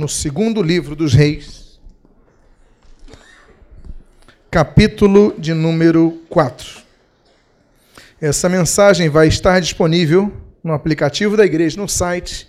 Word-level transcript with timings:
no 0.00 0.08
segundo 0.08 0.62
livro 0.62 0.96
dos 0.96 1.12
Reis, 1.12 1.78
capítulo 4.50 5.34
de 5.36 5.52
número 5.52 6.22
4. 6.30 6.80
Essa 8.18 8.48
mensagem 8.48 9.10
vai 9.10 9.28
estar 9.28 9.60
disponível 9.60 10.32
no 10.64 10.72
aplicativo 10.72 11.36
da 11.36 11.44
igreja, 11.44 11.78
no 11.78 11.86
site, 11.86 12.48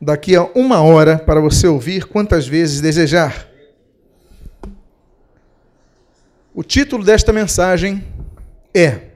daqui 0.00 0.34
a 0.34 0.42
uma 0.42 0.82
hora, 0.82 1.16
para 1.16 1.40
você 1.40 1.68
ouvir 1.68 2.06
quantas 2.06 2.48
vezes 2.48 2.80
desejar. 2.80 3.48
O 6.52 6.64
título 6.64 7.04
desta 7.04 7.32
mensagem 7.32 8.04
é 8.74 9.10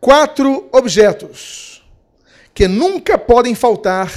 Quatro 0.00 0.70
objetos 0.72 1.84
que 2.54 2.66
nunca 2.66 3.18
podem 3.18 3.54
faltar 3.54 4.10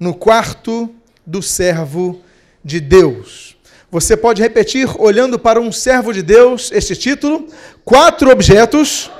no 0.00 0.14
quarto 0.14 0.96
do 1.24 1.42
servo 1.42 2.20
de 2.64 2.80
Deus. 2.80 3.56
Você 3.90 4.16
pode 4.16 4.40
repetir, 4.40 4.88
olhando 4.98 5.38
para 5.38 5.60
um 5.60 5.70
servo 5.70 6.12
de 6.12 6.22
Deus, 6.22 6.72
este 6.72 6.96
título: 6.96 7.46
Quatro 7.84 8.30
objetos 8.30 9.10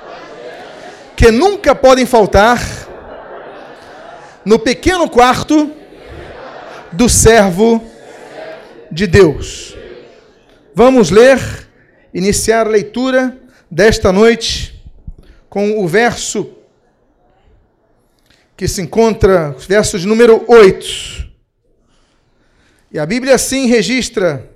que 1.15 1.31
nunca 1.31 1.75
podem 1.75 2.07
faltar 2.07 2.61
no 4.45 4.59
pequeno 4.59 5.09
quarto 5.09 5.71
do 6.91 7.09
servo 7.09 7.85
de 8.91 9.07
Deus. 9.07 9.77
Vamos 10.75 11.11
ler, 11.11 11.39
iniciar 12.13 12.67
a 12.67 12.71
leitura 12.71 13.39
desta 13.71 14.13
noite 14.13 14.83
com 15.49 15.83
o 15.83 15.87
verso 15.87 16.51
que 18.57 18.67
se 18.67 18.81
encontra, 18.81 19.55
verso 19.69 19.99
de 19.99 20.07
número 20.07 20.45
8. 20.49 21.32
E 22.93 22.99
a 22.99 23.07
Bíblia 23.07 23.37
assim 23.37 23.67
registra, 23.69 24.51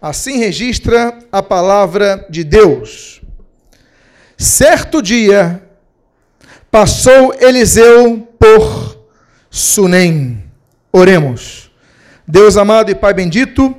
assim 0.00 0.36
registra 0.36 1.18
a 1.32 1.42
palavra 1.42 2.26
de 2.28 2.44
Deus. 2.44 3.22
Certo 4.36 5.00
dia 5.00 5.62
passou 6.70 7.34
Eliseu 7.40 8.28
por 8.38 9.00
Sunem. 9.48 10.44
Oremos. 10.92 11.70
Deus 12.28 12.58
amado 12.58 12.90
e 12.90 12.94
Pai 12.94 13.14
bendito, 13.14 13.74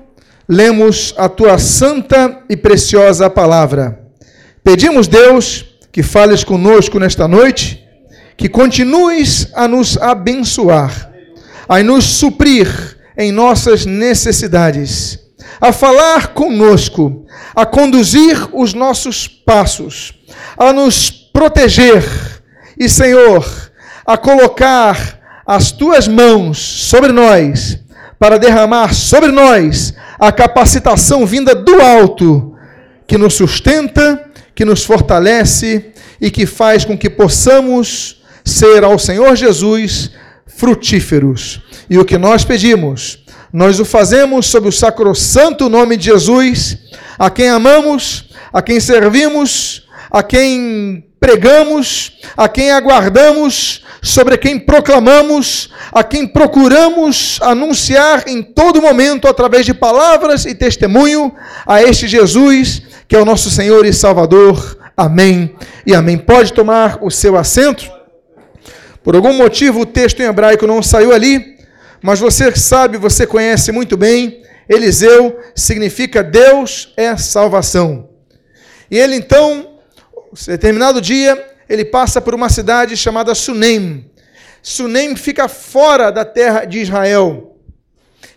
lemos 0.50 1.14
a 1.16 1.30
tua 1.30 1.60
santa 1.60 2.42
e 2.50 2.58
preciosa 2.58 3.30
palavra. 3.30 4.08
Pedimos, 4.64 5.08
Deus, 5.08 5.66
que 5.92 6.02
fales 6.02 6.44
conosco 6.44 6.98
nesta 6.98 7.28
noite, 7.28 7.88
que 8.36 8.50
continues 8.50 9.52
a 9.54 9.68
nos 9.68 9.98
abençoar, 9.98 11.12
a 11.70 11.84
nos 11.84 12.06
suprir 12.06 12.97
em 13.18 13.32
nossas 13.32 13.86
necessidades, 13.86 15.20
a 15.60 15.72
falar 15.72 16.28
conosco, 16.30 17.26
a 17.56 17.66
conduzir 17.66 18.48
os 18.54 18.74
nossos 18.74 19.28
passos, 19.28 20.14
a 20.56 20.72
nos 20.72 21.10
proteger 21.10 22.04
e, 22.78 22.88
Senhor, 22.88 23.46
a 24.06 24.18
colocar 24.18 25.18
as 25.46 25.72
tuas 25.72 26.08
mãos 26.08 26.58
sobre 26.58 27.12
nós, 27.12 27.80
para 28.20 28.38
derramar 28.38 28.94
sobre 28.94 29.32
nós 29.32 29.94
a 30.20 30.32
capacitação 30.32 31.26
vinda 31.26 31.56
do 31.56 31.82
alto, 31.82 32.56
que 33.08 33.18
nos 33.18 33.36
sustenta, 33.36 34.30
que 34.54 34.66
nos 34.66 34.84
fortalece 34.84 35.94
e 36.20 36.30
que 36.30 36.46
faz 36.46 36.84
com 36.84 36.98
que 36.98 37.10
possamos 37.10 38.22
ser 38.44 38.84
ao 38.84 38.98
Senhor 38.98 39.36
Jesus 39.36 40.12
frutíferos. 40.46 41.62
E 41.90 41.98
o 41.98 42.06
que 42.06 42.18
nós 42.18 42.44
pedimos, 42.44 43.20
nós 43.52 43.80
o 43.80 43.86
fazemos 43.86 44.48
sob 44.48 44.68
o 44.68 44.72
sacrossanto 44.72 45.70
nome 45.70 45.96
de 45.96 46.06
Jesus, 46.06 46.78
a 47.18 47.30
quem 47.30 47.50
amamos, 47.50 48.30
a 48.52 48.62
quem 48.62 48.80
servimos, 48.80 49.88
a 50.12 50.22
quem 50.22 51.06
pregamos, 51.20 52.14
a 52.36 52.48
quem 52.48 52.72
aguardamos, 52.72 53.84
sobre 54.02 54.38
quem 54.38 54.60
proclamamos, 54.60 55.70
a 55.92 56.04
quem 56.04 56.28
procuramos 56.28 57.40
anunciar 57.42 58.24
em 58.28 58.44
todo 58.44 58.82
momento 58.82 59.28
através 59.28 59.66
de 59.66 59.74
palavras 59.74 60.46
e 60.46 60.54
testemunho 60.54 61.34
a 61.66 61.82
este 61.82 62.08
Jesus, 62.08 62.82
que 63.08 63.16
é 63.16 63.20
o 63.20 63.26
nosso 63.26 63.50
Senhor 63.50 63.86
e 63.86 63.94
Salvador. 63.94 64.78
Amém 64.96 65.56
e 65.86 65.94
amém. 65.94 66.18
Pode 66.18 66.54
tomar 66.54 67.00
o 67.02 67.10
seu 67.10 67.38
assento. 67.38 67.90
Por 69.04 69.16
algum 69.16 69.34
motivo 69.34 69.82
o 69.82 69.86
texto 69.86 70.22
em 70.22 70.26
hebraico 70.26 70.68
não 70.68 70.84
saiu 70.84 71.14
ali, 71.14 71.57
mas 72.08 72.22
você 72.22 72.56
sabe, 72.56 72.98
você 72.98 73.28
conhece 73.28 73.70
muito 73.70 73.98
bem, 73.98 74.42
Eliseu 74.70 75.42
significa 75.54 76.24
Deus 76.24 76.94
é 76.96 77.18
salvação. 77.18 78.12
E 78.90 78.98
ele 78.98 79.18
então 79.18 79.78
determinado 80.48 81.02
dia, 81.02 81.54
ele 81.68 81.84
passa 81.84 82.22
por 82.22 82.34
uma 82.34 82.48
cidade 82.48 82.96
chamada 82.96 83.36
Sunem. 83.36 84.10
Sunem 84.64 85.18
fica 85.18 85.50
fora 85.50 86.10
da 86.10 86.24
terra 86.24 86.64
de 86.64 86.80
Israel. 86.80 87.58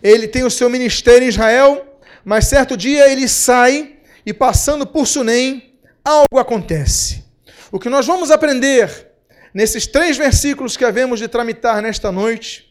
Ele 0.03 0.27
tem 0.27 0.43
o 0.43 0.51
seu 0.51 0.69
ministério 0.69 1.23
em 1.23 1.29
Israel, 1.29 1.97
mas 2.25 2.47
certo 2.47 2.75
dia 2.75 3.09
ele 3.09 3.25
sai 3.25 3.99
e 4.25 4.33
passando 4.33 4.85
por 4.85 5.07
Sunem, 5.07 5.75
algo 6.03 6.39
acontece. 6.39 7.23
O 7.71 7.79
que 7.79 7.87
nós 7.87 8.05
vamos 8.05 8.31
aprender 8.31 9.13
nesses 9.53 9.87
três 9.87 10.17
versículos 10.17 10.75
que 10.75 10.83
havemos 10.83 11.21
de 11.21 11.29
tramitar 11.29 11.81
nesta 11.81 12.11
noite 12.11 12.69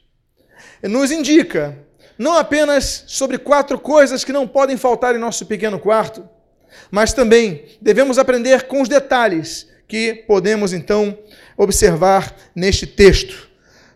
nos 0.83 1.11
indica 1.11 1.79
não 2.19 2.37
apenas 2.37 3.05
sobre 3.07 3.39
quatro 3.39 3.79
coisas 3.79 4.25
que 4.25 4.33
não 4.33 4.47
podem 4.47 4.77
faltar 4.77 5.15
em 5.15 5.19
nosso 5.19 5.47
pequeno 5.47 5.79
quarto, 5.79 6.29
mas 6.91 7.13
também 7.13 7.65
devemos 7.81 8.19
aprender 8.19 8.65
com 8.65 8.83
os 8.83 8.89
detalhes 8.89 9.69
que 9.89 10.15
podemos 10.27 10.73
então 10.73 11.19
observar 11.57 12.37
neste 12.55 12.87
texto. 12.87 13.49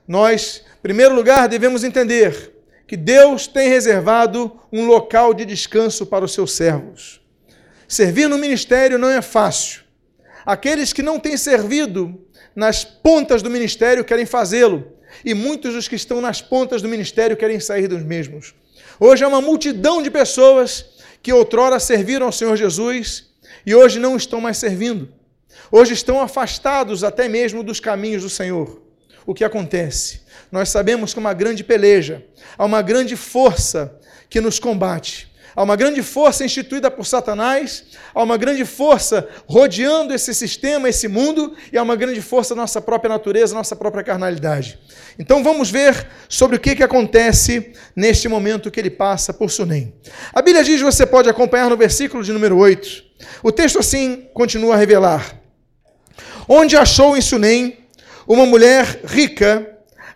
Nós, 0.08 0.64
em 0.78 0.82
primeiro 0.82 1.14
lugar, 1.14 1.48
devemos 1.48 1.84
entender 1.84 2.52
que 2.86 2.96
Deus 2.96 3.46
tem 3.46 3.68
reservado 3.68 4.58
um 4.72 4.86
local 4.86 5.34
de 5.34 5.44
descanso 5.44 6.06
para 6.06 6.24
os 6.24 6.32
seus 6.32 6.52
servos. 6.52 7.20
Servir 7.86 8.28
no 8.28 8.38
ministério 8.38 8.98
não 8.98 9.08
é 9.10 9.22
fácil. 9.22 9.82
Aqueles 10.46 10.92
que 10.92 11.02
não 11.02 11.18
têm 11.18 11.36
servido 11.36 12.26
nas 12.56 12.84
pontas 12.84 13.42
do 13.42 13.50
ministério 13.50 14.04
querem 14.04 14.26
fazê-lo, 14.26 14.93
e 15.24 15.32
muitos 15.34 15.74
dos 15.74 15.88
que 15.88 15.96
estão 15.96 16.20
nas 16.20 16.42
pontas 16.42 16.82
do 16.82 16.88
ministério 16.88 17.36
querem 17.36 17.58
sair 17.58 17.88
dos 17.88 18.02
mesmos. 18.02 18.54
Hoje 19.00 19.24
há 19.24 19.28
uma 19.28 19.40
multidão 19.40 20.02
de 20.02 20.10
pessoas 20.10 20.84
que 21.22 21.32
outrora 21.32 21.80
serviram 21.80 22.26
ao 22.26 22.32
Senhor 22.32 22.56
Jesus 22.56 23.30
e 23.64 23.74
hoje 23.74 23.98
não 23.98 24.16
estão 24.16 24.40
mais 24.40 24.58
servindo. 24.58 25.08
Hoje 25.70 25.94
estão 25.94 26.20
afastados 26.20 27.02
até 27.02 27.28
mesmo 27.28 27.62
dos 27.62 27.80
caminhos 27.80 28.22
do 28.22 28.30
Senhor. 28.30 28.82
O 29.26 29.32
que 29.32 29.44
acontece? 29.44 30.20
Nós 30.52 30.68
sabemos 30.68 31.14
que 31.14 31.18
uma 31.18 31.32
grande 31.32 31.64
peleja, 31.64 32.24
há 32.58 32.64
uma 32.64 32.82
grande 32.82 33.16
força 33.16 33.98
que 34.28 34.40
nos 34.40 34.58
combate. 34.58 35.32
Há 35.56 35.62
uma 35.62 35.76
grande 35.76 36.02
força 36.02 36.44
instituída 36.44 36.90
por 36.90 37.06
Satanás, 37.06 37.84
há 38.14 38.22
uma 38.22 38.36
grande 38.36 38.64
força 38.64 39.28
rodeando 39.46 40.12
esse 40.12 40.34
sistema, 40.34 40.88
esse 40.88 41.06
mundo, 41.06 41.54
e 41.72 41.78
há 41.78 41.82
uma 41.82 41.94
grande 41.94 42.20
força 42.20 42.54
nossa 42.54 42.80
própria 42.80 43.08
natureza, 43.08 43.54
nossa 43.54 43.76
própria 43.76 44.02
carnalidade. 44.02 44.78
Então 45.18 45.44
vamos 45.44 45.70
ver 45.70 46.08
sobre 46.28 46.56
o 46.56 46.60
que, 46.60 46.74
que 46.74 46.82
acontece 46.82 47.72
neste 47.94 48.28
momento 48.28 48.70
que 48.70 48.80
ele 48.80 48.90
passa 48.90 49.32
por 49.32 49.50
Sunem. 49.50 49.94
A 50.32 50.42
Bíblia 50.42 50.64
diz, 50.64 50.80
você 50.80 51.06
pode 51.06 51.28
acompanhar 51.28 51.70
no 51.70 51.76
versículo 51.76 52.24
de 52.24 52.32
número 52.32 52.56
8. 52.56 53.04
O 53.42 53.52
texto 53.52 53.78
assim 53.78 54.28
continua 54.34 54.74
a 54.74 54.78
revelar. 54.78 55.40
Onde 56.48 56.76
achou 56.76 57.16
em 57.16 57.20
Sunem 57.20 57.78
uma 58.26 58.44
mulher 58.44 59.00
rica, 59.04 59.70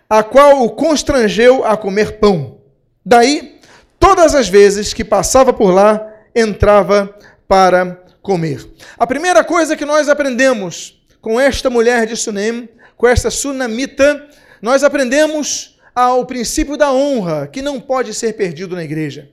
a 0.09 0.23
qual 0.23 0.63
o 0.63 0.71
constrangeu 0.71 1.63
a 1.63 1.77
comer 1.77 2.19
pão. 2.19 2.59
Daí 3.05 3.58
todas 3.99 4.33
as 4.33 4.47
vezes 4.47 4.93
que 4.93 5.03
passava 5.03 5.51
por 5.51 5.71
lá, 5.71 6.05
entrava 6.35 7.13
para 7.47 8.03
comer. 8.21 8.67
A 8.97 9.05
primeira 9.05 9.43
coisa 9.43 9.75
que 9.75 9.85
nós 9.85 10.09
aprendemos 10.09 11.01
com 11.21 11.39
esta 11.39 11.69
mulher 11.69 12.05
de 12.05 12.15
Sunem, 12.15 12.69
com 12.95 13.07
esta 13.07 13.29
sunamita, 13.29 14.27
nós 14.61 14.83
aprendemos 14.83 15.79
ao 15.95 16.25
princípio 16.25 16.77
da 16.77 16.91
honra, 16.91 17.47
que 17.47 17.61
não 17.61 17.79
pode 17.79 18.13
ser 18.13 18.33
perdido 18.33 18.75
na 18.75 18.83
igreja. 18.83 19.29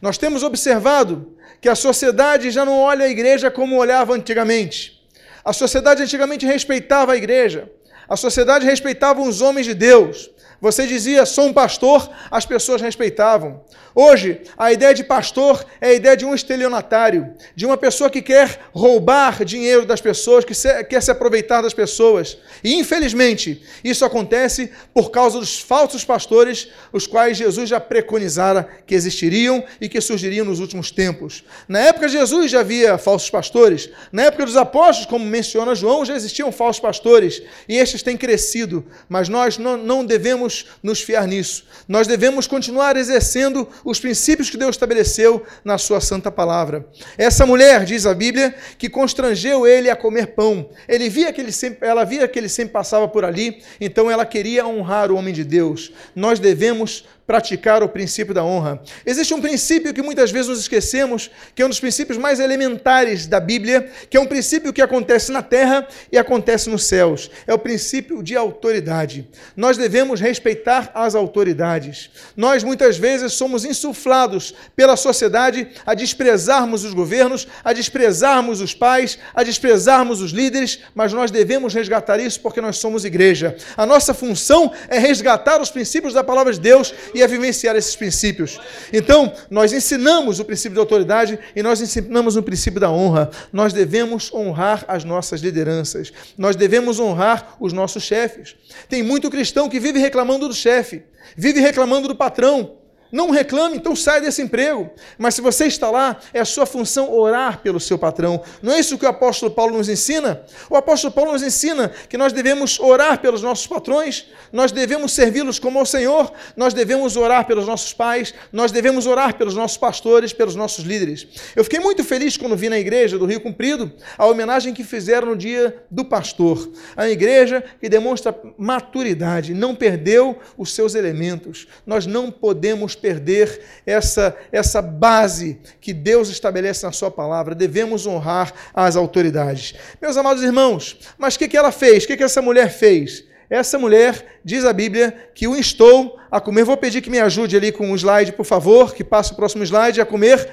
Nós 0.00 0.18
temos 0.18 0.42
observado 0.42 1.34
que 1.60 1.68
a 1.68 1.74
sociedade 1.74 2.50
já 2.50 2.64
não 2.64 2.78
olha 2.78 3.06
a 3.06 3.08
igreja 3.08 3.50
como 3.50 3.76
olhava 3.76 4.14
antigamente. 4.14 5.02
A 5.44 5.52
sociedade 5.52 6.02
antigamente 6.02 6.44
respeitava 6.44 7.12
a 7.12 7.16
igreja. 7.16 7.70
A 8.08 8.16
sociedade 8.16 8.66
respeitava 8.66 9.22
os 9.22 9.40
homens 9.40 9.66
de 9.66 9.74
Deus. 9.74 10.30
você 10.60 10.86
dizia, 10.86 11.26
sou 11.26 11.46
um 11.46 11.52
pastor, 11.52 12.10
as 12.30 12.46
pessoas 12.46 12.80
respeitavam. 12.80 13.62
Hoje, 13.96 14.40
a 14.58 14.72
ideia 14.72 14.92
de 14.92 15.04
pastor 15.04 15.64
é 15.80 15.90
a 15.90 15.94
ideia 15.94 16.16
de 16.16 16.24
um 16.24 16.34
estelionatário, 16.34 17.32
de 17.54 17.64
uma 17.64 17.76
pessoa 17.76 18.10
que 18.10 18.20
quer 18.20 18.58
roubar 18.72 19.44
dinheiro 19.44 19.86
das 19.86 20.00
pessoas, 20.00 20.44
que 20.44 20.52
quer 20.84 21.00
se 21.00 21.12
aproveitar 21.12 21.62
das 21.62 21.72
pessoas. 21.72 22.36
E, 22.64 22.74
infelizmente, 22.74 23.62
isso 23.84 24.04
acontece 24.04 24.72
por 24.92 25.12
causa 25.12 25.38
dos 25.38 25.60
falsos 25.60 26.04
pastores, 26.04 26.68
os 26.92 27.06
quais 27.06 27.36
Jesus 27.36 27.68
já 27.68 27.78
preconizara 27.78 28.68
que 28.84 28.96
existiriam 28.96 29.62
e 29.80 29.88
que 29.88 30.00
surgiriam 30.00 30.44
nos 30.44 30.58
últimos 30.58 30.90
tempos. 30.90 31.44
Na 31.68 31.78
época 31.78 32.08
de 32.08 32.14
Jesus 32.14 32.50
já 32.50 32.60
havia 32.60 32.98
falsos 32.98 33.30
pastores, 33.30 33.88
na 34.10 34.22
época 34.24 34.44
dos 34.44 34.56
apóstolos, 34.56 35.08
como 35.08 35.24
menciona 35.24 35.72
João, 35.72 36.04
já 36.04 36.16
existiam 36.16 36.50
falsos 36.50 36.80
pastores, 36.80 37.42
e 37.68 37.76
estes 37.76 38.02
têm 38.02 38.16
crescido, 38.16 38.84
mas 39.08 39.28
nós 39.28 39.56
não, 39.56 39.76
não 39.76 40.04
devemos 40.04 40.66
nos 40.82 41.00
fiar 41.00 41.28
nisso. 41.28 41.64
Nós 41.86 42.08
devemos 42.08 42.48
continuar 42.48 42.96
exercendo 42.96 43.68
os 43.84 44.00
princípios 44.00 44.48
que 44.48 44.56
Deus 44.56 44.74
estabeleceu 44.74 45.44
na 45.64 45.76
sua 45.78 46.00
santa 46.00 46.30
palavra. 46.30 46.86
Essa 47.18 47.44
mulher, 47.44 47.84
diz 47.84 48.06
a 48.06 48.14
Bíblia, 48.14 48.54
que 48.78 48.88
constrangeu 48.88 49.66
ele 49.66 49.90
a 49.90 49.96
comer 49.96 50.28
pão. 50.28 50.70
Ele 50.88 51.08
via 51.08 51.32
que 51.32 51.40
ele 51.40 51.52
sempre, 51.52 51.86
ela 51.86 52.04
via 52.04 52.26
que 52.26 52.38
ele 52.38 52.48
sempre 52.48 52.72
passava 52.72 53.06
por 53.06 53.24
ali, 53.24 53.62
então 53.80 54.10
ela 54.10 54.24
queria 54.24 54.66
honrar 54.66 55.12
o 55.12 55.16
homem 55.16 55.34
de 55.34 55.44
Deus. 55.44 55.92
Nós 56.14 56.38
devemos 56.38 57.04
praticar 57.26 57.82
o 57.82 57.88
princípio 57.88 58.34
da 58.34 58.44
honra. 58.44 58.82
Existe 59.06 59.32
um 59.32 59.40
princípio 59.40 59.94
que 59.94 60.02
muitas 60.02 60.30
vezes 60.30 60.48
nos 60.48 60.60
esquecemos, 60.60 61.30
que 61.54 61.62
é 61.62 61.66
um 61.66 61.68
dos 61.68 61.80
princípios 61.80 62.18
mais 62.18 62.38
elementares 62.38 63.26
da 63.26 63.40
Bíblia, 63.40 63.90
que 64.10 64.16
é 64.16 64.20
um 64.20 64.26
princípio 64.26 64.72
que 64.72 64.82
acontece 64.82 65.32
na 65.32 65.42
terra 65.42 65.88
e 66.12 66.18
acontece 66.18 66.68
nos 66.68 66.84
céus. 66.84 67.30
É 67.46 67.54
o 67.54 67.58
princípio 67.58 68.22
de 68.22 68.36
autoridade. 68.36 69.26
Nós 69.56 69.78
devemos 69.78 70.20
respeitar 70.20 70.90
as 70.94 71.14
autoridades. 71.14 72.10
Nós 72.36 72.62
muitas 72.62 72.98
vezes 72.98 73.32
somos 73.32 73.64
insuflados 73.64 74.54
pela 74.76 74.96
sociedade 74.96 75.68
a 75.86 75.94
desprezarmos 75.94 76.84
os 76.84 76.92
governos, 76.92 77.48
a 77.64 77.72
desprezarmos 77.72 78.60
os 78.60 78.74
pais, 78.74 79.18
a 79.34 79.42
desprezarmos 79.42 80.20
os 80.20 80.30
líderes, 80.30 80.80
mas 80.94 81.12
nós 81.12 81.30
devemos 81.30 81.72
resgatar 81.72 82.20
isso 82.20 82.40
porque 82.40 82.60
nós 82.60 82.76
somos 82.76 83.04
igreja. 83.04 83.56
A 83.76 83.86
nossa 83.86 84.12
função 84.12 84.72
é 84.88 84.98
resgatar 84.98 85.60
os 85.60 85.70
princípios 85.70 86.12
da 86.12 86.22
palavra 86.22 86.52
de 86.52 86.60
Deus 86.60 86.92
e 87.14 87.22
a 87.22 87.26
vivenciar 87.26 87.76
esses 87.76 87.94
princípios. 87.96 88.60
Então, 88.92 89.32
nós 89.50 89.72
ensinamos 89.72 90.40
o 90.40 90.44
princípio 90.44 90.74
da 90.74 90.82
autoridade 90.82 91.38
e 91.54 91.62
nós 91.62 91.80
ensinamos 91.80 92.36
o 92.36 92.42
princípio 92.42 92.80
da 92.80 92.90
honra. 92.90 93.30
Nós 93.52 93.72
devemos 93.72 94.32
honrar 94.32 94.84
as 94.88 95.04
nossas 95.04 95.40
lideranças. 95.40 96.12
Nós 96.36 96.56
devemos 96.56 96.98
honrar 96.98 97.56
os 97.60 97.72
nossos 97.72 98.02
chefes. 98.02 98.56
Tem 98.88 99.02
muito 99.02 99.30
cristão 99.30 99.68
que 99.68 99.80
vive 99.80 99.98
reclamando 99.98 100.48
do 100.48 100.54
chefe, 100.54 101.02
vive 101.36 101.60
reclamando 101.60 102.08
do 102.08 102.16
patrão, 102.16 102.83
não 103.14 103.30
reclame, 103.30 103.76
então 103.76 103.94
sai 103.94 104.20
desse 104.20 104.42
emprego. 104.42 104.90
Mas 105.16 105.36
se 105.36 105.40
você 105.40 105.66
está 105.66 105.88
lá, 105.88 106.18
é 106.32 106.40
a 106.40 106.44
sua 106.44 106.66
função 106.66 107.12
orar 107.12 107.60
pelo 107.60 107.78
seu 107.78 107.96
patrão. 107.96 108.42
Não 108.60 108.72
é 108.72 108.80
isso 108.80 108.98
que 108.98 109.06
o 109.06 109.08
apóstolo 109.08 109.52
Paulo 109.52 109.78
nos 109.78 109.88
ensina? 109.88 110.42
O 110.68 110.74
apóstolo 110.74 111.14
Paulo 111.14 111.30
nos 111.30 111.42
ensina 111.44 111.92
que 112.08 112.18
nós 112.18 112.32
devemos 112.32 112.80
orar 112.80 113.20
pelos 113.20 113.40
nossos 113.40 113.68
patrões, 113.68 114.26
nós 114.52 114.72
devemos 114.72 115.12
servi-los 115.12 115.60
como 115.60 115.78
ao 115.78 115.86
Senhor, 115.86 116.32
nós 116.56 116.74
devemos 116.74 117.16
orar 117.16 117.46
pelos 117.46 117.68
nossos 117.68 117.92
pais, 117.92 118.34
nós 118.52 118.72
devemos 118.72 119.06
orar 119.06 119.38
pelos 119.38 119.54
nossos 119.54 119.76
pastores, 119.76 120.32
pelos 120.32 120.56
nossos 120.56 120.84
líderes. 120.84 121.24
Eu 121.54 121.62
fiquei 121.62 121.78
muito 121.78 122.02
feliz 122.02 122.36
quando 122.36 122.56
vi 122.56 122.68
na 122.68 122.80
igreja 122.80 123.16
do 123.16 123.26
Rio 123.26 123.40
Cumprido 123.40 123.92
a 124.18 124.26
homenagem 124.26 124.74
que 124.74 124.82
fizeram 124.82 125.28
no 125.28 125.36
dia 125.36 125.84
do 125.88 126.04
pastor. 126.04 126.68
A 126.96 127.08
igreja 127.08 127.62
que 127.80 127.88
demonstra 127.88 128.36
maturidade, 128.58 129.54
não 129.54 129.72
perdeu 129.72 130.36
os 130.58 130.72
seus 130.72 130.96
elementos. 130.96 131.68
Nós 131.86 132.06
não 132.06 132.28
podemos 132.28 132.96
perder 133.04 133.60
essa, 133.84 134.34
essa 134.50 134.80
base 134.80 135.60
que 135.78 135.92
Deus 135.92 136.30
estabelece 136.30 136.86
na 136.86 136.92
Sua 136.92 137.10
palavra. 137.10 137.54
Devemos 137.54 138.06
honrar 138.06 138.54
as 138.72 138.96
autoridades. 138.96 139.74
Meus 140.00 140.16
amados 140.16 140.42
irmãos, 140.42 140.98
mas 141.18 141.34
o 141.34 141.38
que, 141.38 141.46
que 141.46 141.56
ela 141.56 141.70
fez? 141.70 142.04
O 142.04 142.06
que, 142.06 142.16
que 142.16 142.22
essa 142.22 142.40
mulher 142.40 142.70
fez? 142.70 143.24
Essa 143.50 143.78
mulher, 143.78 144.40
diz 144.42 144.64
a 144.64 144.72
Bíblia, 144.72 145.14
que 145.34 145.46
o 145.46 145.54
instou 145.54 146.18
a 146.30 146.40
comer. 146.40 146.64
Vou 146.64 146.78
pedir 146.78 147.02
que 147.02 147.10
me 147.10 147.20
ajude 147.20 147.58
ali 147.58 147.70
com 147.70 147.90
o 147.90 147.92
um 147.92 147.94
slide, 147.94 148.32
por 148.32 148.46
favor, 148.46 148.94
que 148.94 149.04
passe 149.04 149.32
o 149.32 149.36
próximo 149.36 149.62
slide, 149.62 150.00
a 150.00 150.06
comer 150.06 150.48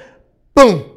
pão. 0.52 0.91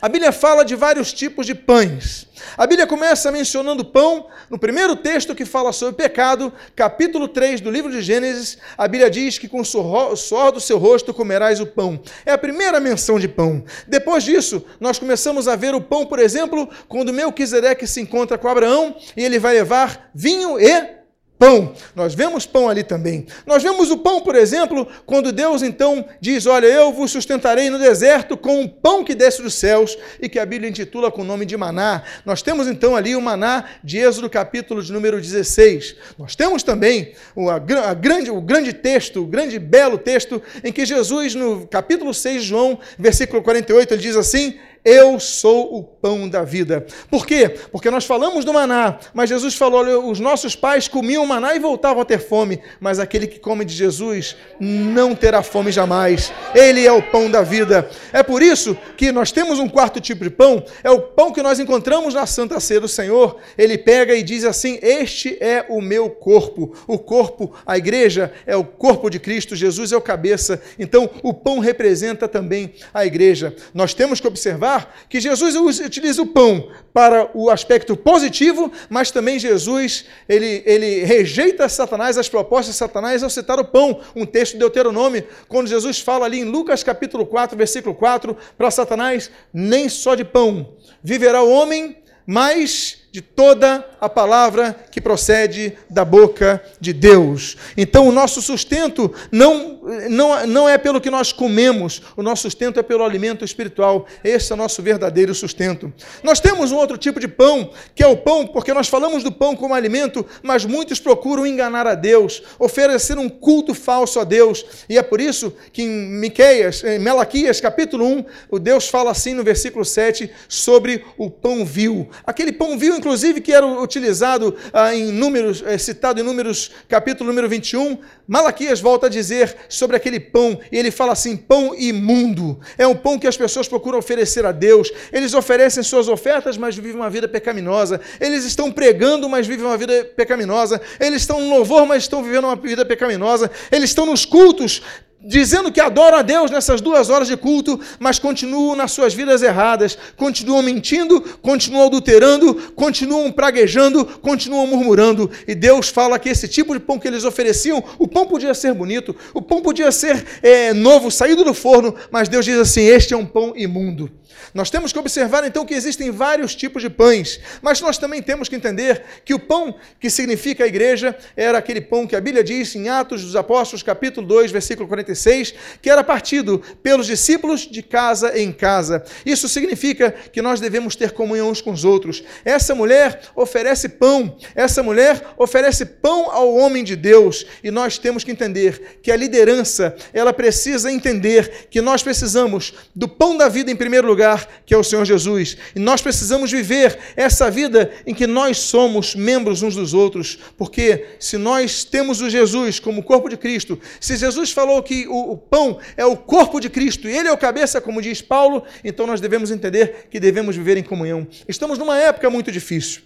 A 0.00 0.08
Bíblia 0.08 0.32
fala 0.32 0.64
de 0.64 0.74
vários 0.74 1.12
tipos 1.12 1.46
de 1.46 1.54
pães. 1.54 2.26
A 2.56 2.66
Bíblia 2.66 2.86
começa 2.86 3.30
mencionando 3.32 3.84
pão 3.84 4.26
no 4.48 4.58
primeiro 4.58 4.96
texto 4.96 5.34
que 5.34 5.44
fala 5.44 5.72
sobre 5.72 5.94
pecado, 5.94 6.52
capítulo 6.74 7.28
3 7.28 7.60
do 7.60 7.70
livro 7.70 7.90
de 7.90 8.00
Gênesis. 8.00 8.58
A 8.76 8.86
Bíblia 8.86 9.10
diz 9.10 9.38
que 9.38 9.48
com 9.48 9.60
o 9.60 9.64
suor 9.64 10.52
do 10.52 10.60
seu 10.60 10.78
rosto 10.78 11.12
comerás 11.12 11.60
o 11.60 11.66
pão. 11.66 12.00
É 12.24 12.32
a 12.32 12.38
primeira 12.38 12.80
menção 12.80 13.18
de 13.18 13.28
pão. 13.28 13.64
Depois 13.86 14.24
disso, 14.24 14.64
nós 14.80 14.98
começamos 14.98 15.48
a 15.48 15.56
ver 15.56 15.74
o 15.74 15.80
pão, 15.80 16.06
por 16.06 16.18
exemplo, 16.18 16.68
quando 16.88 17.12
Melquisedeque 17.12 17.86
se 17.86 18.00
encontra 18.00 18.38
com 18.38 18.48
Abraão 18.48 18.96
e 19.16 19.24
ele 19.24 19.38
vai 19.38 19.54
levar 19.54 20.10
vinho 20.14 20.58
e 20.60 20.97
pão. 21.38 21.72
Nós 21.94 22.14
vemos 22.14 22.44
pão 22.44 22.68
ali 22.68 22.82
também. 22.82 23.26
Nós 23.46 23.62
vemos 23.62 23.90
o 23.90 23.98
pão, 23.98 24.20
por 24.20 24.34
exemplo, 24.34 24.86
quando 25.06 25.32
Deus 25.32 25.62
então 25.62 26.04
diz: 26.20 26.46
Olha, 26.46 26.66
eu 26.66 26.92
vos 26.92 27.10
sustentarei 27.10 27.70
no 27.70 27.78
deserto 27.78 28.36
com 28.36 28.60
um 28.60 28.68
pão 28.68 29.04
que 29.04 29.14
desce 29.14 29.40
dos 29.40 29.54
céus 29.54 29.96
e 30.20 30.28
que 30.28 30.38
a 30.38 30.44
Bíblia 30.44 30.68
intitula 30.68 31.10
com 31.10 31.22
o 31.22 31.24
nome 31.24 31.46
de 31.46 31.56
maná. 31.56 32.02
Nós 32.24 32.42
temos 32.42 32.66
então 32.66 32.96
ali 32.96 33.14
o 33.14 33.20
maná 33.20 33.64
de 33.84 33.98
Êxodo, 33.98 34.28
capítulo 34.28 34.82
de 34.82 34.92
número 34.92 35.20
16. 35.20 35.96
Nós 36.18 36.34
temos 36.34 36.62
também 36.62 37.12
o, 37.34 37.48
a, 37.48 37.56
a 37.56 37.94
grande, 37.94 38.30
o 38.30 38.40
grande 38.40 38.72
texto, 38.72 39.22
o 39.22 39.26
grande 39.26 39.58
belo 39.58 39.98
texto, 39.98 40.42
em 40.64 40.72
que 40.72 40.84
Jesus, 40.84 41.34
no 41.34 41.66
capítulo 41.66 42.12
6 42.12 42.42
de 42.42 42.48
João, 42.48 42.78
versículo 42.98 43.42
48, 43.42 43.94
ele 43.94 44.02
diz 44.02 44.16
assim: 44.16 44.58
eu 44.84 45.18
sou 45.18 45.76
o 45.76 45.82
pão 45.82 46.28
da 46.28 46.42
vida. 46.42 46.86
Por 47.10 47.26
quê? 47.26 47.48
Porque 47.70 47.90
nós 47.90 48.04
falamos 48.04 48.44
do 48.44 48.52
maná, 48.52 48.98
mas 49.12 49.28
Jesus 49.28 49.54
falou: 49.54 50.10
os 50.10 50.20
nossos 50.20 50.54
pais 50.54 50.88
comiam 50.88 51.26
maná 51.26 51.54
e 51.54 51.58
voltavam 51.58 52.02
a 52.02 52.04
ter 52.04 52.18
fome, 52.18 52.60
mas 52.80 52.98
aquele 52.98 53.26
que 53.26 53.38
come 53.38 53.64
de 53.64 53.74
Jesus 53.74 54.36
não 54.58 55.14
terá 55.14 55.42
fome 55.42 55.72
jamais. 55.72 56.32
Ele 56.54 56.86
é 56.86 56.92
o 56.92 57.02
pão 57.02 57.30
da 57.30 57.42
vida. 57.42 57.88
É 58.12 58.22
por 58.22 58.42
isso 58.42 58.76
que 58.96 59.12
nós 59.12 59.32
temos 59.32 59.58
um 59.58 59.68
quarto 59.68 60.00
tipo 60.00 60.24
de 60.24 60.30
pão, 60.30 60.64
é 60.82 60.90
o 60.90 61.00
pão 61.00 61.32
que 61.32 61.42
nós 61.42 61.58
encontramos 61.58 62.14
na 62.14 62.26
Santa 62.26 62.60
Ceia 62.60 62.80
do 62.80 62.88
Senhor. 62.88 63.36
Ele 63.56 63.76
pega 63.76 64.14
e 64.14 64.22
diz 64.22 64.44
assim: 64.44 64.78
Este 64.80 65.36
é 65.40 65.66
o 65.68 65.80
meu 65.80 66.10
corpo. 66.10 66.74
O 66.86 66.98
corpo, 66.98 67.52
a 67.66 67.76
igreja, 67.76 68.32
é 68.46 68.56
o 68.56 68.64
corpo 68.64 69.10
de 69.10 69.18
Cristo, 69.18 69.56
Jesus 69.56 69.92
é 69.92 69.96
o 69.96 70.00
cabeça. 70.00 70.60
Então, 70.78 71.10
o 71.22 71.34
pão 71.34 71.58
representa 71.58 72.28
também 72.28 72.72
a 72.92 73.04
igreja. 73.04 73.54
Nós 73.74 73.92
temos 73.92 74.20
que 74.20 74.26
observar 74.26 74.67
observar 74.68 74.94
que 75.08 75.20
Jesus 75.20 75.80
utiliza 75.80 76.22
o 76.22 76.26
pão 76.26 76.68
para 76.92 77.30
o 77.34 77.48
aspecto 77.50 77.96
positivo, 77.96 78.70
mas 78.88 79.10
também 79.10 79.38
Jesus 79.38 80.04
ele, 80.28 80.62
ele 80.66 81.04
rejeita 81.04 81.68
Satanás, 81.68 82.18
as 82.18 82.28
propostas 82.28 82.74
de 82.74 82.78
Satanás 82.78 83.22
ao 83.22 83.30
citar 83.30 83.58
o 83.58 83.64
pão. 83.64 84.00
Um 84.14 84.26
texto 84.26 84.54
de 84.54 84.58
Deuteronômio, 84.58 85.26
quando 85.48 85.68
Jesus 85.68 86.00
fala 86.00 86.26
ali 86.26 86.40
em 86.40 86.44
Lucas 86.44 86.82
capítulo 86.82 87.24
4, 87.24 87.56
versículo 87.56 87.94
4, 87.94 88.36
para 88.56 88.70
Satanás, 88.70 89.30
nem 89.52 89.88
só 89.88 90.14
de 90.14 90.24
pão 90.24 90.76
viverá 91.02 91.42
o 91.42 91.50
homem, 91.50 91.96
mas 92.26 93.07
de 93.18 93.22
toda 93.22 93.84
a 94.00 94.08
palavra 94.08 94.76
que 94.92 95.00
procede 95.00 95.76
da 95.90 96.04
boca 96.04 96.62
de 96.80 96.92
Deus. 96.92 97.56
Então, 97.76 98.06
o 98.06 98.12
nosso 98.12 98.40
sustento 98.40 99.12
não, 99.32 99.80
não, 100.08 100.46
não 100.46 100.68
é 100.68 100.78
pelo 100.78 101.00
que 101.00 101.10
nós 101.10 101.32
comemos, 101.32 102.00
o 102.16 102.22
nosso 102.22 102.42
sustento 102.42 102.78
é 102.78 102.82
pelo 102.84 103.02
alimento 103.02 103.44
espiritual. 103.44 104.06
Esse 104.22 104.52
é 104.52 104.54
o 104.54 104.56
nosso 104.56 104.80
verdadeiro 104.82 105.34
sustento. 105.34 105.92
Nós 106.22 106.38
temos 106.38 106.70
um 106.70 106.76
outro 106.76 106.96
tipo 106.96 107.18
de 107.18 107.26
pão, 107.26 107.72
que 107.92 108.04
é 108.04 108.06
o 108.06 108.16
pão, 108.16 108.46
porque 108.46 108.72
nós 108.72 108.86
falamos 108.86 109.24
do 109.24 109.32
pão 109.32 109.56
como 109.56 109.74
alimento, 109.74 110.24
mas 110.40 110.64
muitos 110.64 111.00
procuram 111.00 111.44
enganar 111.44 111.88
a 111.88 111.96
Deus, 111.96 112.40
oferecer 112.56 113.18
um 113.18 113.28
culto 113.28 113.74
falso 113.74 114.20
a 114.20 114.24
Deus. 114.24 114.64
E 114.88 114.96
é 114.96 115.02
por 115.02 115.20
isso 115.20 115.52
que 115.72 115.82
em 115.82 115.88
Miqueias, 115.88 116.84
em 116.84 117.00
Melaquias, 117.00 117.60
capítulo 117.60 118.06
1, 118.06 118.24
o 118.48 118.60
Deus 118.60 118.88
fala 118.88 119.10
assim 119.10 119.34
no 119.34 119.42
versículo 119.42 119.84
7 119.84 120.30
sobre 120.48 121.04
o 121.16 121.28
pão 121.28 121.66
vil. 121.66 122.08
Aquele 122.24 122.52
pão 122.52 122.78
vil 122.78 122.94
inclusive, 122.94 123.07
que 123.40 123.52
era 123.52 123.66
utilizado 123.66 124.54
ah, 124.72 124.94
em 124.94 125.12
números, 125.12 125.62
é, 125.64 125.76
citado 125.78 126.20
em 126.20 126.22
números, 126.22 126.70
capítulo 126.88 127.28
número 127.30 127.48
21, 127.48 127.98
Malaquias 128.26 128.80
volta 128.80 129.06
a 129.06 129.08
dizer 129.08 129.56
sobre 129.68 129.96
aquele 129.96 130.20
pão, 130.20 130.58
e 130.70 130.76
ele 130.76 130.90
fala 130.90 131.12
assim: 131.12 131.36
pão 131.36 131.74
imundo. 131.74 132.60
É 132.76 132.86
um 132.86 132.94
pão 132.94 133.18
que 133.18 133.26
as 133.26 133.36
pessoas 133.36 133.68
procuram 133.68 133.98
oferecer 133.98 134.44
a 134.44 134.52
Deus. 134.52 134.90
Eles 135.12 135.32
oferecem 135.34 135.82
suas 135.82 136.08
ofertas, 136.08 136.56
mas 136.56 136.76
vivem 136.76 136.96
uma 136.96 137.10
vida 137.10 137.26
pecaminosa. 137.26 138.00
Eles 138.20 138.44
estão 138.44 138.70
pregando, 138.70 139.28
mas 139.28 139.46
vivem 139.46 139.64
uma 139.64 139.76
vida 139.76 140.04
pecaminosa. 140.16 140.80
Eles 141.00 141.22
estão 141.22 141.40
no 141.40 141.48
louvor, 141.48 141.86
mas 141.86 142.02
estão 142.02 142.22
vivendo 142.22 142.44
uma 142.44 142.56
vida 142.56 142.84
pecaminosa. 142.84 143.50
Eles 143.70 143.90
estão 143.90 144.04
nos 144.04 144.24
cultos 144.24 144.82
dizendo 145.20 145.72
que 145.72 145.80
adoram 145.80 146.18
a 146.18 146.22
Deus 146.22 146.50
nessas 146.50 146.80
duas 146.80 147.10
horas 147.10 147.28
de 147.28 147.36
culto, 147.36 147.80
mas 147.98 148.18
continuam 148.18 148.76
nas 148.76 148.92
suas 148.92 149.12
vidas 149.12 149.42
erradas, 149.42 149.98
continuam 150.16 150.62
mentindo, 150.62 151.20
continuam 151.42 151.86
adulterando, 151.86 152.54
continuam 152.74 153.30
praguejando, 153.32 154.04
continuam 154.04 154.66
murmurando. 154.66 155.30
E 155.46 155.54
Deus 155.54 155.88
fala 155.88 156.18
que 156.18 156.28
esse 156.28 156.46
tipo 156.46 156.72
de 156.72 156.80
pão 156.80 156.98
que 156.98 157.08
eles 157.08 157.24
ofereciam, 157.24 157.82
o 157.98 158.06
pão 158.06 158.26
podia 158.26 158.54
ser 158.54 158.72
bonito, 158.74 159.14
o 159.34 159.42
pão 159.42 159.60
podia 159.60 159.90
ser 159.90 160.24
é, 160.42 160.72
novo, 160.72 161.10
saído 161.10 161.44
do 161.44 161.52
forno, 161.52 161.94
mas 162.10 162.28
Deus 162.28 162.44
diz 162.44 162.58
assim: 162.58 162.82
este 162.82 163.12
é 163.12 163.16
um 163.16 163.26
pão 163.26 163.52
imundo. 163.56 164.10
Nós 164.54 164.70
temos 164.70 164.92
que 164.92 164.98
observar 164.98 165.44
então 165.44 165.64
que 165.64 165.74
existem 165.74 166.10
vários 166.10 166.54
tipos 166.54 166.82
de 166.82 166.90
pães, 166.90 167.40
mas 167.62 167.80
nós 167.80 167.98
também 167.98 168.22
temos 168.22 168.48
que 168.48 168.56
entender 168.56 169.02
que 169.24 169.34
o 169.34 169.38
pão 169.38 169.74
que 170.00 170.10
significa 170.10 170.64
a 170.64 170.66
igreja 170.66 171.16
era 171.36 171.58
aquele 171.58 171.80
pão 171.80 172.06
que 172.06 172.16
a 172.16 172.20
Bíblia 172.20 172.42
diz 172.42 172.74
em 172.74 172.88
Atos 172.88 173.22
dos 173.22 173.36
Apóstolos, 173.36 173.82
capítulo 173.82 174.26
2, 174.26 174.50
versículo 174.50 174.88
46, 174.88 175.54
que 175.80 175.90
era 175.90 176.02
partido 176.02 176.62
pelos 176.82 177.06
discípulos 177.06 177.62
de 177.62 177.82
casa 177.82 178.38
em 178.38 178.52
casa. 178.52 179.04
Isso 179.24 179.48
significa 179.48 180.10
que 180.10 180.42
nós 180.42 180.60
devemos 180.60 180.96
ter 180.96 181.12
comunhão 181.12 181.50
uns 181.50 181.60
com 181.60 181.72
os 181.72 181.84
outros. 181.84 182.22
Essa 182.44 182.74
mulher 182.74 183.22
oferece 183.34 183.88
pão, 183.88 184.36
essa 184.54 184.82
mulher 184.82 185.22
oferece 185.36 185.84
pão 185.84 186.30
ao 186.30 186.54
homem 186.54 186.84
de 186.84 186.96
Deus, 186.96 187.46
e 187.62 187.70
nós 187.70 187.98
temos 187.98 188.24
que 188.24 188.30
entender 188.30 188.98
que 189.02 189.12
a 189.12 189.16
liderança, 189.16 189.94
ela 190.12 190.32
precisa 190.32 190.90
entender 190.90 191.68
que 191.70 191.80
nós 191.80 192.02
precisamos 192.02 192.74
do 192.94 193.08
pão 193.08 193.36
da 193.36 193.48
vida 193.48 193.70
em 193.70 193.76
primeiro 193.76 194.06
lugar 194.06 194.17
lugar, 194.18 194.48
que 194.66 194.74
é 194.74 194.76
o 194.76 194.82
Senhor 194.82 195.04
Jesus. 195.04 195.56
E 195.76 195.78
nós 195.78 196.02
precisamos 196.02 196.50
viver 196.50 196.98
essa 197.14 197.48
vida 197.48 197.90
em 198.04 198.12
que 198.12 198.26
nós 198.26 198.58
somos 198.58 199.14
membros 199.14 199.62
uns 199.62 199.76
dos 199.76 199.94
outros, 199.94 200.38
porque 200.56 201.06
se 201.20 201.38
nós 201.38 201.84
temos 201.84 202.20
o 202.20 202.28
Jesus 202.28 202.80
como 202.80 203.04
corpo 203.04 203.28
de 203.28 203.36
Cristo, 203.36 203.80
se 204.00 204.16
Jesus 204.16 204.50
falou 204.50 204.82
que 204.82 205.06
o, 205.06 205.32
o 205.32 205.36
pão 205.36 205.78
é 205.96 206.04
o 206.04 206.16
corpo 206.16 206.58
de 206.58 206.68
Cristo 206.68 207.08
e 207.08 207.16
ele 207.16 207.28
é 207.28 207.32
o 207.32 207.38
cabeça, 207.38 207.80
como 207.80 208.02
diz 208.02 208.20
Paulo, 208.20 208.64
então 208.82 209.06
nós 209.06 209.20
devemos 209.20 209.52
entender 209.52 210.08
que 210.10 210.18
devemos 210.18 210.56
viver 210.56 210.76
em 210.76 210.82
comunhão. 210.82 211.28
Estamos 211.46 211.78
numa 211.78 211.96
época 211.96 212.28
muito 212.28 212.50
difícil. 212.50 213.02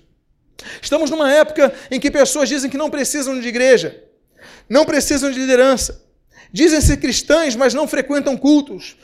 Estamos 0.81 1.11
numa 1.11 1.31
época 1.31 1.75
em 1.90 2.00
que 2.00 2.11
pessoas 2.11 2.49
dizem 2.49 2.71
que 2.71 2.78
não 2.78 2.88
precisam 2.88 3.38
de 3.38 3.47
igreja, 3.47 4.02
não 4.69 4.87
precisam 4.87 5.31
de 5.31 5.38
liderança. 5.38 6.00
Dizem-se 6.52 6.99
cristãs, 6.99 7.56
mas 7.56 7.73
não 7.73 7.88
frequentam 7.88 8.37
cultos, 8.37 8.94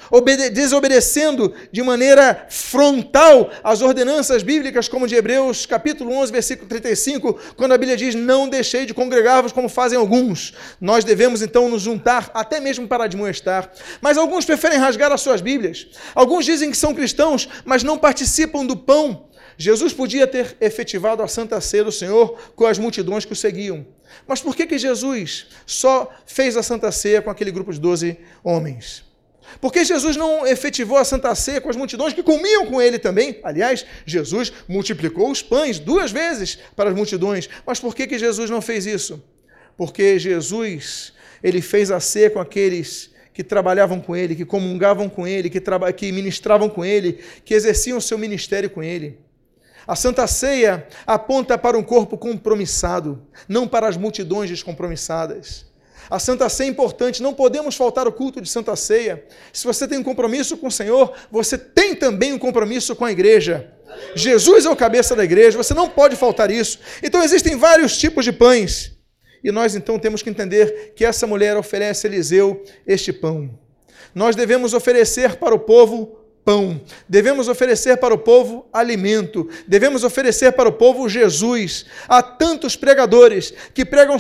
desobedecendo 0.52 1.54
de 1.72 1.82
maneira 1.82 2.46
frontal 2.50 3.50
as 3.64 3.80
ordenanças 3.80 4.42
bíblicas, 4.42 4.86
como 4.86 5.08
de 5.08 5.14
Hebreus 5.14 5.64
capítulo 5.64 6.12
11, 6.12 6.30
versículo 6.30 6.68
35, 6.68 7.38
quando 7.56 7.72
a 7.72 7.78
Bíblia 7.78 7.96
diz: 7.96 8.14
Não 8.14 8.46
deixei 8.46 8.84
de 8.84 8.92
congregar-vos 8.92 9.50
como 9.50 9.66
fazem 9.66 9.98
alguns. 9.98 10.52
Nós 10.78 11.04
devemos 11.04 11.40
então 11.40 11.70
nos 11.70 11.80
juntar, 11.80 12.30
até 12.34 12.60
mesmo 12.60 12.86
para 12.86 13.04
admoestar. 13.04 13.72
Mas 14.02 14.18
alguns 14.18 14.44
preferem 14.44 14.78
rasgar 14.78 15.10
as 15.10 15.22
suas 15.22 15.40
Bíblias. 15.40 15.86
Alguns 16.14 16.44
dizem 16.44 16.70
que 16.70 16.76
são 16.76 16.94
cristãos, 16.94 17.48
mas 17.64 17.82
não 17.82 17.96
participam 17.96 18.66
do 18.66 18.76
pão. 18.76 19.27
Jesus 19.60 19.92
podia 19.92 20.24
ter 20.24 20.56
efetivado 20.60 21.20
a 21.20 21.26
santa 21.26 21.60
ceia 21.60 21.82
do 21.82 21.90
Senhor 21.90 22.38
com 22.54 22.64
as 22.64 22.78
multidões 22.78 23.24
que 23.24 23.32
o 23.32 23.36
seguiam. 23.36 23.84
Mas 24.26 24.40
por 24.40 24.54
que, 24.54 24.64
que 24.64 24.78
Jesus 24.78 25.48
só 25.66 26.10
fez 26.24 26.56
a 26.56 26.62
Santa 26.62 26.92
Ceia 26.92 27.20
com 27.20 27.28
aquele 27.28 27.50
grupo 27.50 27.72
de 27.72 27.80
doze 27.80 28.18
homens? 28.44 29.04
Por 29.60 29.72
que 29.72 29.84
Jesus 29.84 30.16
não 30.16 30.46
efetivou 30.46 30.96
a 30.96 31.04
Santa 31.04 31.34
Ceia 31.34 31.60
com 31.60 31.68
as 31.68 31.76
multidões 31.76 32.12
que 32.12 32.22
comiam 32.22 32.66
com 32.66 32.80
ele 32.80 33.00
também? 33.00 33.40
Aliás, 33.42 33.84
Jesus 34.06 34.52
multiplicou 34.68 35.28
os 35.28 35.42
pães 35.42 35.80
duas 35.80 36.12
vezes 36.12 36.58
para 36.76 36.90
as 36.90 36.96
multidões. 36.96 37.48
Mas 37.66 37.80
por 37.80 37.96
que, 37.96 38.06
que 38.06 38.18
Jesus 38.18 38.48
não 38.48 38.62
fez 38.62 38.86
isso? 38.86 39.20
Porque 39.76 40.20
Jesus, 40.20 41.12
ele 41.42 41.60
fez 41.60 41.90
a 41.90 41.98
ceia 41.98 42.30
com 42.30 42.38
aqueles 42.38 43.10
que 43.34 43.42
trabalhavam 43.42 44.00
com 44.00 44.14
ele, 44.14 44.36
que 44.36 44.44
comungavam 44.44 45.08
com 45.08 45.26
ele, 45.26 45.50
que, 45.50 45.60
que 45.96 46.12
ministravam 46.12 46.68
com 46.68 46.84
ele, 46.84 47.20
que 47.44 47.54
exerciam 47.54 47.98
o 47.98 48.02
seu 48.02 48.18
ministério 48.18 48.70
com 48.70 48.82
ele. 48.82 49.18
A 49.88 49.96
Santa 49.96 50.26
Ceia 50.26 50.86
aponta 51.06 51.56
para 51.56 51.78
um 51.78 51.82
corpo 51.82 52.18
compromissado, 52.18 53.22
não 53.48 53.66
para 53.66 53.88
as 53.88 53.96
multidões 53.96 54.50
descompromissadas. 54.50 55.64
A 56.10 56.18
Santa 56.18 56.46
Ceia 56.50 56.68
é 56.68 56.70
importante, 56.70 57.22
não 57.22 57.32
podemos 57.32 57.74
faltar 57.74 58.06
o 58.06 58.12
culto 58.12 58.38
de 58.38 58.50
Santa 58.50 58.76
Ceia. 58.76 59.24
Se 59.50 59.66
você 59.66 59.88
tem 59.88 59.96
um 59.96 60.02
compromisso 60.02 60.58
com 60.58 60.66
o 60.66 60.70
Senhor, 60.70 61.14
você 61.30 61.56
tem 61.56 61.94
também 61.94 62.34
um 62.34 62.38
compromisso 62.38 62.94
com 62.94 63.06
a 63.06 63.10
igreja. 63.10 63.72
Jesus 64.14 64.66
é 64.66 64.70
o 64.70 64.76
cabeça 64.76 65.16
da 65.16 65.24
igreja, 65.24 65.56
você 65.56 65.72
não 65.72 65.88
pode 65.88 66.16
faltar 66.16 66.50
isso. 66.50 66.78
Então 67.02 67.22
existem 67.22 67.56
vários 67.56 67.96
tipos 67.96 68.26
de 68.26 68.32
pães. 68.32 68.92
E 69.42 69.50
nós 69.50 69.74
então 69.74 69.98
temos 69.98 70.22
que 70.22 70.28
entender 70.28 70.92
que 70.94 71.04
essa 71.04 71.26
mulher 71.26 71.56
oferece 71.56 72.06
a 72.06 72.10
Eliseu 72.10 72.62
este 72.86 73.10
pão. 73.10 73.58
Nós 74.14 74.36
devemos 74.36 74.74
oferecer 74.74 75.36
para 75.36 75.54
o 75.54 75.58
povo 75.58 76.17
pão, 76.48 76.80
devemos 77.06 77.46
oferecer 77.46 77.98
para 77.98 78.14
o 78.14 78.16
povo 78.16 78.66
alimento, 78.72 79.50
devemos 79.66 80.02
oferecer 80.02 80.52
para 80.52 80.66
o 80.66 80.72
povo 80.72 81.06
Jesus. 81.06 81.84
Há 82.08 82.22
tantos 82.22 82.74
pregadores 82.74 83.52
que 83.74 83.84
pregam 83.84 84.16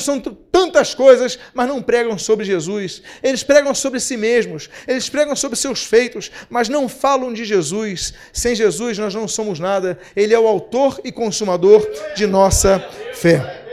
tantas 0.52 0.94
coisas, 0.94 1.38
mas 1.54 1.66
não 1.66 1.80
pregam 1.80 2.18
sobre 2.18 2.44
Jesus. 2.44 3.00
Eles 3.22 3.42
pregam 3.42 3.74
sobre 3.74 3.98
si 3.98 4.18
mesmos, 4.18 4.68
eles 4.86 5.08
pregam 5.08 5.34
sobre 5.34 5.56
seus 5.56 5.86
feitos, 5.86 6.30
mas 6.50 6.68
não 6.68 6.86
falam 6.86 7.32
de 7.32 7.46
Jesus. 7.46 8.12
Sem 8.30 8.54
Jesus 8.54 8.98
nós 8.98 9.14
não 9.14 9.26
somos 9.26 9.58
nada. 9.58 9.98
Ele 10.14 10.34
é 10.34 10.38
o 10.38 10.46
autor 10.46 11.00
e 11.02 11.10
consumador 11.10 11.80
de 12.14 12.26
nossa 12.26 12.78
fé. 13.14 13.64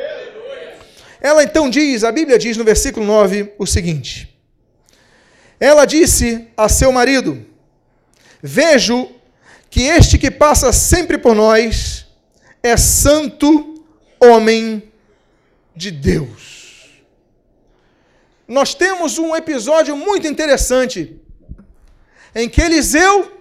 Ela 1.20 1.44
então 1.44 1.70
diz, 1.70 2.06
a 2.06 2.12
Bíblia 2.12 2.40
diz 2.40 2.56
no 2.56 2.64
versículo 2.64 3.06
9 3.06 3.52
o 3.60 3.68
seguinte: 3.68 4.34
Ela 5.60 5.84
disse 5.84 6.48
a 6.56 6.70
seu 6.70 6.90
marido: 6.94 7.54
vejo 8.46 9.10
que 9.70 9.82
este 9.82 10.18
que 10.20 10.30
passa 10.30 10.72
sempre 10.72 11.18
por 11.18 11.36
nós 11.36 12.06
é 12.62 12.78
santo 12.78 13.84
homem 14.20 14.92
de 15.76 15.90
Deus. 15.90 17.02
Nós 18.48 18.76
temos 18.76 19.18
um 19.18 19.36
episódio 19.36 19.98
muito 19.98 20.28
interessante 20.28 21.20
em 22.36 22.48
que 22.48 22.62
Eliseu 22.62 23.32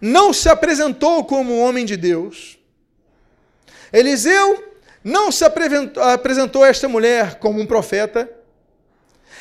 não 0.00 0.32
se 0.32 0.48
apresentou 0.48 1.24
como 1.24 1.58
homem 1.58 1.86
de 1.86 1.96
Deus. 1.96 2.58
Eliseu 3.90 4.62
não 5.02 5.32
se 5.32 5.44
apresentou 5.44 6.62
a 6.62 6.68
esta 6.68 6.86
mulher 6.86 7.36
como 7.36 7.60
um 7.60 7.66
profeta. 7.66 8.30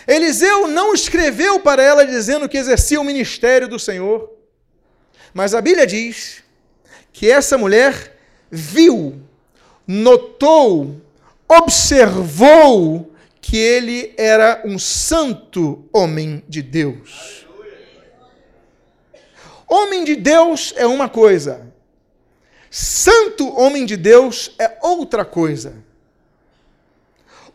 Eliseu 0.07 0.69
não 0.69 0.93
escreveu 0.93 1.59
para 1.59 1.83
ela 1.83 2.05
dizendo 2.05 2.47
que 2.47 2.57
exercia 2.57 3.01
o 3.01 3.03
ministério 3.03 3.67
do 3.67 3.77
Senhor. 3.77 4.36
Mas 5.33 5.53
a 5.53 5.61
Bíblia 5.61 5.85
diz 5.85 6.43
que 7.11 7.29
essa 7.29 7.57
mulher 7.57 8.17
viu, 8.51 9.21
notou, 9.85 11.01
observou 11.47 13.11
que 13.41 13.57
ele 13.57 14.13
era 14.17 14.61
um 14.65 14.77
santo 14.77 15.87
homem 15.93 16.43
de 16.47 16.61
Deus. 16.61 17.47
Homem 19.67 20.03
de 20.03 20.15
Deus 20.15 20.73
é 20.77 20.85
uma 20.85 21.09
coisa, 21.09 21.73
santo 22.69 23.47
homem 23.57 23.85
de 23.85 23.97
Deus 23.97 24.51
é 24.59 24.77
outra 24.81 25.25
coisa. 25.25 25.85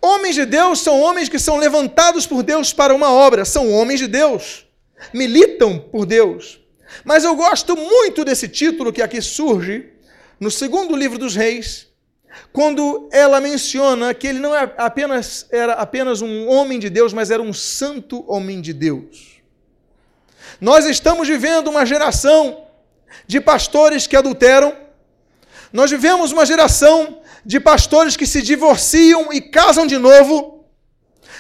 Homens 0.00 0.34
de 0.34 0.44
Deus 0.44 0.80
são 0.80 1.00
homens 1.00 1.28
que 1.28 1.38
são 1.38 1.58
levantados 1.58 2.26
por 2.26 2.42
Deus 2.42 2.72
para 2.72 2.94
uma 2.94 3.12
obra, 3.12 3.44
são 3.44 3.70
homens 3.70 4.00
de 4.00 4.08
Deus, 4.08 4.66
militam 5.12 5.78
por 5.78 6.04
Deus. 6.04 6.61
Mas 7.04 7.24
eu 7.24 7.34
gosto 7.34 7.76
muito 7.76 8.24
desse 8.24 8.48
título 8.48 8.92
que 8.92 9.02
aqui 9.02 9.20
surge 9.20 9.90
no 10.38 10.50
segundo 10.50 10.96
livro 10.96 11.18
dos 11.18 11.34
reis, 11.34 11.88
quando 12.52 13.08
ela 13.12 13.40
menciona 13.40 14.12
que 14.14 14.26
ele 14.26 14.38
não 14.38 14.54
é 14.54 14.72
apenas, 14.76 15.46
era 15.50 15.74
apenas 15.74 16.20
um 16.20 16.48
homem 16.48 16.78
de 16.78 16.90
Deus, 16.90 17.12
mas 17.12 17.30
era 17.30 17.42
um 17.42 17.52
santo 17.52 18.24
homem 18.28 18.60
de 18.60 18.72
Deus. 18.72 19.40
Nós 20.60 20.84
estamos 20.84 21.28
vivendo 21.28 21.68
uma 21.68 21.84
geração 21.86 22.66
de 23.26 23.40
pastores 23.40 24.06
que 24.06 24.16
adulteram, 24.16 24.76
nós 25.72 25.90
vivemos 25.90 26.32
uma 26.32 26.44
geração 26.44 27.20
de 27.44 27.58
pastores 27.58 28.16
que 28.16 28.26
se 28.26 28.42
divorciam 28.42 29.32
e 29.32 29.40
casam 29.40 29.86
de 29.86 29.98
novo, 29.98 30.64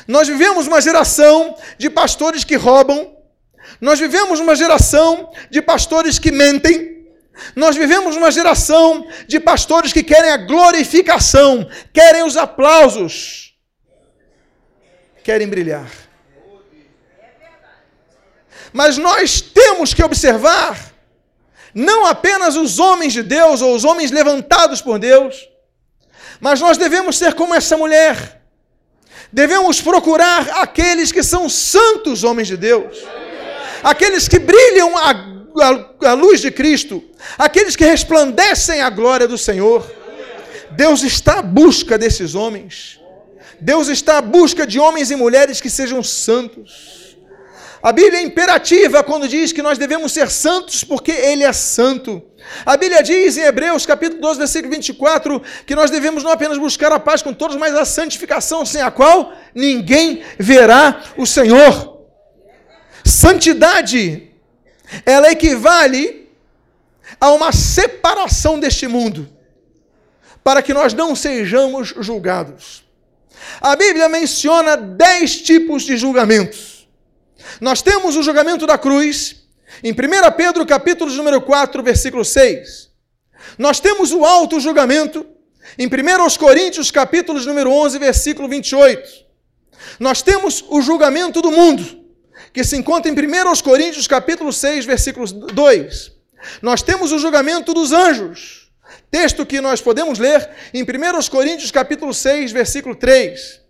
nós 0.06 0.26
vivemos 0.26 0.66
uma 0.66 0.80
geração 0.80 1.56
de 1.78 1.88
pastores 1.88 2.44
que 2.44 2.56
roubam, 2.56 3.11
nós 3.82 3.98
vivemos 3.98 4.38
uma 4.38 4.54
geração 4.54 5.28
de 5.50 5.60
pastores 5.60 6.16
que 6.16 6.30
mentem. 6.30 7.04
Nós 7.56 7.74
vivemos 7.74 8.14
uma 8.14 8.30
geração 8.30 9.04
de 9.26 9.40
pastores 9.40 9.92
que 9.92 10.04
querem 10.04 10.30
a 10.30 10.36
glorificação, 10.36 11.68
querem 11.92 12.22
os 12.22 12.36
aplausos, 12.36 13.56
querem 15.24 15.48
brilhar. 15.48 15.90
Mas 18.72 18.96
nós 18.96 19.40
temos 19.40 19.92
que 19.92 20.04
observar 20.04 20.92
não 21.74 22.06
apenas 22.06 22.54
os 22.54 22.78
homens 22.78 23.12
de 23.12 23.24
Deus 23.24 23.60
ou 23.60 23.74
os 23.74 23.82
homens 23.84 24.12
levantados 24.12 24.80
por 24.80 25.00
Deus, 25.00 25.48
mas 26.38 26.60
nós 26.60 26.76
devemos 26.78 27.18
ser 27.18 27.34
como 27.34 27.52
essa 27.52 27.76
mulher 27.76 28.42
Devemos 29.32 29.80
procurar 29.80 30.46
aqueles 30.60 31.10
que 31.10 31.22
são 31.22 31.48
santos 31.48 32.22
homens 32.22 32.48
de 32.48 32.56
Deus, 32.56 32.98
aqueles 33.82 34.28
que 34.28 34.38
brilham 34.38 34.96
a, 34.96 35.10
a, 35.10 36.10
a 36.10 36.12
luz 36.12 36.40
de 36.40 36.50
Cristo, 36.50 37.02
aqueles 37.38 37.76
que 37.76 37.84
resplandecem 37.84 38.80
a 38.80 38.90
glória 38.90 39.28
do 39.28 39.38
Senhor. 39.38 39.90
Deus 40.72 41.02
está 41.02 41.40
à 41.40 41.42
busca 41.42 41.98
desses 41.98 42.34
homens. 42.34 43.00
Deus 43.60 43.88
está 43.88 44.18
à 44.18 44.22
busca 44.22 44.66
de 44.66 44.80
homens 44.80 45.10
e 45.10 45.16
mulheres 45.16 45.60
que 45.60 45.70
sejam 45.70 46.02
santos. 46.02 47.16
A 47.82 47.92
Bíblia 47.92 48.20
é 48.20 48.22
imperativa 48.22 49.02
quando 49.02 49.26
diz 49.26 49.52
que 49.52 49.60
nós 49.60 49.76
devemos 49.76 50.12
ser 50.12 50.30
santos 50.30 50.84
porque 50.84 51.10
Ele 51.10 51.42
é 51.42 51.52
santo. 51.52 52.22
A 52.64 52.76
Bíblia 52.76 53.02
diz 53.02 53.36
em 53.36 53.42
Hebreus, 53.42 53.84
capítulo 53.84 54.20
12, 54.20 54.38
versículo 54.38 54.72
24, 54.72 55.42
que 55.66 55.74
nós 55.74 55.90
devemos 55.90 56.22
não 56.22 56.30
apenas 56.30 56.58
buscar 56.58 56.92
a 56.92 57.00
paz 57.00 57.22
com 57.22 57.32
todos, 57.32 57.56
mas 57.56 57.74
a 57.74 57.84
santificação, 57.84 58.64
sem 58.64 58.80
a 58.80 58.90
qual 58.90 59.32
ninguém 59.52 60.22
verá 60.38 61.02
o 61.16 61.26
Senhor. 61.26 62.01
Santidade, 63.04 64.30
ela 65.04 65.30
equivale 65.30 66.30
a 67.20 67.30
uma 67.30 67.52
separação 67.52 68.58
deste 68.58 68.86
mundo, 68.86 69.28
para 70.42 70.62
que 70.62 70.74
nós 70.74 70.92
não 70.92 71.14
sejamos 71.14 71.94
julgados. 71.98 72.84
A 73.60 73.74
Bíblia 73.76 74.08
menciona 74.08 74.76
dez 74.76 75.40
tipos 75.40 75.84
de 75.84 75.96
julgamentos. 75.96 76.88
Nós 77.60 77.82
temos 77.82 78.16
o 78.16 78.22
julgamento 78.22 78.66
da 78.66 78.78
cruz, 78.78 79.44
em 79.82 79.92
1 79.92 79.96
Pedro, 80.36 80.66
capítulo 80.66 81.12
número 81.12 81.40
4, 81.40 81.82
versículo 81.82 82.24
6, 82.24 82.90
nós 83.58 83.80
temos 83.80 84.12
o 84.12 84.24
alto 84.24 84.60
julgamento. 84.60 85.26
Em 85.78 85.86
1 85.86 86.38
Coríntios, 86.38 86.90
capítulo 86.90 87.40
número 87.40 87.70
11, 87.70 87.98
versículo 87.98 88.48
28, 88.48 89.08
nós 89.98 90.20
temos 90.20 90.64
o 90.68 90.82
julgamento 90.82 91.40
do 91.40 91.50
mundo, 91.50 92.01
que 92.52 92.64
se 92.64 92.76
encontra 92.76 93.10
em 93.10 93.14
1 93.14 93.62
Coríntios, 93.62 94.06
capítulo 94.06 94.52
6, 94.52 94.84
versículo 94.84 95.26
2. 95.26 96.12
Nós 96.60 96.82
temos 96.82 97.12
o 97.12 97.18
julgamento 97.18 97.72
dos 97.72 97.92
anjos, 97.92 98.70
texto 99.10 99.46
que 99.46 99.60
nós 99.60 99.80
podemos 99.80 100.18
ler 100.18 100.48
em 100.74 100.82
1 100.82 100.86
Coríntios, 101.30 101.70
capítulo 101.70 102.12
6, 102.12 102.52
versículo 102.52 102.94
3. 102.94 103.60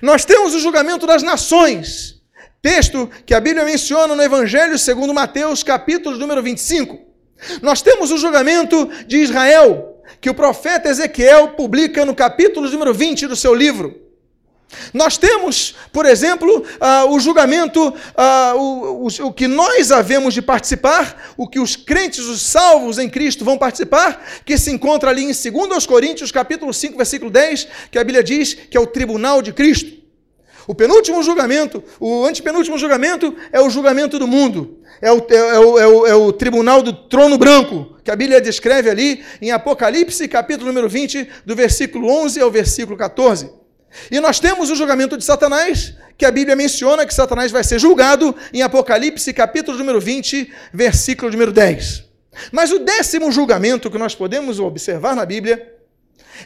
Nós 0.00 0.24
temos 0.24 0.54
o 0.54 0.60
julgamento 0.60 1.06
das 1.06 1.22
nações, 1.22 2.22
Texto 2.62 3.10
que 3.26 3.34
a 3.34 3.40
Bíblia 3.40 3.64
menciona 3.64 4.14
no 4.14 4.22
Evangelho 4.22 4.78
segundo 4.78 5.12
Mateus, 5.12 5.64
capítulo 5.64 6.16
número 6.16 6.40
25. 6.40 6.96
Nós 7.60 7.82
temos 7.82 8.12
o 8.12 8.18
julgamento 8.18 8.88
de 9.04 9.16
Israel, 9.16 10.00
que 10.20 10.30
o 10.30 10.34
profeta 10.34 10.88
Ezequiel 10.88 11.54
publica 11.54 12.06
no 12.06 12.14
capítulo 12.14 12.70
número 12.70 12.94
20 12.94 13.26
do 13.26 13.34
seu 13.34 13.52
livro. 13.52 14.01
Nós 14.92 15.16
temos, 15.16 15.74
por 15.92 16.06
exemplo, 16.06 16.48
uh, 16.60 17.10
o 17.10 17.20
julgamento, 17.20 17.88
uh, 17.88 18.56
o, 18.56 19.06
o, 19.06 19.26
o, 19.26 19.32
que 19.32 19.46
nós 19.46 19.90
havemos 19.90 20.34
de 20.34 20.42
participar, 20.42 21.34
o 21.36 21.48
que 21.48 21.60
os 21.60 21.76
crentes, 21.76 22.26
os 22.26 22.42
salvos 22.42 22.98
em 22.98 23.08
Cristo 23.08 23.44
vão 23.44 23.58
participar, 23.58 24.24
que 24.44 24.56
se 24.58 24.70
encontra 24.70 25.10
ali 25.10 25.22
em 25.22 25.32
2 25.32 25.86
Coríntios, 25.86 26.30
capítulo 26.30 26.72
5, 26.72 26.96
versículo 26.96 27.30
10, 27.30 27.68
que 27.90 27.98
a 27.98 28.04
Bíblia 28.04 28.22
diz 28.22 28.54
que 28.54 28.76
é 28.76 28.80
o 28.80 28.86
tribunal 28.86 29.42
de 29.42 29.52
Cristo. 29.52 30.02
O 30.66 30.74
penúltimo 30.74 31.22
julgamento, 31.22 31.82
o 31.98 32.24
antepenúltimo 32.24 32.78
julgamento 32.78 33.34
é 33.52 33.60
o 33.60 33.68
julgamento 33.68 34.18
do 34.18 34.28
mundo. 34.28 34.78
É 35.00 35.10
o, 35.10 35.18
é, 35.28 35.34
é, 35.34 35.58
o, 35.58 35.78
é, 35.78 35.86
o, 35.86 36.06
é 36.06 36.14
o, 36.14 36.32
tribunal 36.32 36.80
do 36.82 36.92
trono 36.92 37.36
branco, 37.36 37.96
que 38.04 38.10
a 38.10 38.14
Bíblia 38.14 38.40
descreve 38.40 38.88
ali 38.88 39.24
em 39.40 39.50
Apocalipse, 39.50 40.28
capítulo 40.28 40.68
número 40.68 40.88
20, 40.88 41.28
do 41.44 41.56
versículo 41.56 42.08
11 42.08 42.40
ao 42.40 42.50
versículo 42.50 42.96
14. 42.96 43.61
E 44.10 44.20
nós 44.20 44.40
temos 44.40 44.70
o 44.70 44.76
julgamento 44.76 45.16
de 45.16 45.24
Satanás, 45.24 45.94
que 46.16 46.24
a 46.24 46.30
Bíblia 46.30 46.56
menciona 46.56 47.06
que 47.06 47.14
Satanás 47.14 47.50
vai 47.50 47.64
ser 47.64 47.78
julgado 47.78 48.34
em 48.52 48.62
Apocalipse, 48.62 49.32
capítulo 49.32 49.78
número 49.78 50.00
20, 50.00 50.52
versículo 50.72 51.30
número 51.30 51.52
10. 51.52 52.04
Mas 52.50 52.70
o 52.72 52.78
décimo 52.78 53.30
julgamento 53.30 53.90
que 53.90 53.98
nós 53.98 54.14
podemos 54.14 54.58
observar 54.58 55.14
na 55.14 55.26
Bíblia 55.26 55.74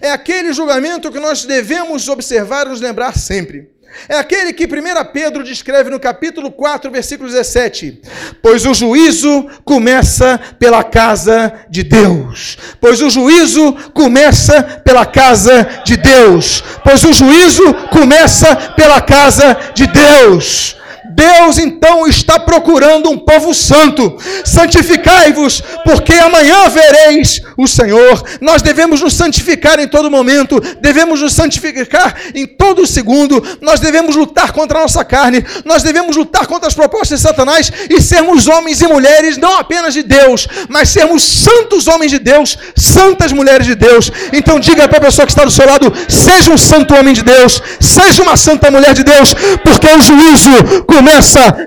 é 0.00 0.10
aquele 0.10 0.52
julgamento 0.52 1.10
que 1.12 1.20
nós 1.20 1.44
devemos 1.44 2.08
observar 2.08 2.66
e 2.66 2.70
nos 2.70 2.80
lembrar 2.80 3.16
sempre. 3.16 3.70
É 4.08 4.18
aquele 4.18 4.52
que 4.52 4.66
1 4.66 5.12
Pedro 5.12 5.42
descreve 5.42 5.90
no 5.90 5.98
capítulo 5.98 6.50
4, 6.52 6.90
versículo 6.90 7.28
17: 7.28 8.00
Pois 8.42 8.64
o 8.64 8.74
juízo 8.74 9.46
começa 9.64 10.38
pela 10.58 10.84
casa 10.84 11.52
de 11.68 11.82
Deus. 11.82 12.58
Pois 12.80 13.00
o 13.00 13.10
juízo 13.10 13.72
começa 13.92 14.62
pela 14.84 15.04
casa 15.04 15.82
de 15.84 15.96
Deus. 15.96 16.62
Pois 16.84 17.02
o 17.04 17.12
juízo 17.12 17.74
começa 17.90 18.54
pela 18.76 19.00
casa 19.00 19.56
de 19.74 19.86
Deus. 19.86 20.76
Deus 21.16 21.56
então 21.56 22.06
está 22.06 22.38
procurando 22.38 23.08
um 23.08 23.16
povo 23.16 23.54
santo. 23.54 24.18
Santificai-vos, 24.44 25.62
porque 25.82 26.12
amanhã 26.12 26.68
vereis 26.68 27.40
o 27.56 27.66
Senhor. 27.66 28.22
Nós 28.42 28.60
devemos 28.60 29.00
nos 29.00 29.14
santificar 29.14 29.80
em 29.80 29.88
todo 29.88 30.10
momento, 30.10 30.60
devemos 30.78 31.22
nos 31.22 31.32
santificar 31.32 32.14
em 32.34 32.46
todo 32.46 32.86
segundo. 32.86 33.42
Nós 33.62 33.80
devemos 33.80 34.14
lutar 34.14 34.52
contra 34.52 34.78
a 34.78 34.82
nossa 34.82 35.02
carne, 35.04 35.42
nós 35.64 35.82
devemos 35.82 36.14
lutar 36.16 36.46
contra 36.46 36.68
as 36.68 36.74
propostas 36.74 37.18
de 37.18 37.26
Satanás 37.26 37.72
e 37.88 37.98
sermos 38.00 38.46
homens 38.46 38.82
e 38.82 38.86
mulheres 38.86 39.38
não 39.38 39.58
apenas 39.58 39.94
de 39.94 40.02
Deus, 40.02 40.46
mas 40.68 40.90
sermos 40.90 41.22
santos 41.22 41.88
homens 41.88 42.10
de 42.10 42.18
Deus, 42.18 42.58
santas 42.76 43.32
mulheres 43.32 43.66
de 43.66 43.74
Deus. 43.74 44.12
Então 44.34 44.60
diga 44.60 44.86
para 44.86 44.98
a 44.98 45.06
pessoa 45.06 45.24
que 45.24 45.32
está 45.32 45.44
do 45.44 45.50
seu 45.50 45.66
lado: 45.66 45.90
seja 46.08 46.50
um 46.50 46.58
santo 46.58 46.94
homem 46.94 47.14
de 47.14 47.22
Deus, 47.22 47.62
seja 47.80 48.22
uma 48.22 48.36
santa 48.36 48.70
mulher 48.70 48.92
de 48.92 49.02
Deus, 49.02 49.34
porque 49.64 49.86
o 49.86 50.02
juízo 50.02 50.84
começa 50.86 51.05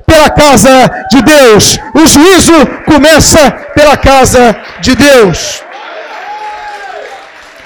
pela 0.06 0.30
casa 0.30 1.08
de 1.10 1.22
Deus. 1.22 1.78
O 1.94 2.06
juízo 2.06 2.54
começa 2.86 3.52
pela 3.74 3.98
casa 3.98 4.56
de 4.82 4.96
Deus. 4.96 5.62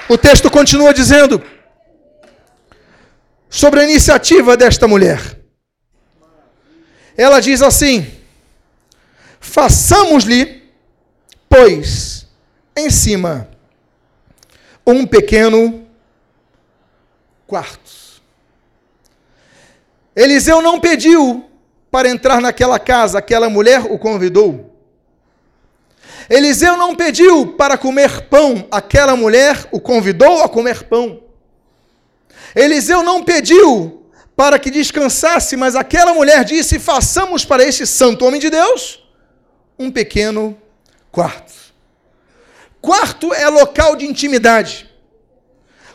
O 0.07 0.17
texto 0.17 0.49
continua 0.51 0.93
dizendo 0.93 1.43
sobre 3.49 3.79
a 3.79 3.83
iniciativa 3.83 4.55
desta 4.55 4.87
mulher. 4.87 5.39
Ela 7.17 7.39
diz 7.39 7.61
assim: 7.61 8.05
façamos-lhe, 9.39 10.63
pois, 11.49 12.27
em 12.75 12.89
cima 12.89 13.47
um 14.85 15.05
pequeno 15.05 15.87
quarto. 17.47 17.93
Eliseu 20.15 20.61
não 20.61 20.79
pediu 20.79 21.49
para 21.93 22.09
entrar 22.09 22.41
naquela 22.41 22.79
casa, 22.79 23.19
aquela 23.19 23.51
mulher 23.51 23.81
o 23.81 23.99
convidou. 23.99 24.75
Eliseu 26.27 26.75
não 26.75 26.95
pediu 26.95 27.53
para 27.55 27.77
comer 27.77 28.21
pão, 28.29 28.67
aquela 28.71 29.15
mulher 29.15 29.67
o 29.71 29.79
convidou 29.79 30.41
a 30.41 30.49
comer 30.49 30.85
pão. 30.85 31.21
Eliseu 32.55 33.03
não 33.03 33.23
pediu 33.23 34.07
para 34.35 34.57
que 34.57 34.71
descansasse, 34.71 35.55
mas 35.55 35.75
aquela 35.75 36.15
mulher 36.15 36.43
disse: 36.43 36.79
façamos 36.79 37.45
para 37.45 37.63
este 37.63 37.85
santo 37.85 38.25
homem 38.25 38.41
de 38.41 38.49
Deus 38.49 39.07
um 39.77 39.91
pequeno 39.91 40.57
quarto. 41.11 41.53
Quarto 42.81 43.31
é 43.35 43.47
local 43.49 43.95
de 43.95 44.07
intimidade. 44.07 44.89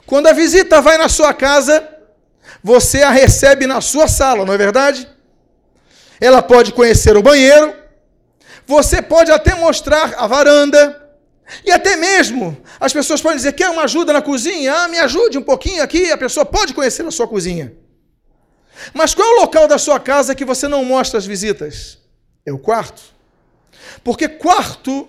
Quando 0.07 0.29
a 0.29 0.33
visita 0.33 0.81
vai 0.81 0.97
na 0.97 1.09
sua 1.09 1.35
casa, 1.35 1.89
você 2.63 3.03
a 3.03 3.11
recebe 3.11 3.67
na 3.67 3.81
sua 3.81 4.07
sala, 4.07 4.45
não 4.45 4.55
é 4.55 4.57
verdade? 4.57 5.18
Ela 6.21 6.43
pode 6.43 6.73
conhecer 6.73 7.17
o 7.17 7.23
banheiro, 7.23 7.75
você 8.67 9.01
pode 9.01 9.31
até 9.31 9.55
mostrar 9.55 10.15
a 10.17 10.27
varanda, 10.27 11.09
e 11.65 11.71
até 11.71 11.97
mesmo 11.97 12.57
as 12.79 12.93
pessoas 12.93 13.21
podem 13.21 13.39
dizer: 13.39 13.53
quer 13.53 13.71
uma 13.71 13.83
ajuda 13.85 14.13
na 14.13 14.23
cozinha? 14.23 14.73
Ah, 14.75 14.89
me 14.89 14.99
ajude 14.99 15.39
um 15.39 15.43
pouquinho 15.43 15.83
aqui. 15.83 16.11
A 16.11 16.19
pessoa 16.19 16.45
pode 16.45 16.75
conhecer 16.75 17.07
a 17.07 17.11
sua 17.11 17.27
cozinha. 17.27 17.73
Mas 18.93 19.15
qual 19.15 19.27
é 19.27 19.37
o 19.37 19.41
local 19.41 19.67
da 19.67 19.79
sua 19.79 19.99
casa 19.99 20.35
que 20.35 20.45
você 20.45 20.69
não 20.69 20.85
mostra 20.85 21.19
as 21.19 21.27
visitas? 21.27 21.99
É 22.45 22.53
o 22.53 22.59
quarto. 22.59 23.03
Porque 24.05 24.29
quarto 24.29 25.09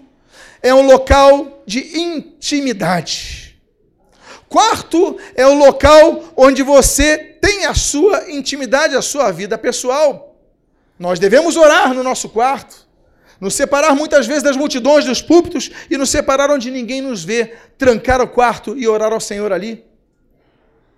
é 0.62 0.74
um 0.74 0.86
local 0.86 1.62
de 1.66 1.98
intimidade. 1.98 3.60
Quarto 4.48 5.18
é 5.36 5.46
o 5.46 5.54
local 5.54 6.34
onde 6.36 6.64
você 6.64 7.18
tem 7.18 7.66
a 7.66 7.76
sua 7.76 8.32
intimidade, 8.32 8.96
a 8.96 9.02
sua 9.02 9.32
vida 9.32 9.58
pessoal. 9.58 10.29
Nós 11.00 11.18
devemos 11.18 11.56
orar 11.56 11.94
no 11.94 12.04
nosso 12.04 12.28
quarto, 12.28 12.86
nos 13.40 13.56
separar 13.56 13.96
muitas 13.96 14.28
vezes 14.28 14.44
das 14.44 14.58
multidões 14.58 15.06
dos 15.06 15.22
púlpitos 15.22 15.72
e 15.90 15.98
nos 15.98 16.10
separar 16.10 16.52
onde 16.52 16.70
ninguém 16.70 17.02
nos 17.02 17.24
vê, 17.24 17.56
trancar 17.78 18.20
o 18.22 18.28
quarto 18.28 18.78
e 18.78 18.86
orar 18.86 19.14
ao 19.14 19.22
Senhor 19.22 19.54
ali. 19.54 19.86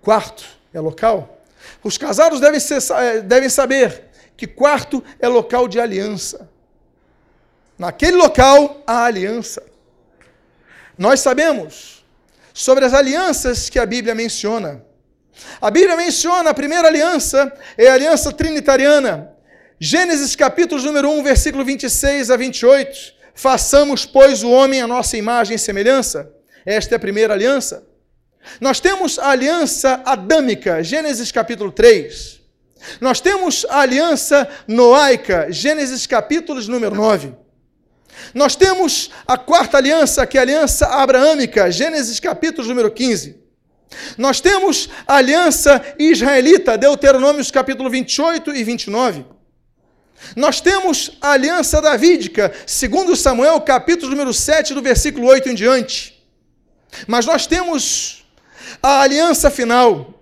Quarto 0.02 0.44
é 0.74 0.80
local. 0.80 1.40
Os 1.84 1.96
casados 1.96 2.40
devem, 2.40 2.58
ser, 2.58 2.82
eh, 2.94 3.20
devem 3.20 3.48
saber 3.48 4.08
que 4.36 4.48
quarto 4.48 5.02
é 5.20 5.28
local 5.28 5.68
de 5.68 5.78
aliança. 5.78 6.50
Naquele 7.78 8.16
local 8.16 8.82
há 8.84 9.04
aliança. 9.04 9.62
Nós 10.98 11.20
sabemos 11.20 12.04
sobre 12.52 12.84
as 12.84 12.92
alianças 12.92 13.70
que 13.70 13.78
a 13.78 13.86
Bíblia 13.86 14.16
menciona. 14.16 14.84
A 15.60 15.70
Bíblia 15.70 15.96
menciona 15.96 16.50
a 16.50 16.54
primeira 16.54 16.88
aliança, 16.88 17.52
é 17.78 17.88
a 17.88 17.94
aliança 17.94 18.32
trinitariana. 18.32 19.31
Gênesis 19.84 20.36
capítulo 20.36 20.80
número 20.80 21.10
1, 21.10 21.24
versículo 21.24 21.64
26 21.64 22.30
a 22.30 22.36
28. 22.36 23.14
Façamos, 23.34 24.06
pois, 24.06 24.44
o 24.44 24.48
homem 24.48 24.80
a 24.80 24.86
nossa 24.86 25.16
imagem 25.16 25.56
e 25.56 25.58
semelhança. 25.58 26.32
Esta 26.64 26.94
é 26.94 26.96
a 26.96 27.00
primeira 27.00 27.34
aliança. 27.34 27.84
Nós 28.60 28.78
temos 28.78 29.18
a 29.18 29.30
aliança 29.30 30.00
adâmica, 30.06 30.84
Gênesis 30.84 31.32
capítulo 31.32 31.72
3. 31.72 32.40
Nós 33.00 33.20
temos 33.20 33.66
a 33.68 33.80
aliança 33.80 34.48
noaica, 34.68 35.48
Gênesis 35.50 36.06
capítulo 36.06 36.62
número 36.68 36.94
9. 36.94 37.34
Nós 38.32 38.54
temos 38.54 39.10
a 39.26 39.36
quarta 39.36 39.78
aliança, 39.78 40.24
que 40.28 40.38
é 40.38 40.40
a 40.40 40.44
aliança 40.44 40.86
abraâmica, 40.86 41.68
Gênesis 41.72 42.20
capítulo 42.20 42.68
número 42.68 42.88
15. 42.88 43.36
Nós 44.16 44.40
temos 44.40 44.88
a 45.08 45.16
aliança 45.16 45.84
israelita, 45.98 46.78
Deuteronômios 46.78 47.50
capítulo 47.50 47.90
28 47.90 48.54
e 48.54 48.62
29. 48.62 49.41
Nós 50.36 50.60
temos 50.60 51.12
a 51.20 51.32
aliança 51.32 51.80
davídica, 51.80 52.52
segundo 52.66 53.16
Samuel, 53.16 53.60
capítulo 53.60 54.10
número 54.10 54.32
7, 54.32 54.74
do 54.74 54.82
versículo 54.82 55.26
8 55.26 55.50
em 55.50 55.54
diante. 55.54 56.22
Mas 57.06 57.26
nós 57.26 57.46
temos 57.46 58.24
a 58.82 59.00
aliança 59.00 59.50
final, 59.50 60.14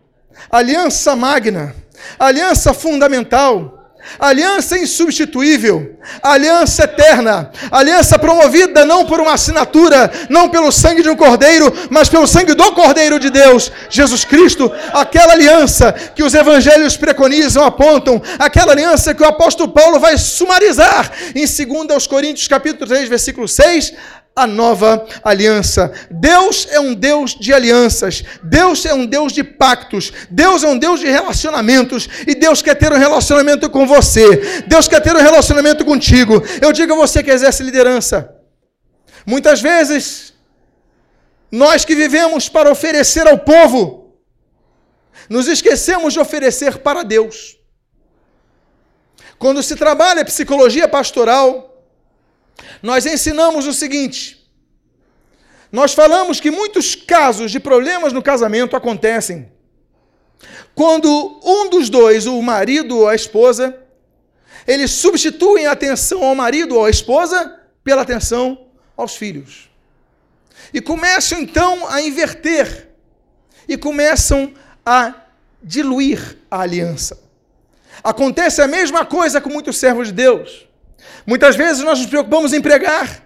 a 0.50 0.58
aliança 0.58 1.14
magna, 1.14 1.74
a 2.18 2.26
aliança 2.26 2.72
fundamental, 2.72 3.79
aliança 4.18 4.78
insubstituível, 4.78 5.96
aliança 6.22 6.84
eterna, 6.84 7.50
aliança 7.70 8.18
promovida 8.18 8.84
não 8.84 9.04
por 9.04 9.20
uma 9.20 9.34
assinatura, 9.34 10.10
não 10.28 10.48
pelo 10.48 10.70
sangue 10.72 11.02
de 11.02 11.08
um 11.08 11.16
cordeiro, 11.16 11.72
mas 11.90 12.08
pelo 12.08 12.26
sangue 12.26 12.54
do 12.54 12.72
cordeiro 12.72 13.18
de 13.18 13.30
Deus, 13.30 13.70
Jesus 13.88 14.24
Cristo, 14.24 14.70
aquela 14.92 15.32
aliança 15.32 15.92
que 15.92 16.22
os 16.22 16.34
evangelhos 16.34 16.96
preconizam, 16.96 17.64
apontam, 17.64 18.20
aquela 18.38 18.72
aliança 18.72 19.14
que 19.14 19.22
o 19.22 19.26
apóstolo 19.26 19.72
Paulo 19.72 19.98
vai 19.98 20.16
sumarizar 20.18 21.10
em 21.34 21.44
2 21.44 22.06
Coríntios 22.06 22.48
capítulo 22.48 22.86
3, 22.88 23.08
versículo 23.08 23.46
6, 23.46 23.92
a 24.40 24.46
nova 24.46 25.06
aliança. 25.22 25.92
Deus 26.10 26.66
é 26.70 26.80
um 26.80 26.94
Deus 26.94 27.34
de 27.34 27.52
alianças, 27.52 28.24
Deus 28.42 28.84
é 28.86 28.94
um 28.94 29.04
Deus 29.04 29.32
de 29.32 29.44
pactos, 29.44 30.12
Deus 30.30 30.64
é 30.64 30.68
um 30.68 30.78
Deus 30.78 31.00
de 31.00 31.06
relacionamentos 31.06 32.08
e 32.26 32.34
Deus 32.34 32.62
quer 32.62 32.74
ter 32.74 32.92
um 32.92 32.98
relacionamento 32.98 33.68
com 33.68 33.86
você, 33.86 34.62
Deus 34.66 34.88
quer 34.88 35.00
ter 35.00 35.14
um 35.14 35.20
relacionamento 35.20 35.84
contigo. 35.84 36.42
Eu 36.60 36.72
digo 36.72 36.92
a 36.94 36.96
você 36.96 37.22
que 37.22 37.30
exerce 37.30 37.62
liderança. 37.62 38.34
Muitas 39.26 39.60
vezes, 39.60 40.32
nós 41.52 41.84
que 41.84 41.94
vivemos 41.94 42.48
para 42.48 42.70
oferecer 42.70 43.28
ao 43.28 43.38
povo, 43.38 44.14
nos 45.28 45.46
esquecemos 45.46 46.14
de 46.14 46.20
oferecer 46.20 46.78
para 46.78 47.02
Deus. 47.02 47.58
Quando 49.38 49.62
se 49.62 49.76
trabalha 49.76 50.24
psicologia 50.24 50.88
pastoral, 50.88 51.69
nós 52.82 53.06
ensinamos 53.06 53.66
o 53.66 53.72
seguinte: 53.72 54.48
nós 55.70 55.92
falamos 55.94 56.40
que 56.40 56.50
muitos 56.50 56.94
casos 56.94 57.50
de 57.50 57.60
problemas 57.60 58.12
no 58.12 58.22
casamento 58.22 58.76
acontecem 58.76 59.50
quando 60.74 61.40
um 61.44 61.68
dos 61.68 61.90
dois, 61.90 62.26
o 62.26 62.40
marido 62.40 62.98
ou 62.98 63.08
a 63.08 63.14
esposa, 63.14 63.76
eles 64.66 64.90
substituem 64.90 65.66
a 65.66 65.72
atenção 65.72 66.24
ao 66.24 66.34
marido 66.34 66.76
ou 66.76 66.84
à 66.84 66.90
esposa 66.90 67.60
pela 67.84 68.02
atenção 68.02 68.66
aos 68.96 69.16
filhos. 69.16 69.68
E 70.72 70.80
começam 70.80 71.40
então 71.40 71.88
a 71.88 72.00
inverter 72.00 72.88
e 73.68 73.76
começam 73.76 74.54
a 74.84 75.14
diluir 75.62 76.38
a 76.50 76.60
aliança. 76.60 77.22
Acontece 78.02 78.62
a 78.62 78.68
mesma 78.68 79.04
coisa 79.04 79.40
com 79.40 79.50
muitos 79.50 79.76
servos 79.76 80.08
de 80.08 80.14
Deus. 80.14 80.66
Muitas 81.26 81.56
vezes 81.56 81.82
nós 81.82 81.98
nos 81.98 82.08
preocupamos 82.08 82.52
em 82.52 82.60
pregar, 82.60 83.22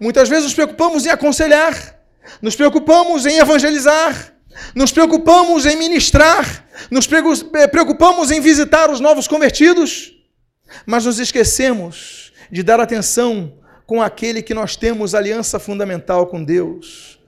muitas 0.00 0.28
vezes 0.28 0.44
nos 0.44 0.54
preocupamos 0.54 1.06
em 1.06 1.10
aconselhar, 1.10 1.98
nos 2.40 2.56
preocupamos 2.56 3.26
em 3.26 3.38
evangelizar, 3.38 4.34
nos 4.74 4.92
preocupamos 4.92 5.66
em 5.66 5.76
ministrar, 5.76 6.66
nos 6.90 7.08
eh, 7.54 7.66
preocupamos 7.66 8.30
em 8.30 8.40
visitar 8.40 8.90
os 8.90 9.00
novos 9.00 9.28
convertidos, 9.28 10.12
mas 10.86 11.04
nos 11.04 11.18
esquecemos 11.18 12.32
de 12.50 12.62
dar 12.62 12.80
atenção 12.80 13.58
com 13.86 14.02
aquele 14.02 14.42
que 14.42 14.54
nós 14.54 14.76
temos 14.76 15.14
aliança 15.14 15.58
fundamental 15.58 16.26
com 16.26 16.44
Deus. 16.44 17.18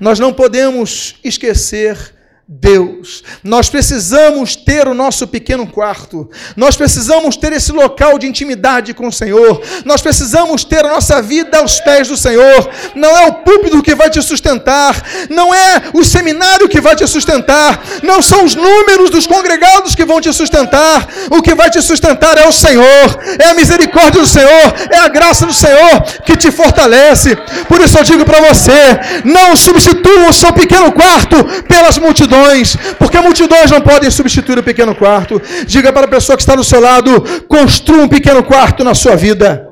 Nós 0.00 0.18
não 0.18 0.32
podemos 0.32 1.16
esquecer 1.22 2.14
Deus. 2.50 3.22
Nós 3.44 3.68
precisamos 3.68 4.56
ter 4.56 4.88
o 4.88 4.94
nosso 4.94 5.28
pequeno 5.28 5.66
quarto. 5.66 6.30
Nós 6.56 6.76
precisamos 6.76 7.36
ter 7.36 7.52
esse 7.52 7.70
local 7.72 8.18
de 8.18 8.26
intimidade 8.26 8.94
com 8.94 9.08
o 9.08 9.12
Senhor. 9.12 9.60
Nós 9.84 10.00
precisamos 10.00 10.64
ter 10.64 10.82
a 10.82 10.88
nossa 10.88 11.20
vida 11.20 11.58
aos 11.58 11.78
pés 11.78 12.08
do 12.08 12.16
Senhor. 12.16 12.70
Não 12.94 13.10
é 13.10 13.26
o 13.26 13.34
púlpito 13.34 13.82
que 13.82 13.94
vai 13.94 14.08
te 14.08 14.22
sustentar, 14.22 14.96
não 15.28 15.54
é 15.54 15.90
o 15.92 16.02
seminário 16.02 16.70
que 16.70 16.80
vai 16.80 16.96
te 16.96 17.06
sustentar, 17.06 17.82
não 18.02 18.22
são 18.22 18.46
os 18.46 18.54
números 18.54 19.10
dos 19.10 19.26
congregados 19.26 19.94
que 19.94 20.06
vão 20.06 20.18
te 20.18 20.32
sustentar. 20.32 21.06
O 21.30 21.42
que 21.42 21.54
vai 21.54 21.68
te 21.68 21.82
sustentar 21.82 22.38
é 22.38 22.48
o 22.48 22.52
Senhor, 22.52 23.18
é 23.38 23.50
a 23.50 23.54
misericórdia 23.54 24.22
do 24.22 24.26
Senhor, 24.26 24.74
é 24.90 24.96
a 24.96 25.08
graça 25.08 25.44
do 25.44 25.52
Senhor 25.52 26.00
que 26.24 26.34
te 26.34 26.50
fortalece. 26.50 27.36
Por 27.68 27.78
isso 27.82 27.98
eu 27.98 28.04
digo 28.04 28.24
para 28.24 28.40
você, 28.40 29.22
não 29.22 29.54
substitua 29.54 30.30
o 30.30 30.32
seu 30.32 30.50
pequeno 30.50 30.90
quarto 30.92 31.44
pelas 31.64 31.98
multidões 31.98 32.37
multidões, 32.38 32.76
porque 32.98 33.20
multidões 33.20 33.70
não 33.70 33.80
podem 33.80 34.10
substituir 34.10 34.58
o 34.58 34.62
pequeno 34.62 34.94
quarto. 34.94 35.40
Diga 35.66 35.92
para 35.92 36.06
a 36.06 36.08
pessoa 36.08 36.36
que 36.36 36.42
está 36.42 36.54
do 36.54 36.64
seu 36.64 36.80
lado: 36.80 37.22
construa 37.46 38.04
um 38.04 38.08
pequeno 38.08 38.42
quarto 38.42 38.84
na 38.84 38.94
sua 38.94 39.16
vida. 39.16 39.66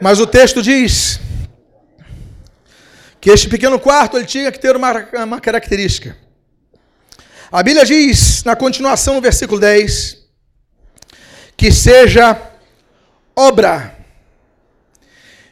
Mas 0.00 0.20
o 0.20 0.26
texto 0.28 0.62
diz 0.62 1.20
que 3.20 3.30
este 3.30 3.48
pequeno 3.48 3.80
quarto 3.80 4.16
ele 4.16 4.26
tinha 4.26 4.52
que 4.52 4.60
ter 4.60 4.76
uma, 4.76 5.08
uma 5.24 5.40
característica. 5.40 6.16
A 7.50 7.62
Bíblia 7.64 7.84
diz, 7.84 8.44
na 8.44 8.54
continuação, 8.54 9.14
no 9.14 9.20
versículo 9.20 9.58
10, 9.58 10.18
que 11.56 11.72
seja 11.72 12.40
obra 13.38 13.96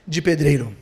de 0.05 0.20
pedreiro. 0.20 0.77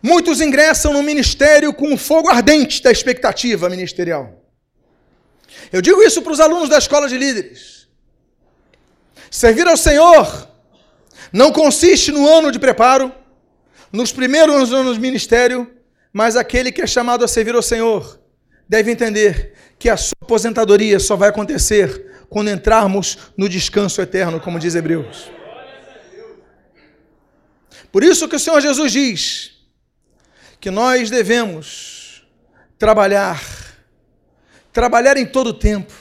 Muitos 0.00 0.40
ingressam 0.40 0.92
no 0.92 1.02
ministério 1.02 1.74
com 1.74 1.92
o 1.92 1.98
fogo 1.98 2.28
ardente 2.28 2.80
da 2.80 2.90
expectativa 2.92 3.68
ministerial. 3.68 4.40
Eu 5.72 5.82
digo 5.82 6.00
isso 6.02 6.22
para 6.22 6.32
os 6.32 6.40
alunos 6.40 6.68
da 6.68 6.78
escola 6.78 7.08
de 7.08 7.18
líderes. 7.18 7.88
Servir 9.28 9.66
ao 9.66 9.76
Senhor 9.76 10.48
não 11.32 11.52
consiste 11.52 12.12
no 12.12 12.26
ano 12.28 12.52
de 12.52 12.60
preparo, 12.60 13.12
nos 13.92 14.12
primeiros 14.12 14.72
anos 14.72 14.94
de 14.94 15.00
ministério, 15.00 15.68
mas 16.12 16.36
aquele 16.36 16.70
que 16.70 16.80
é 16.80 16.86
chamado 16.86 17.24
a 17.24 17.28
servir 17.28 17.56
ao 17.56 17.62
Senhor 17.62 18.20
deve 18.68 18.92
entender 18.92 19.54
que 19.80 19.90
a 19.90 19.96
sua 19.96 20.16
aposentadoria 20.22 21.00
só 21.00 21.16
vai 21.16 21.28
acontecer 21.28 22.09
quando 22.30 22.48
entrarmos 22.48 23.18
no 23.36 23.48
descanso 23.48 24.00
eterno, 24.00 24.40
como 24.40 24.58
diz 24.58 24.76
Hebreus. 24.76 25.30
Por 27.90 28.04
isso 28.04 28.28
que 28.28 28.36
o 28.36 28.40
Senhor 28.40 28.60
Jesus 28.60 28.92
diz 28.92 29.50
que 30.60 30.70
nós 30.70 31.10
devemos 31.10 32.24
trabalhar, 32.78 33.42
trabalhar 34.72 35.16
em 35.16 35.26
todo 35.26 35.52
tempo. 35.52 35.92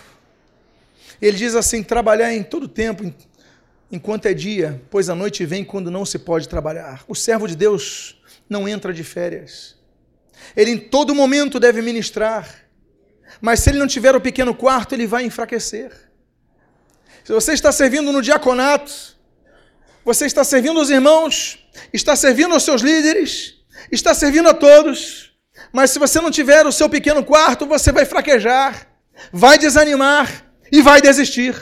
Ele 1.19 1.35
diz 1.35 1.55
assim: 1.55 1.81
trabalhar 1.81 2.31
em 2.31 2.43
todo 2.43 2.67
tempo, 2.67 3.11
enquanto 3.91 4.27
é 4.27 4.33
dia, 4.33 4.79
pois 4.91 5.09
a 5.09 5.15
noite 5.15 5.43
vem 5.47 5.65
quando 5.65 5.89
não 5.89 6.05
se 6.05 6.19
pode 6.19 6.47
trabalhar. 6.47 7.03
O 7.07 7.15
servo 7.15 7.47
de 7.47 7.55
Deus 7.55 8.21
não 8.47 8.69
entra 8.69 8.93
de 8.93 9.03
férias. 9.03 9.75
Ele 10.55 10.71
em 10.71 10.77
todo 10.77 11.15
momento 11.15 11.59
deve 11.59 11.81
ministrar. 11.81 12.67
Mas 13.41 13.61
se 13.61 13.71
ele 13.71 13.79
não 13.79 13.87
tiver 13.87 14.15
o 14.15 14.21
pequeno 14.21 14.53
quarto, 14.53 14.93
ele 14.93 15.07
vai 15.07 15.23
enfraquecer. 15.23 16.08
Se 17.29 17.33
você 17.33 17.53
está 17.53 17.71
servindo 17.71 18.11
no 18.11 18.23
diaconato, 18.23 18.91
você 20.03 20.25
está 20.25 20.43
servindo 20.43 20.81
os 20.81 20.89
irmãos, 20.89 21.63
está 21.93 22.15
servindo 22.15 22.55
aos 22.55 22.63
seus 22.63 22.81
líderes, 22.81 23.53
está 23.91 24.15
servindo 24.15 24.49
a 24.49 24.53
todos, 24.55 25.31
mas 25.71 25.91
se 25.91 25.99
você 25.99 26.19
não 26.19 26.31
tiver 26.31 26.65
o 26.65 26.71
seu 26.71 26.89
pequeno 26.89 27.23
quarto, 27.23 27.67
você 27.67 27.91
vai 27.91 28.03
fraquejar, 28.03 28.87
vai 29.31 29.59
desanimar 29.59 30.43
e 30.71 30.81
vai 30.81 31.03
desistir. 31.03 31.53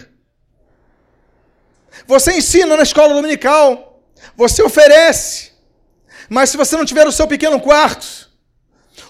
Você 2.07 2.31
ensina 2.31 2.77
na 2.77 2.83
escola 2.83 3.13
dominical, 3.13 4.01
você 4.37 4.63
oferece, 4.63 5.51
mas 6.29 6.49
se 6.49 6.55
você 6.55 6.77
não 6.77 6.85
tiver 6.85 7.05
o 7.05 7.11
seu 7.11 7.27
pequeno 7.27 7.59
quarto, 7.59 8.31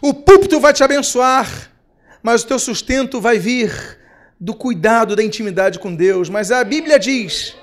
o 0.02 0.12
púlpito 0.12 0.60
vai 0.60 0.74
te 0.74 0.84
abençoar, 0.84 1.72
mas 2.24 2.42
o 2.42 2.48
teu 2.48 2.58
sustento 2.58 3.22
vai 3.22 3.38
vir 3.38 3.98
do 4.40 4.54
cuidado, 4.54 5.16
da 5.16 5.24
intimidade 5.24 5.80
com 5.80 5.96
Deus, 5.96 6.30
mas 6.30 6.52
a 6.52 6.64
Bíblia 6.64 7.00
diz 7.00 7.56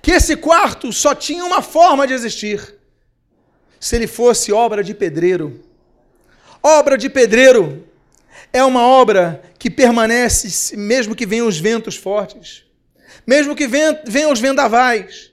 que 0.00 0.10
esse 0.10 0.36
quarto 0.36 0.92
só 0.92 1.14
tinha 1.14 1.44
uma 1.44 1.62
forma 1.62 2.06
de 2.06 2.12
existir: 2.12 2.74
se 3.78 3.96
ele 3.96 4.06
fosse 4.06 4.52
obra 4.52 4.82
de 4.82 4.94
pedreiro. 4.94 5.64
Obra 6.62 6.96
de 6.96 7.08
pedreiro 7.08 7.84
é 8.52 8.62
uma 8.62 8.86
obra 8.86 9.42
que 9.58 9.70
permanece 9.70 10.76
mesmo 10.76 11.14
que 11.14 11.26
venham 11.26 11.48
os 11.48 11.58
ventos 11.58 11.96
fortes, 11.96 12.64
mesmo 13.26 13.54
que 13.54 13.66
venham 13.66 14.32
os 14.32 14.40
vendavais, 14.40 15.32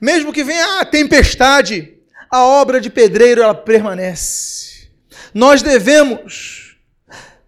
mesmo 0.00 0.32
que 0.32 0.44
venha 0.44 0.80
a 0.80 0.84
tempestade, 0.84 1.94
a 2.30 2.44
obra 2.44 2.80
de 2.80 2.90
pedreiro 2.90 3.42
ela 3.42 3.54
permanece. 3.54 4.88
Nós 5.32 5.62
devemos 5.62 6.76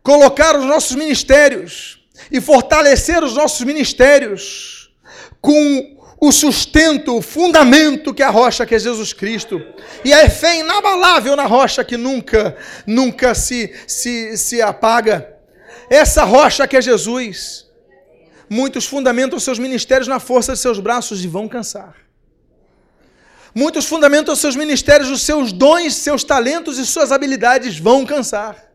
colocar 0.02 0.59
os 0.59 0.64
nossos 0.64 0.96
ministérios 0.96 1.99
e 2.30 2.40
fortalecer 2.40 3.22
os 3.22 3.34
nossos 3.34 3.60
ministérios 3.62 4.90
com 5.40 5.96
o 6.20 6.30
sustento, 6.30 7.16
o 7.16 7.22
fundamento 7.22 8.12
que 8.12 8.22
é 8.22 8.26
a 8.26 8.30
rocha 8.30 8.66
que 8.66 8.74
é 8.74 8.78
Jesus 8.78 9.12
Cristo. 9.14 9.60
E 10.04 10.12
a 10.12 10.28
fé 10.28 10.58
inabalável 10.58 11.34
na 11.34 11.46
rocha 11.46 11.82
que 11.82 11.96
nunca, 11.96 12.56
nunca 12.86 13.34
se, 13.34 13.74
se, 13.86 14.36
se 14.36 14.60
apaga. 14.60 15.34
Essa 15.88 16.22
rocha 16.24 16.68
que 16.68 16.76
é 16.76 16.82
Jesus. 16.82 17.66
Muitos 18.48 18.84
fundamentam 18.84 19.40
seus 19.40 19.58
ministérios 19.58 20.08
na 20.08 20.20
força 20.20 20.52
de 20.52 20.58
seus 20.58 20.78
braços 20.78 21.24
e 21.24 21.28
vão 21.28 21.48
cansar. 21.48 21.96
Muitos 23.54 23.86
fundamentam 23.86 24.36
seus 24.36 24.54
ministérios, 24.54 25.10
os 25.10 25.22
seus 25.22 25.52
dons, 25.52 25.94
seus 25.94 26.22
talentos 26.22 26.78
e 26.78 26.86
suas 26.86 27.10
habilidades 27.10 27.78
vão 27.78 28.04
cansar. 28.04 28.69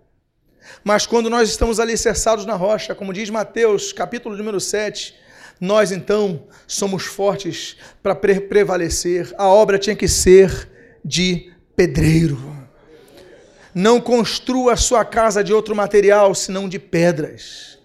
Mas 0.88 1.08
quando 1.08 1.32
nós 1.32 1.50
estamos 1.50 1.80
alicerçados 1.80 2.46
na 2.46 2.54
rocha, 2.54 2.94
como 2.94 3.12
diz 3.12 3.28
Mateus, 3.32 3.92
capítulo 3.92 4.38
número 4.38 4.60
7, 4.60 5.16
nós 5.60 5.92
então 5.92 6.44
somos 6.68 7.06
fortes 7.06 7.76
para 8.04 8.14
pre 8.14 8.40
prevalecer. 8.40 9.34
A 9.36 9.48
obra 9.48 9.80
tinha 9.80 9.96
que 9.96 10.08
ser 10.08 10.70
de 11.04 11.52
pedreiro. 11.76 12.40
Não 13.74 14.00
construa 14.00 14.74
a 14.74 14.78
sua 14.78 15.04
casa 15.04 15.44
de 15.44 15.52
outro 15.52 15.76
material, 15.76 16.36
senão 16.36 16.70
de 16.70 16.78
pedras. 16.78 17.80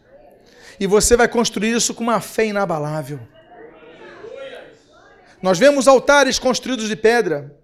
E 0.78 0.86
você 0.86 1.16
vai 1.16 1.26
construir 1.26 1.74
isso 1.74 1.94
com 1.94 2.02
uma 2.02 2.20
fé 2.20 2.44
inabalável. 2.44 3.18
Nós 5.40 5.58
vemos 5.58 5.88
altares 5.88 6.38
construídos 6.38 6.86
de 6.86 6.96
pedra. 6.96 7.56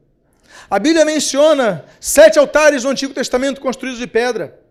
A 0.71 0.79
Bíblia 0.79 1.05
menciona 1.05 1.85
sete 2.01 2.39
altares 2.39 2.85
no 2.85 2.91
Antigo 2.91 3.13
Testamento 3.13 3.61
construídos 3.61 3.99
de 3.99 4.07
pedra. 4.07 4.65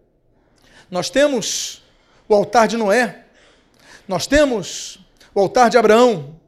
Nós 0.90 1.10
temos 1.10 1.82
o 2.28 2.34
altar 2.34 2.68
de 2.68 2.78
Noé. 2.78 3.26
Nós 4.08 4.28
temos 4.28 5.00
o 5.34 5.40
altar 5.40 5.70
de 5.70 5.78
Abraão. 5.78 6.40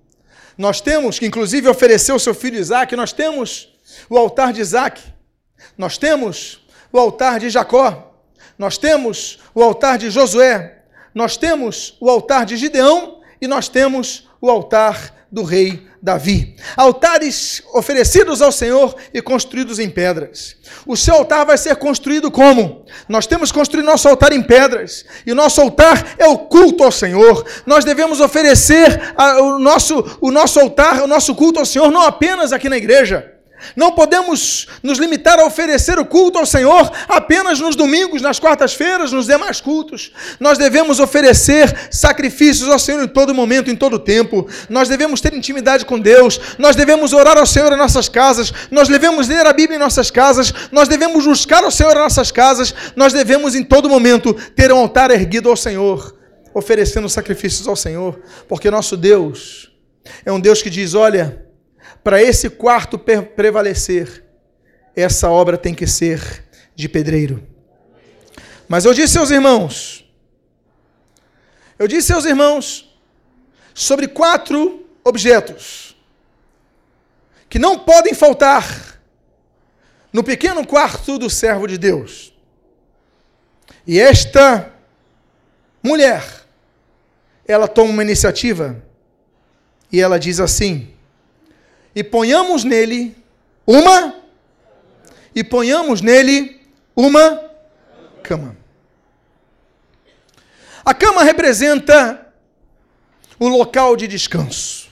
Nós 0.57 0.81
temos, 0.81 1.19
que 1.19 1.25
inclusive 1.25 1.67
ofereceu 1.67 2.17
seu 2.17 2.33
filho 2.33 2.59
Isaac, 2.59 2.95
nós 2.95 3.13
temos 3.13 3.69
o 4.09 4.17
altar 4.17 4.53
de 4.53 4.61
Isaac. 4.61 5.01
Nós 5.77 5.97
temos 5.97 6.61
o 6.91 6.99
altar 6.99 7.39
de 7.39 7.49
Jacó. 7.49 8.13
Nós 8.57 8.77
temos 8.77 9.39
o 9.53 9.63
altar 9.63 9.97
de 9.97 10.09
Josué. 10.09 10.83
Nós 11.13 11.37
temos 11.37 11.95
o 11.99 12.09
altar 12.09 12.45
de 12.45 12.57
Gideão 12.57 13.21
e 13.41 13.47
nós 13.47 13.67
temos 13.67 14.26
o 14.41 14.49
altar 14.49 15.27
do 15.31 15.43
rei 15.43 15.85
Davi. 16.01 16.55
Altares 16.75 17.61
oferecidos 17.73 18.41
ao 18.41 18.51
Senhor 18.51 18.95
e 19.13 19.21
construídos 19.21 19.79
em 19.79 19.89
pedras. 19.89 20.55
O 20.85 20.95
seu 20.95 21.15
altar 21.15 21.45
vai 21.45 21.57
ser 21.57 21.75
construído 21.75 22.31
como? 22.31 22.85
Nós 23.09 23.27
temos 23.27 23.51
que 23.51 23.57
construir 23.57 23.83
nosso 23.83 24.07
altar 24.07 24.31
em 24.31 24.41
pedras. 24.41 25.05
E 25.25 25.33
nosso 25.33 25.59
altar 25.59 26.15
é 26.17 26.27
o 26.27 26.37
culto 26.37 26.83
ao 26.83 26.91
Senhor. 26.91 27.45
Nós 27.65 27.83
devemos 27.83 28.21
oferecer 28.21 29.13
a, 29.17 29.41
o, 29.41 29.59
nosso, 29.59 30.17
o 30.21 30.31
nosso 30.31 30.59
altar, 30.59 31.01
o 31.01 31.07
nosso 31.07 31.35
culto 31.35 31.59
ao 31.59 31.65
Senhor, 31.65 31.91
não 31.91 32.01
apenas 32.01 32.53
aqui 32.53 32.69
na 32.69 32.77
igreja 32.77 33.36
não 33.75 33.91
podemos 33.91 34.67
nos 34.81 34.97
limitar 34.97 35.39
a 35.39 35.45
oferecer 35.45 35.99
o 35.99 36.05
culto 36.05 36.37
ao 36.37 36.45
Senhor 36.45 36.91
apenas 37.07 37.59
nos 37.59 37.75
domingos, 37.75 38.21
nas 38.21 38.39
quartas-feiras, 38.39 39.11
nos 39.11 39.27
demais 39.27 39.61
cultos. 39.61 40.11
Nós 40.39 40.57
devemos 40.57 40.99
oferecer 40.99 41.89
sacrifícios 41.91 42.69
ao 42.69 42.79
Senhor 42.79 43.03
em 43.03 43.07
todo 43.07 43.33
momento, 43.33 43.69
em 43.69 43.75
todo 43.75 43.99
tempo. 43.99 44.47
Nós 44.69 44.87
devemos 44.87 45.21
ter 45.21 45.33
intimidade 45.33 45.85
com 45.85 45.99
Deus. 45.99 46.39
Nós 46.57 46.75
devemos 46.75 47.13
orar 47.13 47.37
ao 47.37 47.45
Senhor 47.45 47.71
em 47.71 47.77
nossas 47.77 48.09
casas. 48.09 48.53
Nós 48.71 48.87
devemos 48.87 49.27
ler 49.27 49.45
a 49.45 49.53
Bíblia 49.53 49.77
em 49.77 49.79
nossas 49.79 50.11
casas. 50.11 50.53
Nós 50.71 50.87
devemos 50.87 51.25
buscar 51.25 51.63
ao 51.63 51.71
Senhor 51.71 51.95
em 51.95 51.99
nossas 51.99 52.31
casas. 52.31 52.73
Nós 52.95 53.13
devemos 53.13 53.55
em 53.55 53.63
todo 53.63 53.89
momento 53.89 54.33
ter 54.55 54.71
um 54.71 54.77
altar 54.77 55.11
erguido 55.11 55.49
ao 55.49 55.57
Senhor, 55.57 56.15
oferecendo 56.53 57.09
sacrifícios 57.09 57.67
ao 57.67 57.75
Senhor, 57.75 58.19
porque 58.47 58.71
nosso 58.71 58.97
Deus 58.97 59.71
é 60.25 60.31
um 60.31 60.39
Deus 60.39 60.61
que 60.61 60.69
diz: 60.69 60.93
olha 60.93 61.46
para 62.07 62.23
esse 62.23 62.49
quarto 62.49 62.97
prevalecer, 62.97 64.23
essa 64.95 65.29
obra 65.29 65.57
tem 65.57 65.75
que 65.75 65.85
ser 65.85 66.45
de 66.73 66.87
pedreiro. 66.87 67.45
Mas 68.65 68.85
eu 68.85 68.93
disse 68.93 69.17
aos 69.17 69.29
irmãos, 69.29 70.09
eu 71.77 71.85
disse 71.85 72.13
aos 72.13 72.23
irmãos 72.23 72.97
sobre 73.73 74.07
quatro 74.07 74.87
objetos 75.03 75.97
que 77.49 77.59
não 77.59 77.79
podem 77.79 78.13
faltar 78.13 79.01
no 80.13 80.23
pequeno 80.23 80.65
quarto 80.65 81.19
do 81.19 81.29
servo 81.29 81.67
de 81.67 81.77
Deus. 81.77 82.33
E 83.85 83.99
esta 83.99 84.73
mulher, 85.83 86.23
ela 87.45 87.67
toma 87.67 87.91
uma 87.91 88.03
iniciativa 88.03 88.81
e 89.91 89.99
ela 89.99 90.17
diz 90.17 90.39
assim: 90.39 90.95
e 91.97 92.03
ponhamos 92.03 92.63
nele 92.63 93.15
uma 93.65 94.21
e 95.33 95.43
ponhamos 95.43 95.99
nele 95.99 96.61
uma 96.95 97.51
cama. 98.21 98.55
A 100.85 100.93
cama 100.93 101.23
representa 101.23 102.31
o 103.39 103.47
local 103.47 103.95
de 103.95 104.07
descanso. 104.07 104.91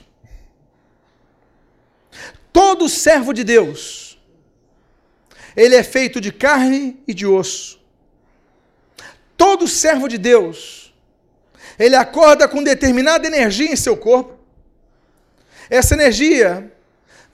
Todo 2.52 2.88
servo 2.88 3.32
de 3.32 3.44
Deus, 3.44 4.18
ele 5.54 5.76
é 5.76 5.84
feito 5.84 6.20
de 6.20 6.32
carne 6.32 7.00
e 7.06 7.14
de 7.14 7.24
osso. 7.24 7.80
Todo 9.36 9.68
servo 9.68 10.08
de 10.08 10.18
Deus, 10.18 10.92
ele 11.78 11.94
acorda 11.94 12.48
com 12.48 12.64
determinada 12.64 13.28
energia 13.28 13.70
em 13.70 13.76
seu 13.76 13.96
corpo. 13.96 14.36
Essa 15.70 15.94
energia 15.94 16.72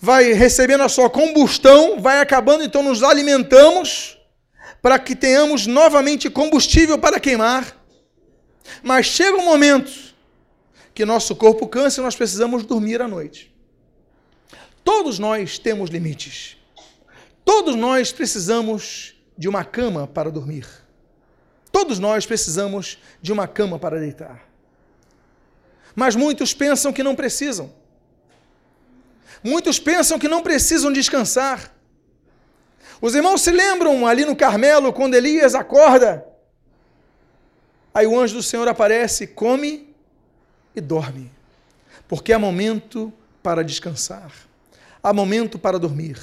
vai 0.02 0.32
recebendo 0.32 0.82
a 0.82 0.88
sua 0.88 1.08
combustão, 1.08 2.00
vai 2.00 2.18
acabando, 2.18 2.64
então 2.64 2.82
nos 2.82 3.04
alimentamos 3.04 4.18
para 4.82 4.98
que 4.98 5.14
tenhamos 5.14 5.64
novamente 5.64 6.28
combustível 6.28 6.98
para 6.98 7.20
queimar. 7.20 7.80
Mas 8.82 9.06
chega 9.06 9.38
um 9.38 9.44
momento 9.44 9.92
que 10.92 11.04
nosso 11.04 11.36
corpo 11.36 11.68
cansa 11.68 12.00
e 12.00 12.04
nós 12.04 12.16
precisamos 12.16 12.64
dormir 12.64 13.00
à 13.00 13.06
noite. 13.06 13.54
Todos 14.82 15.20
nós 15.20 15.56
temos 15.56 15.88
limites. 15.88 16.56
Todos 17.44 17.76
nós 17.76 18.10
precisamos 18.10 19.14
de 19.38 19.48
uma 19.48 19.64
cama 19.64 20.08
para 20.08 20.32
dormir. 20.32 20.66
Todos 21.70 22.00
nós 22.00 22.26
precisamos 22.26 22.98
de 23.22 23.32
uma 23.32 23.46
cama 23.46 23.78
para 23.78 24.00
deitar. 24.00 24.48
Mas 25.94 26.16
muitos 26.16 26.52
pensam 26.52 26.92
que 26.92 27.04
não 27.04 27.14
precisam. 27.14 27.81
Muitos 29.42 29.78
pensam 29.78 30.18
que 30.18 30.28
não 30.28 30.42
precisam 30.42 30.92
descansar. 30.92 31.74
Os 33.00 33.14
irmãos 33.14 33.40
se 33.40 33.50
lembram 33.50 34.06
ali 34.06 34.24
no 34.24 34.36
Carmelo, 34.36 34.92
quando 34.92 35.14
Elias 35.14 35.54
acorda. 35.54 36.24
Aí 37.92 38.06
o 38.06 38.18
anjo 38.18 38.36
do 38.36 38.42
Senhor 38.42 38.66
aparece, 38.68 39.26
come 39.26 39.94
e 40.74 40.80
dorme. 40.80 41.30
Porque 42.06 42.32
há 42.32 42.38
momento 42.38 43.12
para 43.42 43.64
descansar, 43.64 44.30
há 45.02 45.12
momento 45.12 45.58
para 45.58 45.78
dormir. 45.78 46.18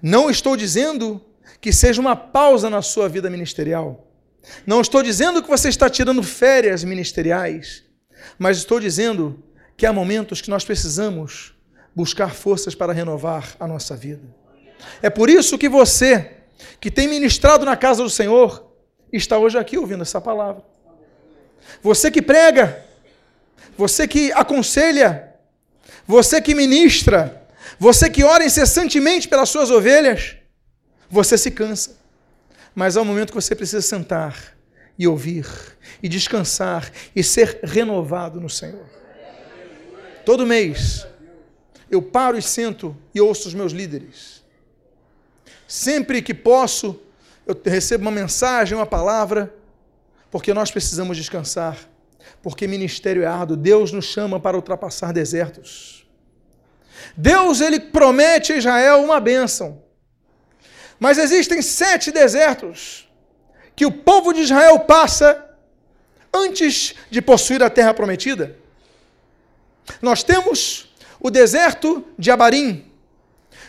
Não 0.00 0.30
estou 0.30 0.56
dizendo 0.56 1.20
que 1.60 1.72
seja 1.72 2.00
uma 2.00 2.16
pausa 2.16 2.70
na 2.70 2.80
sua 2.80 3.08
vida 3.08 3.28
ministerial. 3.28 4.06
Não 4.66 4.80
estou 4.80 5.02
dizendo 5.02 5.42
que 5.42 5.48
você 5.48 5.68
está 5.68 5.90
tirando 5.90 6.22
férias 6.22 6.82
ministeriais, 6.84 7.84
mas 8.38 8.56
estou 8.56 8.80
dizendo 8.80 9.42
que 9.76 9.84
há 9.84 9.92
momentos 9.92 10.40
que 10.40 10.50
nós 10.50 10.64
precisamos 10.64 11.54
buscar 11.94 12.34
forças 12.34 12.74
para 12.74 12.92
renovar 12.92 13.56
a 13.58 13.66
nossa 13.66 13.96
vida. 13.96 14.22
É 15.02 15.10
por 15.10 15.28
isso 15.28 15.58
que 15.58 15.68
você, 15.68 16.36
que 16.80 16.90
tem 16.90 17.08
ministrado 17.08 17.64
na 17.64 17.76
casa 17.76 18.02
do 18.02 18.10
Senhor, 18.10 18.70
está 19.12 19.38
hoje 19.38 19.58
aqui 19.58 19.76
ouvindo 19.76 20.02
essa 20.02 20.20
palavra. 20.20 20.62
Você 21.82 22.10
que 22.10 22.22
prega, 22.22 22.84
você 23.76 24.08
que 24.08 24.32
aconselha, 24.32 25.34
você 26.06 26.40
que 26.40 26.54
ministra, 26.54 27.46
você 27.78 28.08
que 28.08 28.24
ora 28.24 28.44
incessantemente 28.44 29.28
pelas 29.28 29.48
suas 29.48 29.70
ovelhas, 29.70 30.36
você 31.10 31.36
se 31.36 31.50
cansa. 31.50 31.96
Mas 32.74 32.96
há 32.96 33.02
um 33.02 33.04
momento 33.04 33.30
que 33.30 33.34
você 33.34 33.54
precisa 33.54 33.82
sentar 33.82 34.56
e 34.98 35.06
ouvir, 35.06 35.46
e 36.02 36.08
descansar, 36.08 36.90
e 37.14 37.22
ser 37.22 37.60
renovado 37.62 38.40
no 38.40 38.50
Senhor. 38.50 38.86
Todo 40.24 40.46
mês, 40.46 41.06
eu 41.90 42.02
paro 42.02 42.36
e 42.36 42.42
sento 42.42 42.96
e 43.14 43.20
ouço 43.20 43.48
os 43.48 43.54
meus 43.54 43.72
líderes. 43.72 44.42
Sempre 45.66 46.22
que 46.22 46.34
posso, 46.34 47.00
eu 47.46 47.58
recebo 47.64 48.02
uma 48.02 48.10
mensagem, 48.10 48.76
uma 48.76 48.86
palavra, 48.86 49.54
porque 50.30 50.52
nós 50.52 50.70
precisamos 50.70 51.16
descansar, 51.16 51.78
porque 52.42 52.66
ministério 52.66 53.22
é 53.22 53.26
árduo, 53.26 53.56
Deus 53.56 53.92
nos 53.92 54.04
chama 54.04 54.38
para 54.38 54.56
ultrapassar 54.56 55.12
desertos. 55.12 56.06
Deus 57.16 57.60
ele 57.60 57.80
promete 57.80 58.52
a 58.52 58.56
Israel 58.56 59.02
uma 59.02 59.20
bênção, 59.20 59.82
mas 60.98 61.16
existem 61.16 61.62
sete 61.62 62.10
desertos 62.10 63.08
que 63.74 63.86
o 63.86 63.92
povo 63.92 64.32
de 64.32 64.40
Israel 64.40 64.80
passa 64.80 65.44
antes 66.34 66.94
de 67.10 67.22
possuir 67.22 67.62
a 67.62 67.70
terra 67.70 67.94
prometida. 67.94 68.56
Nós 70.02 70.22
temos 70.22 70.87
o 71.20 71.30
deserto 71.30 72.04
de 72.18 72.30
Abarim, 72.30 72.84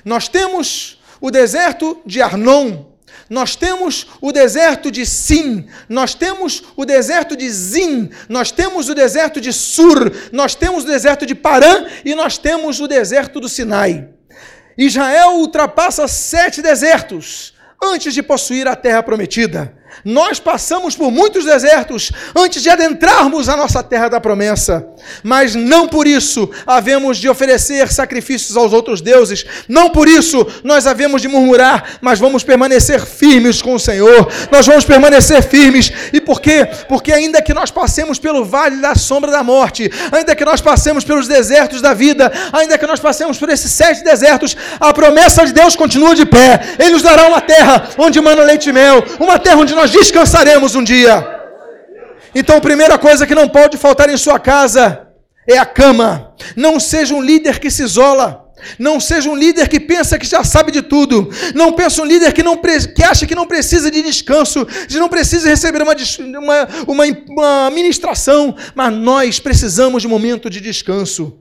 nós 0.03 0.27
temos 0.27 0.99
o 1.19 1.29
deserto 1.29 2.01
de 2.05 2.21
Arnon, 2.21 2.85
nós 3.29 3.55
temos 3.55 4.07
o 4.21 4.31
deserto 4.31 4.89
de 4.89 5.05
Sim, 5.05 5.67
nós 5.88 6.15
temos 6.15 6.63
o 6.75 6.83
deserto 6.83 7.35
de 7.35 7.49
Zin, 7.49 8.09
nós 8.27 8.51
temos 8.51 8.89
o 8.89 8.95
deserto 8.95 9.39
de 9.39 9.53
Sur, 9.53 10.12
nós 10.31 10.55
temos 10.55 10.83
o 10.83 10.88
deserto 10.88 11.25
de 11.25 11.35
Parã 11.35 11.85
e 12.03 12.15
nós 12.15 12.38
temos 12.38 12.79
o 12.79 12.88
deserto 12.88 13.39
do 13.39 13.47
Sinai. 13.47 14.09
Israel 14.77 15.33
ultrapassa 15.33 16.07
sete 16.07 16.62
desertos 16.62 17.53
antes 17.83 18.13
de 18.13 18.23
possuir 18.23 18.67
a 18.67 18.75
terra 18.75 19.03
prometida. 19.03 19.77
Nós 20.04 20.39
passamos 20.39 20.95
por 20.95 21.12
muitos 21.12 21.45
desertos 21.45 22.12
antes 22.36 22.62
de 22.62 22.69
adentrarmos 22.69 23.49
a 23.49 23.58
nossa 23.58 23.84
terra 23.84 24.08
da 24.08 24.19
promessa, 24.19 24.88
mas 25.23 25.56
não 25.56 25.88
por 25.88 26.08
isso 26.08 26.49
havemos 26.65 27.17
de 27.17 27.28
oferecer 27.28 27.91
sacrifícios 27.91 28.56
aos 28.56 28.73
outros 28.73 29.02
deuses, 29.02 29.45
não 29.67 29.89
por 29.89 30.08
isso 30.08 30.45
nós 30.63 30.88
havemos 30.88 31.21
de 31.21 31.28
murmurar, 31.28 31.97
mas 32.02 32.19
vamos 32.19 32.43
permanecer 32.43 33.06
firmes 33.06 33.62
com 33.62 33.73
o 33.73 33.80
Senhor, 33.80 34.32
nós 34.52 34.65
vamos 34.65 34.86
permanecer 34.86 35.43
firmes, 35.43 35.91
e 36.13 36.21
por 36.21 36.41
quê? 36.41 36.67
Porque 36.88 37.12
ainda 37.12 37.41
que 37.41 37.54
nós 37.54 37.71
passemos 37.71 38.19
pelo 38.19 38.45
vale 38.45 38.78
da 38.78 38.95
sombra 38.95 39.32
da 39.32 39.43
morte, 39.43 39.91
ainda 40.12 40.36
que 40.36 40.45
nós 40.45 40.62
passemos 40.62 41.04
pelos 41.04 41.28
desertos 41.28 41.82
da 41.82 41.93
vida, 41.93 42.32
ainda 42.54 42.78
que 42.78 42.88
nós 42.88 42.99
passemos 42.99 43.38
por 43.38 43.49
esses 43.49 43.71
sete 43.71 44.04
desertos, 44.04 44.56
a 44.80 44.93
promessa 44.93 45.45
de 45.45 45.54
Deus 45.54 45.75
continua 45.75 46.15
de 46.15 46.25
pé, 46.25 46.75
Ele 46.80 46.91
nos 46.91 47.02
dará 47.02 47.28
uma 47.28 47.41
terra 47.41 47.89
onde 47.97 48.21
manda 48.21 48.43
leite 48.43 48.69
e 48.69 48.73
mel, 48.73 49.04
uma 49.19 49.38
terra 49.38 49.58
onde 49.58 49.75
nós 49.80 49.92
descansaremos 49.92 50.76
um 50.76 50.84
dia. 50.84 51.26
Então, 52.36 52.58
a 52.58 52.62
primeira 52.62 52.98
coisa 52.98 53.26
que 53.26 53.34
não 53.34 53.48
pode 53.48 53.78
faltar 53.78 54.10
em 54.10 54.18
sua 54.18 54.38
casa 54.38 55.08
é 55.48 55.58
a 55.58 55.65
cama. 55.65 56.34
Não 56.56 56.80
seja 56.80 57.15
um 57.15 57.22
líder 57.22 57.60
que 57.60 57.72
se 57.72 57.84
isola. 57.84 58.46
Não 58.78 59.00
seja 59.00 59.30
um 59.30 59.36
líder 59.36 59.70
que 59.70 59.80
pensa 59.80 60.20
que 60.20 60.28
já 60.28 60.44
sabe 60.44 60.70
de 60.70 60.82
tudo. 60.82 61.30
Não 61.56 61.72
pensa 61.72 62.02
um 62.02 62.06
líder 62.06 62.34
que, 62.34 62.44
não, 62.44 62.58
que 62.58 63.04
acha 63.04 63.26
que 63.26 63.34
não 63.34 63.48
precisa 63.48 63.89
de 63.89 64.02
descanso, 64.02 64.65
que 64.65 65.00
não 65.00 65.08
precisa 65.08 65.48
receber 65.48 65.82
uma, 65.82 65.96
uma, 66.38 66.68
uma, 66.86 67.04
uma 67.30 67.70
ministração. 67.72 68.54
Mas 68.76 68.94
nós 68.94 69.39
precisamos 69.39 70.02
de 70.02 70.08
um 70.10 70.12
momento 70.12 70.50
de 70.50 70.60
descanso. 70.60 71.39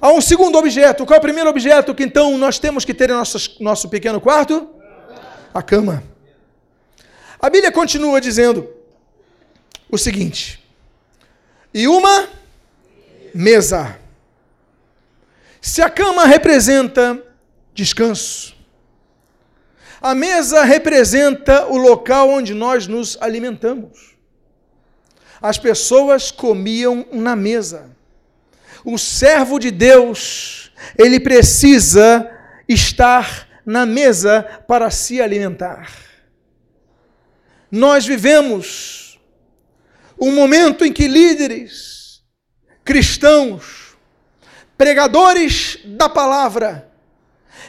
Há 0.00 0.10
um 0.10 0.20
segundo 0.20 0.58
objeto. 0.58 1.06
Qual 1.06 1.14
é 1.14 1.18
o 1.18 1.22
primeiro 1.22 1.48
objeto 1.48 1.94
que 1.94 2.02
então 2.02 2.36
nós 2.36 2.58
temos 2.58 2.84
que 2.84 2.92
ter 2.92 3.08
em 3.08 3.12
nosso, 3.12 3.38
nosso 3.60 3.88
pequeno 3.88 4.20
quarto? 4.20 4.68
A 5.54 5.62
cama. 5.62 6.09
A 7.40 7.48
Bíblia 7.48 7.72
continua 7.72 8.20
dizendo 8.20 8.68
o 9.90 9.96
seguinte: 9.96 10.62
e 11.72 11.88
uma 11.88 12.28
mesa. 13.34 13.98
Se 15.60 15.82
a 15.82 15.90
cama 15.90 16.24
representa 16.24 17.22
descanso, 17.74 18.54
a 20.00 20.14
mesa 20.14 20.64
representa 20.64 21.66
o 21.66 21.76
local 21.76 22.30
onde 22.30 22.54
nós 22.54 22.86
nos 22.86 23.16
alimentamos. 23.20 24.16
As 25.40 25.58
pessoas 25.58 26.30
comiam 26.30 27.06
na 27.12 27.34
mesa. 27.36 27.90
O 28.84 28.98
servo 28.98 29.58
de 29.58 29.70
Deus, 29.70 30.72
ele 30.96 31.20
precisa 31.20 32.30
estar 32.66 33.46
na 33.64 33.84
mesa 33.84 34.42
para 34.66 34.90
se 34.90 35.20
alimentar. 35.20 36.09
Nós 37.70 38.04
vivemos 38.04 39.20
um 40.20 40.32
momento 40.32 40.84
em 40.84 40.92
que 40.92 41.06
líderes 41.06 42.22
cristãos, 42.84 43.96
pregadores 44.76 45.78
da 45.84 46.08
palavra, 46.08 46.90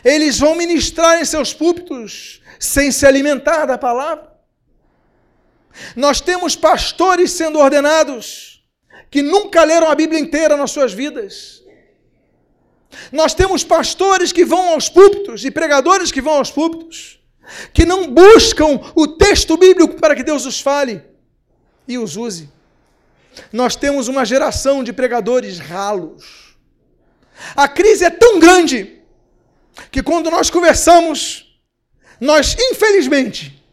eles 0.03 0.39
vão 0.39 0.55
ministrar 0.55 1.21
em 1.21 1.25
seus 1.25 1.53
púlpitos 1.53 2.41
sem 2.59 2.91
se 2.91 3.05
alimentar 3.05 3.65
da 3.65 3.77
palavra. 3.77 4.31
Nós 5.95 6.19
temos 6.19 6.55
pastores 6.55 7.31
sendo 7.31 7.59
ordenados 7.59 8.63
que 9.11 9.21
nunca 9.21 9.63
leram 9.63 9.89
a 9.89 9.95
Bíblia 9.95 10.19
inteira 10.19 10.57
nas 10.57 10.71
suas 10.71 10.93
vidas. 10.93 11.61
Nós 13.11 13.33
temos 13.33 13.63
pastores 13.63 14.31
que 14.31 14.43
vão 14.43 14.69
aos 14.69 14.89
púlpitos 14.89 15.45
e 15.45 15.51
pregadores 15.51 16.11
que 16.11 16.21
vão 16.21 16.33
aos 16.33 16.51
púlpitos 16.51 17.20
que 17.73 17.85
não 17.85 18.11
buscam 18.11 18.79
o 18.95 19.07
texto 19.07 19.57
bíblico 19.57 19.95
para 19.95 20.15
que 20.15 20.23
Deus 20.23 20.45
os 20.45 20.59
fale 20.59 21.01
e 21.87 21.97
os 21.97 22.15
use. 22.15 22.49
Nós 23.51 23.75
temos 23.75 24.07
uma 24.07 24.25
geração 24.25 24.83
de 24.83 24.91
pregadores 24.91 25.59
ralos. 25.59 26.55
A 27.55 27.67
crise 27.67 28.05
é 28.05 28.09
tão 28.09 28.39
grande 28.39 28.99
que 29.91 30.03
quando 30.03 30.29
nós 30.29 30.49
conversamos, 30.49 31.57
nós, 32.19 32.55
infelizmente, 32.59 33.63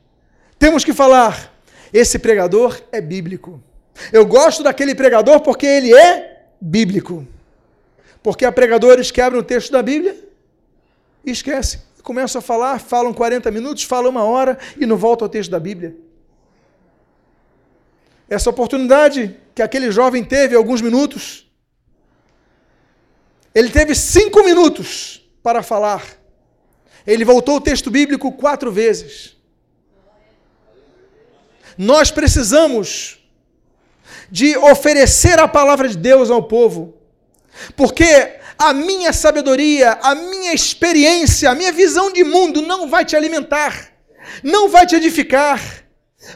temos 0.58 0.84
que 0.84 0.92
falar: 0.92 1.52
esse 1.92 2.18
pregador 2.18 2.80
é 2.92 3.00
bíblico. 3.00 3.62
Eu 4.12 4.24
gosto 4.24 4.62
daquele 4.62 4.94
pregador 4.94 5.40
porque 5.40 5.66
ele 5.66 5.92
é 5.92 6.46
bíblico. 6.60 7.26
Porque 8.22 8.44
há 8.44 8.52
pregadores 8.52 9.10
que 9.10 9.20
abrem 9.20 9.40
o 9.40 9.44
texto 9.44 9.72
da 9.72 9.82
Bíblia 9.82 10.16
e 11.24 11.30
esquecem 11.30 11.87
começam 12.08 12.38
a 12.38 12.42
falar, 12.42 12.80
falam 12.80 13.12
40 13.12 13.50
minutos, 13.50 13.82
falam 13.84 14.10
uma 14.10 14.24
hora 14.24 14.58
e 14.78 14.86
não 14.86 14.96
voltam 14.96 15.26
ao 15.26 15.28
texto 15.28 15.50
da 15.50 15.60
Bíblia. 15.60 15.94
Essa 18.30 18.48
oportunidade 18.48 19.36
que 19.54 19.60
aquele 19.60 19.90
jovem 19.90 20.24
teve, 20.24 20.56
alguns 20.56 20.80
minutos, 20.80 21.46
ele 23.54 23.68
teve 23.68 23.94
cinco 23.94 24.42
minutos 24.42 25.22
para 25.42 25.62
falar. 25.62 26.02
Ele 27.06 27.26
voltou 27.26 27.56
ao 27.56 27.60
texto 27.60 27.90
bíblico 27.90 28.32
quatro 28.32 28.72
vezes. 28.72 29.36
Nós 31.76 32.10
precisamos 32.10 33.18
de 34.30 34.56
oferecer 34.56 35.38
a 35.38 35.46
palavra 35.46 35.86
de 35.86 35.98
Deus 35.98 36.30
ao 36.30 36.42
povo, 36.42 36.96
porque 37.76 38.37
a 38.58 38.72
minha 38.72 39.12
sabedoria, 39.12 39.98
a 40.02 40.14
minha 40.14 40.52
experiência, 40.52 41.50
a 41.50 41.54
minha 41.54 41.72
visão 41.72 42.12
de 42.12 42.24
mundo 42.24 42.60
não 42.60 42.88
vai 42.88 43.04
te 43.04 43.14
alimentar, 43.14 43.88
não 44.42 44.68
vai 44.68 44.84
te 44.84 44.96
edificar, 44.96 45.60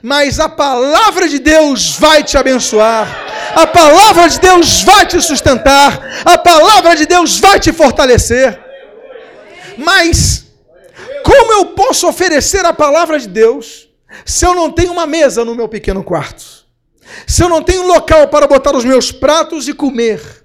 mas 0.00 0.38
a 0.38 0.48
palavra 0.48 1.28
de 1.28 1.40
Deus 1.40 1.96
vai 1.98 2.22
te 2.22 2.38
abençoar, 2.38 3.08
a 3.56 3.66
palavra 3.66 4.28
de 4.28 4.38
Deus 4.38 4.82
vai 4.82 5.04
te 5.04 5.20
sustentar, 5.20 6.22
a 6.24 6.38
palavra 6.38 6.94
de 6.94 7.06
Deus 7.06 7.40
vai 7.40 7.58
te 7.58 7.72
fortalecer. 7.72 8.58
Mas, 9.76 10.46
como 11.24 11.52
eu 11.52 11.66
posso 11.66 12.06
oferecer 12.06 12.64
a 12.64 12.72
palavra 12.72 13.18
de 13.18 13.26
Deus 13.26 13.88
se 14.24 14.46
eu 14.46 14.54
não 14.54 14.70
tenho 14.70 14.92
uma 14.92 15.06
mesa 15.06 15.44
no 15.44 15.54
meu 15.54 15.68
pequeno 15.68 16.04
quarto? 16.04 16.62
Se 17.26 17.42
eu 17.42 17.48
não 17.48 17.62
tenho 17.62 17.86
local 17.86 18.28
para 18.28 18.46
botar 18.46 18.76
os 18.76 18.84
meus 18.84 19.10
pratos 19.10 19.66
e 19.66 19.72
comer? 19.72 20.41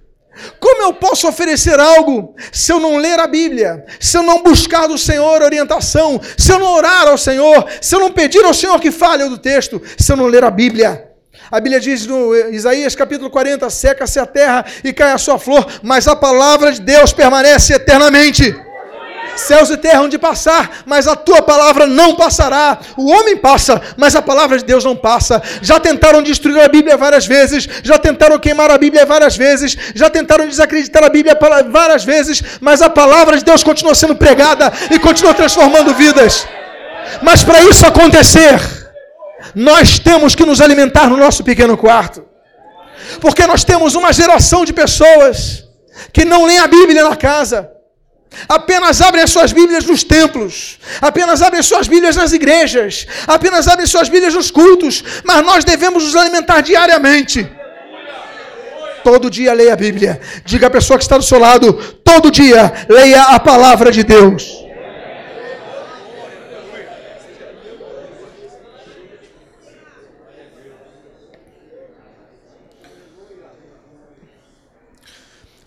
Como 0.60 0.84
eu 0.84 0.94
posso 0.94 1.28
oferecer 1.28 1.80
algo 1.80 2.36
se 2.52 2.72
eu 2.72 2.80
não 2.80 2.98
ler 2.98 3.20
a 3.20 3.28
Bíblia, 3.28 3.86
se 4.00 4.18
eu 4.18 4.24
não 4.24 4.44
buscar 4.44 4.88
do 4.88 4.98
Senhor 4.98 5.42
orientação, 5.42 6.20
se 6.38 6.52
eu 6.52 6.60
não 6.60 6.74
orar 6.74 7.08
ao 7.08 7.18
Senhor, 7.18 7.66
se 7.82 7.96
eu 7.96 8.00
não 8.00 8.12
pedir 8.12 8.44
ao 8.44 8.54
Senhor 8.54 8.80
que 8.80 8.92
fale 8.92 9.28
do 9.30 9.38
texto, 9.38 9.82
se 9.98 10.12
eu 10.12 10.18
não 10.18 10.28
ler 10.28 10.44
a 10.44 10.52
Bíblia? 10.52 11.08
A 11.50 11.60
Bíblia 11.60 11.80
diz 11.80 12.06
no 12.06 12.36
Isaías 12.52 12.96
capítulo 12.96 13.30
40: 13.30 13.70
seca-se 13.70 14.20
a 14.20 14.26
terra 14.26 14.66
e 14.84 14.92
cai 14.92 15.12
a 15.12 15.18
sua 15.18 15.40
flor, 15.40 15.66
mas 15.82 16.08
a 16.08 16.16
palavra 16.16 16.72
de 16.72 16.82
Deus 16.82 17.14
permanece 17.14 17.74
eternamente. 17.74 18.54
Céus 19.38 19.70
e 19.70 19.78
terra 19.78 20.02
onde 20.02 20.18
passar, 20.18 20.84
mas 20.86 21.08
a 21.08 21.16
tua 21.16 21.42
palavra 21.42 21.86
não 21.86 22.16
passará. 22.16 22.80
O 22.98 23.10
homem 23.12 23.38
passa, 23.38 23.82
mas 23.96 24.16
a 24.16 24.22
palavra 24.22 24.58
de 24.58 24.66
Deus 24.66 24.84
não 24.84 24.96
passa. 24.96 25.42
Já 25.62 25.80
tentaram 25.80 26.22
destruir 26.22 26.60
a 26.62 26.68
Bíblia 26.68 26.98
várias 26.98 27.26
vezes, 27.26 27.68
já 27.84 27.98
tentaram 27.98 28.40
queimar 28.40 28.72
a 28.72 28.78
Bíblia 28.78 29.06
várias 29.06 29.38
vezes, 29.38 29.78
já 29.94 30.10
tentaram 30.10 30.48
desacreditar 30.48 31.04
a 31.04 31.10
Bíblia 31.10 31.38
várias 31.70 32.04
vezes, 32.04 32.44
mas 32.60 32.82
a 32.82 32.90
palavra 32.90 33.38
de 33.38 33.44
Deus 33.44 33.64
continua 33.64 33.96
sendo 33.96 34.16
pregada 34.16 34.72
e 34.92 35.00
continua 35.00 35.34
transformando 35.34 35.94
vidas. 35.94 36.48
Mas 37.22 37.44
para 37.44 37.62
isso 37.64 37.86
acontecer, 37.86 38.60
nós 39.56 40.00
temos 40.00 40.36
que 40.36 40.46
nos 40.46 40.62
alimentar 40.62 41.10
no 41.10 41.18
nosso 41.18 41.44
pequeno 41.44 41.78
quarto. 41.78 42.26
Porque 43.22 43.46
nós 43.48 43.64
temos 43.64 43.96
uma 43.96 44.12
geração 44.12 44.66
de 44.66 44.74
pessoas 44.74 45.64
que 46.12 46.26
não 46.26 46.46
leem 46.46 46.60
a 46.60 46.68
Bíblia 46.68 47.04
na 47.04 47.16
casa, 47.16 47.70
apenas 48.48 49.02
abrem 49.02 49.24
as 49.24 49.32
suas 49.32 49.52
Bíblias 49.52 49.86
nos 49.86 50.04
templos, 50.04 50.80
apenas 51.02 51.42
abrem 51.42 51.60
as 51.60 51.66
suas 51.66 51.88
Bíblias 51.88 52.16
nas 52.16 52.34
igrejas, 52.34 53.08
apenas 53.26 53.68
abrem 53.68 53.84
as 53.84 53.92
suas 53.92 54.10
Bíblias 54.10 54.34
nos 54.34 54.52
cultos, 54.52 55.04
mas 55.24 55.46
nós 55.46 55.64
devemos 55.64 56.04
nos 56.04 56.16
alimentar 56.16 56.62
diariamente. 56.62 57.50
Todo 59.04 59.30
dia 59.30 59.54
leia 59.54 59.74
a 59.74 59.76
Bíblia. 59.76 60.20
Diga 60.44 60.68
à 60.68 60.70
pessoa 60.70 60.98
que 60.98 61.04
está 61.04 61.18
do 61.18 61.24
seu 61.24 61.40
lado: 61.40 61.74
todo 62.04 62.30
dia 62.30 62.74
leia 62.90 63.24
a 63.24 63.40
palavra 63.40 63.92
de 63.92 64.04
Deus. 64.04 64.68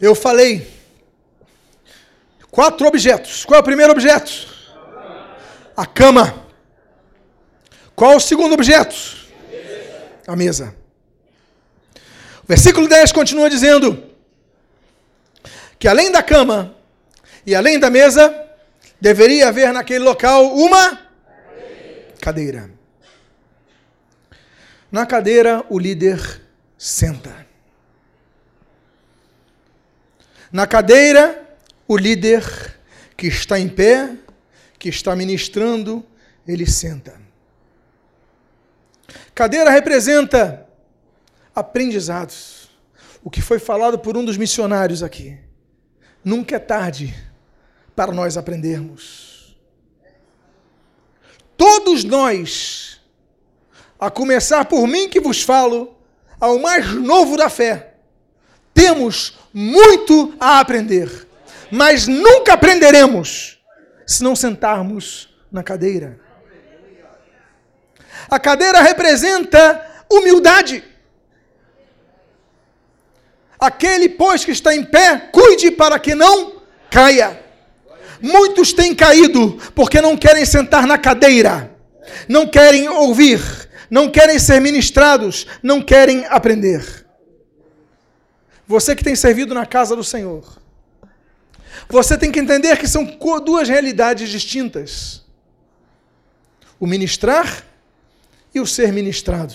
Eu 0.00 0.14
falei 0.14 0.66
quatro 2.60 2.86
objetos. 2.86 3.46
Qual 3.46 3.56
é 3.56 3.60
o 3.62 3.64
primeiro 3.64 3.90
objeto? 3.90 4.46
A 5.74 5.86
cama. 5.86 6.44
Qual 7.96 8.12
é 8.12 8.16
o 8.16 8.20
segundo 8.20 8.52
objeto? 8.52 8.94
A 10.26 10.36
mesa. 10.36 10.76
O 12.44 12.46
versículo 12.46 12.86
10 12.86 13.12
continua 13.12 13.48
dizendo 13.48 14.12
que 15.78 15.88
além 15.88 16.12
da 16.12 16.22
cama 16.22 16.76
e 17.46 17.54
além 17.54 17.78
da 17.78 17.88
mesa, 17.88 18.30
deveria 19.00 19.48
haver 19.48 19.72
naquele 19.72 20.04
local 20.04 20.54
uma 20.54 21.00
cadeira. 22.20 22.70
Na 24.92 25.06
cadeira, 25.06 25.64
o 25.70 25.78
líder 25.78 26.42
senta. 26.76 27.46
Na 30.52 30.66
cadeira, 30.66 31.49
o 31.90 31.96
líder 31.96 32.44
que 33.16 33.26
está 33.26 33.58
em 33.58 33.68
pé, 33.68 34.16
que 34.78 34.88
está 34.88 35.16
ministrando, 35.16 36.06
ele 36.46 36.64
senta. 36.64 37.20
Cadeira 39.34 39.68
representa 39.70 40.68
aprendizados. 41.52 42.70
O 43.24 43.28
que 43.28 43.42
foi 43.42 43.58
falado 43.58 43.98
por 43.98 44.16
um 44.16 44.24
dos 44.24 44.36
missionários 44.36 45.02
aqui. 45.02 45.36
Nunca 46.24 46.54
é 46.54 46.58
tarde 46.60 47.12
para 47.96 48.12
nós 48.12 48.36
aprendermos. 48.36 49.56
Todos 51.56 52.04
nós, 52.04 53.00
a 53.98 54.08
começar 54.12 54.64
por 54.66 54.86
mim 54.86 55.08
que 55.08 55.18
vos 55.18 55.42
falo, 55.42 55.98
ao 56.38 56.56
mais 56.60 56.86
novo 56.94 57.36
da 57.36 57.50
fé, 57.50 57.94
temos 58.72 59.36
muito 59.52 60.36
a 60.38 60.60
aprender, 60.60 61.26
mas 61.70 62.06
nunca 62.06 62.54
aprenderemos 62.54 63.58
se 64.06 64.22
não 64.22 64.34
sentarmos 64.34 65.28
na 65.52 65.62
cadeira. 65.62 66.18
A 68.28 68.38
cadeira 68.38 68.80
representa 68.80 70.04
humildade. 70.10 70.84
Aquele, 73.58 74.08
pois, 74.08 74.44
que 74.44 74.52
está 74.52 74.74
em 74.74 74.84
pé, 74.84 75.28
cuide 75.32 75.70
para 75.70 75.98
que 75.98 76.14
não 76.14 76.62
caia. 76.90 77.40
Muitos 78.20 78.72
têm 78.72 78.94
caído 78.94 79.58
porque 79.74 80.00
não 80.00 80.16
querem 80.16 80.44
sentar 80.44 80.86
na 80.86 80.98
cadeira, 80.98 81.70
não 82.28 82.46
querem 82.46 82.88
ouvir, 82.88 83.40
não 83.90 84.10
querem 84.10 84.38
ser 84.38 84.60
ministrados, 84.60 85.46
não 85.62 85.82
querem 85.82 86.26
aprender. 86.26 87.06
Você 88.66 88.94
que 88.94 89.02
tem 89.02 89.16
servido 89.16 89.54
na 89.54 89.66
casa 89.66 89.96
do 89.96 90.04
Senhor, 90.04 90.59
você 91.88 92.16
tem 92.16 92.30
que 92.30 92.40
entender 92.40 92.76
que 92.78 92.88
são 92.88 93.04
duas 93.44 93.68
realidades 93.68 94.28
distintas: 94.28 95.24
o 96.78 96.86
ministrar 96.86 97.64
e 98.54 98.60
o 98.60 98.66
ser 98.66 98.92
ministrado. 98.92 99.54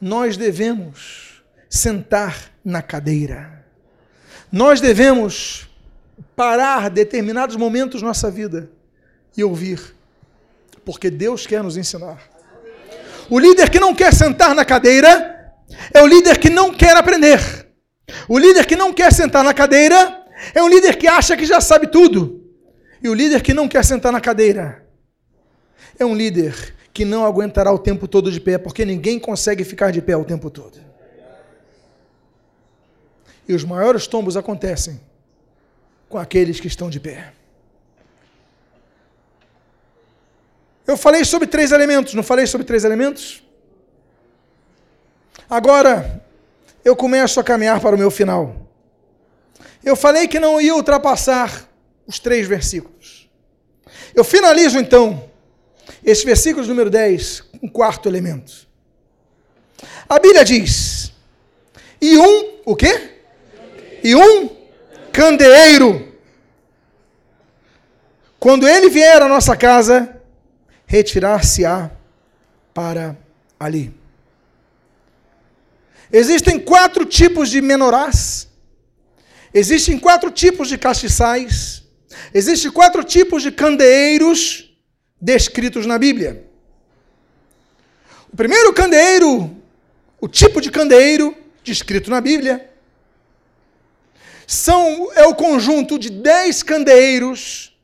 Nós 0.00 0.36
devemos 0.36 1.42
sentar 1.68 2.50
na 2.64 2.82
cadeira. 2.82 3.64
Nós 4.50 4.80
devemos 4.80 5.68
parar 6.34 6.90
determinados 6.90 7.56
momentos 7.56 8.00
da 8.00 8.08
nossa 8.08 8.30
vida 8.30 8.70
e 9.36 9.42
ouvir, 9.42 9.94
porque 10.84 11.10
Deus 11.10 11.46
quer 11.46 11.62
nos 11.62 11.76
ensinar. 11.76 12.20
O 13.28 13.38
líder 13.38 13.70
que 13.70 13.80
não 13.80 13.94
quer 13.94 14.14
sentar 14.14 14.54
na 14.54 14.64
cadeira 14.64 15.52
é 15.92 16.02
o 16.02 16.06
líder 16.06 16.38
que 16.38 16.48
não 16.48 16.72
quer 16.72 16.96
aprender. 16.96 17.66
O 18.28 18.38
líder 18.38 18.66
que 18.66 18.76
não 18.76 18.92
quer 18.92 19.12
sentar 19.12 19.42
na 19.42 19.52
cadeira 19.52 20.24
é 20.54 20.62
um 20.62 20.68
líder 20.68 20.96
que 20.96 21.06
acha 21.06 21.36
que 21.36 21.46
já 21.46 21.60
sabe 21.60 21.86
tudo. 21.86 22.44
E 23.02 23.08
o 23.08 23.14
líder 23.14 23.42
que 23.42 23.54
não 23.54 23.68
quer 23.68 23.84
sentar 23.84 24.12
na 24.12 24.20
cadeira 24.20 24.86
é 25.98 26.04
um 26.04 26.14
líder 26.14 26.74
que 26.92 27.04
não 27.04 27.24
aguentará 27.24 27.72
o 27.72 27.78
tempo 27.78 28.08
todo 28.08 28.30
de 28.30 28.40
pé, 28.40 28.58
porque 28.58 28.84
ninguém 28.84 29.18
consegue 29.18 29.64
ficar 29.64 29.90
de 29.90 30.00
pé 30.00 30.16
o 30.16 30.24
tempo 30.24 30.50
todo. 30.50 30.78
E 33.48 33.54
os 33.54 33.64
maiores 33.64 34.06
tombos 34.06 34.36
acontecem 34.36 35.00
com 36.08 36.18
aqueles 36.18 36.58
que 36.58 36.66
estão 36.66 36.90
de 36.90 36.98
pé. 36.98 37.32
Eu 40.86 40.96
falei 40.96 41.24
sobre 41.24 41.48
três 41.48 41.72
elementos, 41.72 42.14
não 42.14 42.22
falei 42.22 42.46
sobre 42.46 42.66
três 42.66 42.84
elementos? 42.84 43.42
Agora, 45.50 46.24
eu 46.84 46.96
começo 46.96 47.38
a 47.38 47.44
caminhar 47.44 47.80
para 47.80 47.94
o 47.94 47.98
meu 47.98 48.10
final. 48.10 48.65
Eu 49.86 49.94
falei 49.94 50.26
que 50.26 50.40
não 50.40 50.60
ia 50.60 50.74
ultrapassar 50.74 51.70
os 52.08 52.18
três 52.18 52.48
versículos. 52.48 53.30
Eu 54.12 54.24
finalizo 54.24 54.80
então 54.80 55.30
esse 56.04 56.26
versículo 56.26 56.66
número 56.66 56.90
10, 56.90 57.44
um 57.62 57.68
quarto 57.68 58.08
elemento. 58.08 58.66
A 60.08 60.18
Bíblia 60.18 60.44
diz: 60.44 61.12
"E 62.00 62.18
um, 62.18 62.58
o 62.64 62.74
quê? 62.74 63.20
E 64.02 64.16
um 64.16 64.56
candeeiro. 65.12 66.12
Quando 68.40 68.66
ele 68.66 68.90
vier 68.90 69.22
à 69.22 69.28
nossa 69.28 69.56
casa, 69.56 70.20
retirar-se-á 70.84 71.92
para 72.74 73.16
ali." 73.58 73.94
Existem 76.12 76.58
quatro 76.58 77.04
tipos 77.04 77.48
de 77.50 77.60
menorás. 77.60 78.48
Existem 79.58 79.98
quatro 79.98 80.30
tipos 80.30 80.68
de 80.68 80.76
castiçais. 80.76 81.82
Existem 82.34 82.70
quatro 82.70 83.02
tipos 83.02 83.42
de 83.42 83.50
candeeiros 83.50 84.70
descritos 85.18 85.86
na 85.86 85.98
Bíblia. 85.98 86.44
O 88.30 88.36
primeiro 88.36 88.70
candeeiro, 88.74 89.56
o 90.20 90.28
tipo 90.28 90.60
de 90.60 90.70
candeeiro 90.70 91.34
descrito 91.64 92.10
na 92.10 92.20
Bíblia, 92.20 92.70
são, 94.46 95.10
é 95.14 95.24
o 95.24 95.34
conjunto 95.34 95.98
de 95.98 96.10
dez 96.10 96.62
candeeiros 96.62 97.74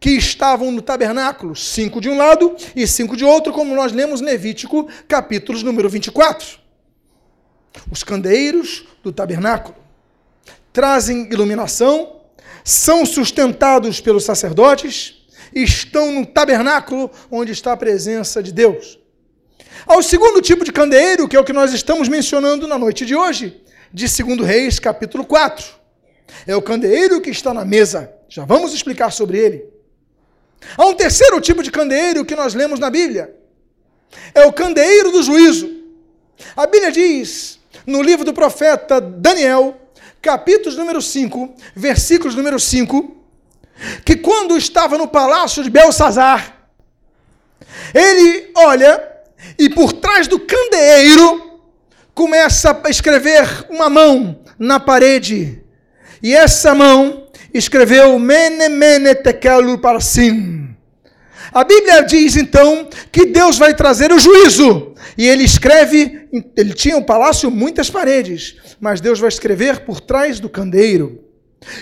que 0.00 0.10
estavam 0.10 0.72
no 0.72 0.82
tabernáculo, 0.82 1.54
cinco 1.54 2.00
de 2.00 2.08
um 2.08 2.16
lado 2.16 2.56
e 2.74 2.88
cinco 2.88 3.16
de 3.16 3.24
outro, 3.24 3.52
como 3.52 3.72
nós 3.72 3.92
lemos 3.92 4.20
Levítico, 4.20 4.88
capítulos 5.06 5.62
número 5.62 5.88
24 5.88 6.64
os 7.90 8.04
candeeiros 8.04 8.84
do 9.02 9.12
tabernáculo. 9.12 9.83
Trazem 10.74 11.28
iluminação, 11.30 12.20
são 12.64 13.06
sustentados 13.06 14.00
pelos 14.00 14.24
sacerdotes, 14.24 15.24
estão 15.54 16.10
no 16.10 16.26
tabernáculo 16.26 17.08
onde 17.30 17.52
está 17.52 17.74
a 17.74 17.76
presença 17.76 18.42
de 18.42 18.50
Deus. 18.50 18.98
Ao 19.86 20.02
segundo 20.02 20.42
tipo 20.42 20.64
de 20.64 20.72
candeeiro, 20.72 21.28
que 21.28 21.36
é 21.36 21.40
o 21.40 21.44
que 21.44 21.52
nós 21.52 21.72
estamos 21.72 22.08
mencionando 22.08 22.66
na 22.66 22.76
noite 22.76 23.06
de 23.06 23.14
hoje, 23.14 23.62
de 23.92 24.06
2 24.06 24.40
Reis, 24.40 24.80
capítulo 24.80 25.24
4. 25.24 25.64
É 26.44 26.56
o 26.56 26.62
candeeiro 26.62 27.20
que 27.20 27.30
está 27.30 27.54
na 27.54 27.64
mesa. 27.64 28.12
Já 28.28 28.44
vamos 28.44 28.74
explicar 28.74 29.12
sobre 29.12 29.38
ele. 29.38 29.64
Há 30.76 30.86
um 30.86 30.94
terceiro 30.94 31.40
tipo 31.40 31.62
de 31.62 31.70
candeeiro 31.70 32.24
que 32.24 32.34
nós 32.34 32.52
lemos 32.52 32.80
na 32.80 32.90
Bíblia. 32.90 33.32
É 34.34 34.44
o 34.44 34.52
candeeiro 34.52 35.12
do 35.12 35.22
juízo. 35.22 35.70
A 36.56 36.66
Bíblia 36.66 36.90
diz 36.90 37.60
no 37.86 38.02
livro 38.02 38.24
do 38.24 38.32
profeta 38.32 39.00
Daniel, 39.00 39.83
capítulo 40.24 40.74
número 40.74 41.02
5, 41.02 41.54
versículos 41.76 42.34
número 42.34 42.58
5, 42.58 43.14
que 44.06 44.16
quando 44.16 44.56
estava 44.56 44.96
no 44.96 45.06
palácio 45.06 45.62
de 45.62 45.68
Belsazar, 45.68 46.66
ele 47.92 48.50
olha 48.56 49.02
e 49.58 49.68
por 49.68 49.92
trás 49.92 50.26
do 50.26 50.40
candeeiro 50.40 51.60
começa 52.14 52.80
a 52.82 52.88
escrever 52.88 53.66
uma 53.68 53.90
mão 53.90 54.40
na 54.58 54.80
parede. 54.80 55.62
E 56.22 56.34
essa 56.34 56.74
mão 56.74 57.28
escreveu 57.52 58.18
Mene 58.18 58.70
Mene 58.70 59.14
Parsim. 59.82 60.74
A 61.52 61.64
Bíblia 61.64 62.02
diz 62.02 62.34
então 62.34 62.88
que 63.12 63.26
Deus 63.26 63.58
vai 63.58 63.74
trazer 63.74 64.10
o 64.10 64.18
juízo. 64.18 64.94
E 65.18 65.28
ele 65.28 65.44
escreve, 65.44 66.23
ele 66.56 66.74
tinha 66.74 66.96
um 66.96 67.02
palácio, 67.02 67.50
muitas 67.50 67.90
paredes, 67.90 68.56
mas 68.80 69.00
Deus 69.00 69.20
vai 69.20 69.28
escrever 69.28 69.80
por 69.80 70.00
trás 70.00 70.40
do 70.40 70.48
candeeiro. 70.48 71.24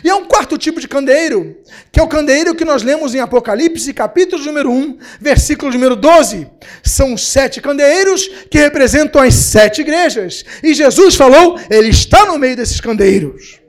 E 0.02 0.08
há 0.08 0.16
um 0.16 0.24
quarto 0.24 0.56
tipo 0.56 0.80
de 0.80 0.86
candeeiro, 0.86 1.56
que 1.90 1.98
é 1.98 2.02
o 2.02 2.08
candeeiro 2.08 2.54
que 2.54 2.64
nós 2.64 2.82
lemos 2.82 3.14
em 3.14 3.20
Apocalipse, 3.20 3.92
capítulo 3.92 4.44
número 4.44 4.70
1, 4.70 4.98
versículo 5.20 5.72
número 5.72 5.96
12. 5.96 6.48
São 6.82 7.16
sete 7.16 7.60
candeeiros 7.60 8.28
que 8.50 8.58
representam 8.58 9.20
as 9.20 9.34
sete 9.34 9.80
igrejas. 9.80 10.44
E 10.62 10.72
Jesus 10.74 11.14
falou, 11.14 11.58
ele 11.70 11.88
está 11.88 12.24
no 12.26 12.38
meio 12.38 12.56
desses 12.56 12.80
candeeiros. 12.80 13.60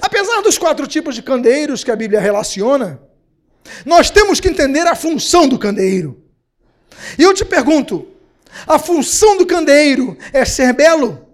Apesar 0.00 0.42
dos 0.42 0.58
quatro 0.58 0.86
tipos 0.86 1.14
de 1.14 1.22
candeeiros 1.22 1.84
que 1.84 1.90
a 1.90 1.96
Bíblia 1.96 2.20
relaciona, 2.20 3.00
nós 3.84 4.10
temos 4.10 4.40
que 4.40 4.48
entender 4.48 4.86
a 4.86 4.94
função 4.94 5.48
do 5.48 5.58
candeeiro. 5.58 6.22
E 7.18 7.22
eu 7.22 7.32
te 7.32 7.44
pergunto: 7.44 8.06
a 8.66 8.78
função 8.78 9.36
do 9.36 9.46
candeeiro 9.46 10.16
é 10.32 10.44
ser 10.44 10.72
belo? 10.72 11.26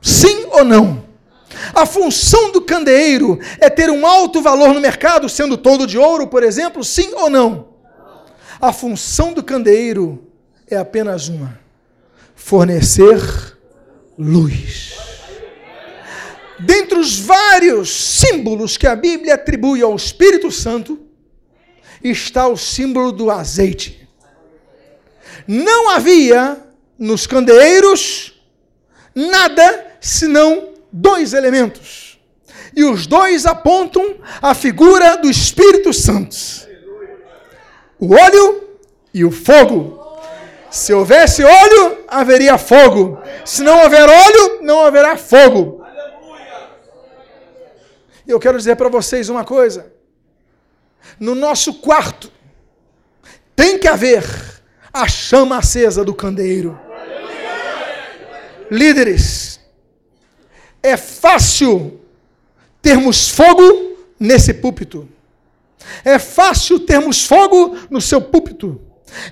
Sim 0.00 0.46
ou 0.50 0.64
não? 0.64 1.04
A 1.74 1.86
função 1.86 2.52
do 2.52 2.60
candeeiro 2.60 3.38
é 3.58 3.68
ter 3.68 3.90
um 3.90 4.06
alto 4.06 4.40
valor 4.40 4.74
no 4.74 4.80
mercado, 4.80 5.28
sendo 5.28 5.56
todo 5.56 5.86
de 5.86 5.98
ouro, 5.98 6.28
por 6.28 6.42
exemplo? 6.42 6.84
Sim 6.84 7.12
ou 7.14 7.28
não? 7.30 7.68
A 8.60 8.72
função 8.72 9.32
do 9.32 9.42
candeeiro 9.42 10.26
é 10.68 10.76
apenas 10.76 11.28
uma: 11.28 11.58
fornecer 12.34 13.20
luz. 14.18 14.96
Dentre 16.58 16.98
os 16.98 17.18
vários 17.18 17.90
símbolos 17.90 18.76
que 18.76 18.86
a 18.86 18.96
Bíblia 18.96 19.34
atribui 19.34 19.82
ao 19.82 19.94
Espírito 19.94 20.50
Santo, 20.50 20.98
está 22.02 22.48
o 22.48 22.56
símbolo 22.56 23.12
do 23.12 23.30
azeite. 23.30 24.05
Não 25.46 25.90
havia 25.90 26.56
nos 26.98 27.26
candeeiros 27.26 28.40
nada 29.14 29.86
senão 30.00 30.70
dois 30.92 31.32
elementos. 31.32 32.18
E 32.74 32.84
os 32.84 33.06
dois 33.06 33.46
apontam 33.46 34.16
a 34.42 34.54
figura 34.54 35.16
do 35.16 35.30
Espírito 35.30 35.92
Santo: 35.92 36.36
o 37.98 38.14
óleo 38.14 38.68
e 39.12 39.24
o 39.24 39.30
fogo. 39.30 40.04
Se 40.70 40.92
houvesse 40.92 41.42
óleo, 41.42 42.04
haveria 42.06 42.58
fogo. 42.58 43.18
Se 43.44 43.62
não 43.62 43.82
houver 43.82 44.08
óleo, 44.08 44.62
não 44.62 44.84
haverá 44.84 45.16
fogo. 45.16 45.82
Eu 48.26 48.40
quero 48.40 48.58
dizer 48.58 48.76
para 48.76 48.88
vocês 48.88 49.28
uma 49.28 49.44
coisa 49.44 49.96
no 51.18 51.34
nosso 51.34 51.74
quarto, 51.74 52.30
tem 53.54 53.78
que 53.78 53.88
haver 53.88 54.24
a 54.96 55.06
chama 55.06 55.58
acesa 55.58 56.02
do 56.02 56.14
candeeiro. 56.14 56.78
Líderes, 58.70 59.60
é 60.82 60.96
fácil 60.96 62.00
termos 62.80 63.28
fogo 63.28 63.96
nesse 64.18 64.54
púlpito. 64.54 65.06
É 66.02 66.18
fácil 66.18 66.80
termos 66.80 67.24
fogo 67.26 67.76
no 67.90 68.00
seu 68.00 68.22
púlpito. 68.22 68.80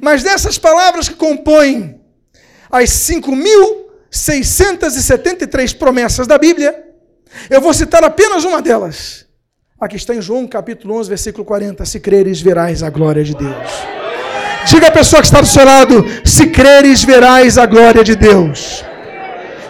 Mas 0.00 0.22
dessas 0.22 0.56
palavras 0.56 1.10
que 1.10 1.14
compõem 1.14 2.00
as 2.70 2.88
5.000 2.88 3.84
673 4.10 5.74
promessas 5.74 6.26
da 6.26 6.38
Bíblia, 6.38 6.85
eu 7.50 7.60
vou 7.60 7.72
citar 7.74 8.02
apenas 8.04 8.44
uma 8.44 8.60
delas. 8.62 9.26
Aqui 9.80 9.96
está 9.96 10.14
em 10.14 10.22
João 10.22 10.46
capítulo 10.46 10.98
11, 10.98 11.08
versículo 11.08 11.44
40. 11.44 11.84
Se 11.84 12.00
creres, 12.00 12.40
verás 12.40 12.82
a 12.82 12.90
glória 12.90 13.22
de 13.22 13.34
Deus. 13.34 13.70
Diga 14.66 14.88
a 14.88 14.90
pessoa 14.90 15.20
que 15.20 15.26
está 15.26 15.40
do 15.40 15.46
seu 15.46 15.64
lado: 15.64 16.04
se 16.24 16.46
creres, 16.48 17.04
verás 17.04 17.58
a 17.58 17.66
glória 17.66 18.02
de 18.02 18.16
Deus. 18.16 18.84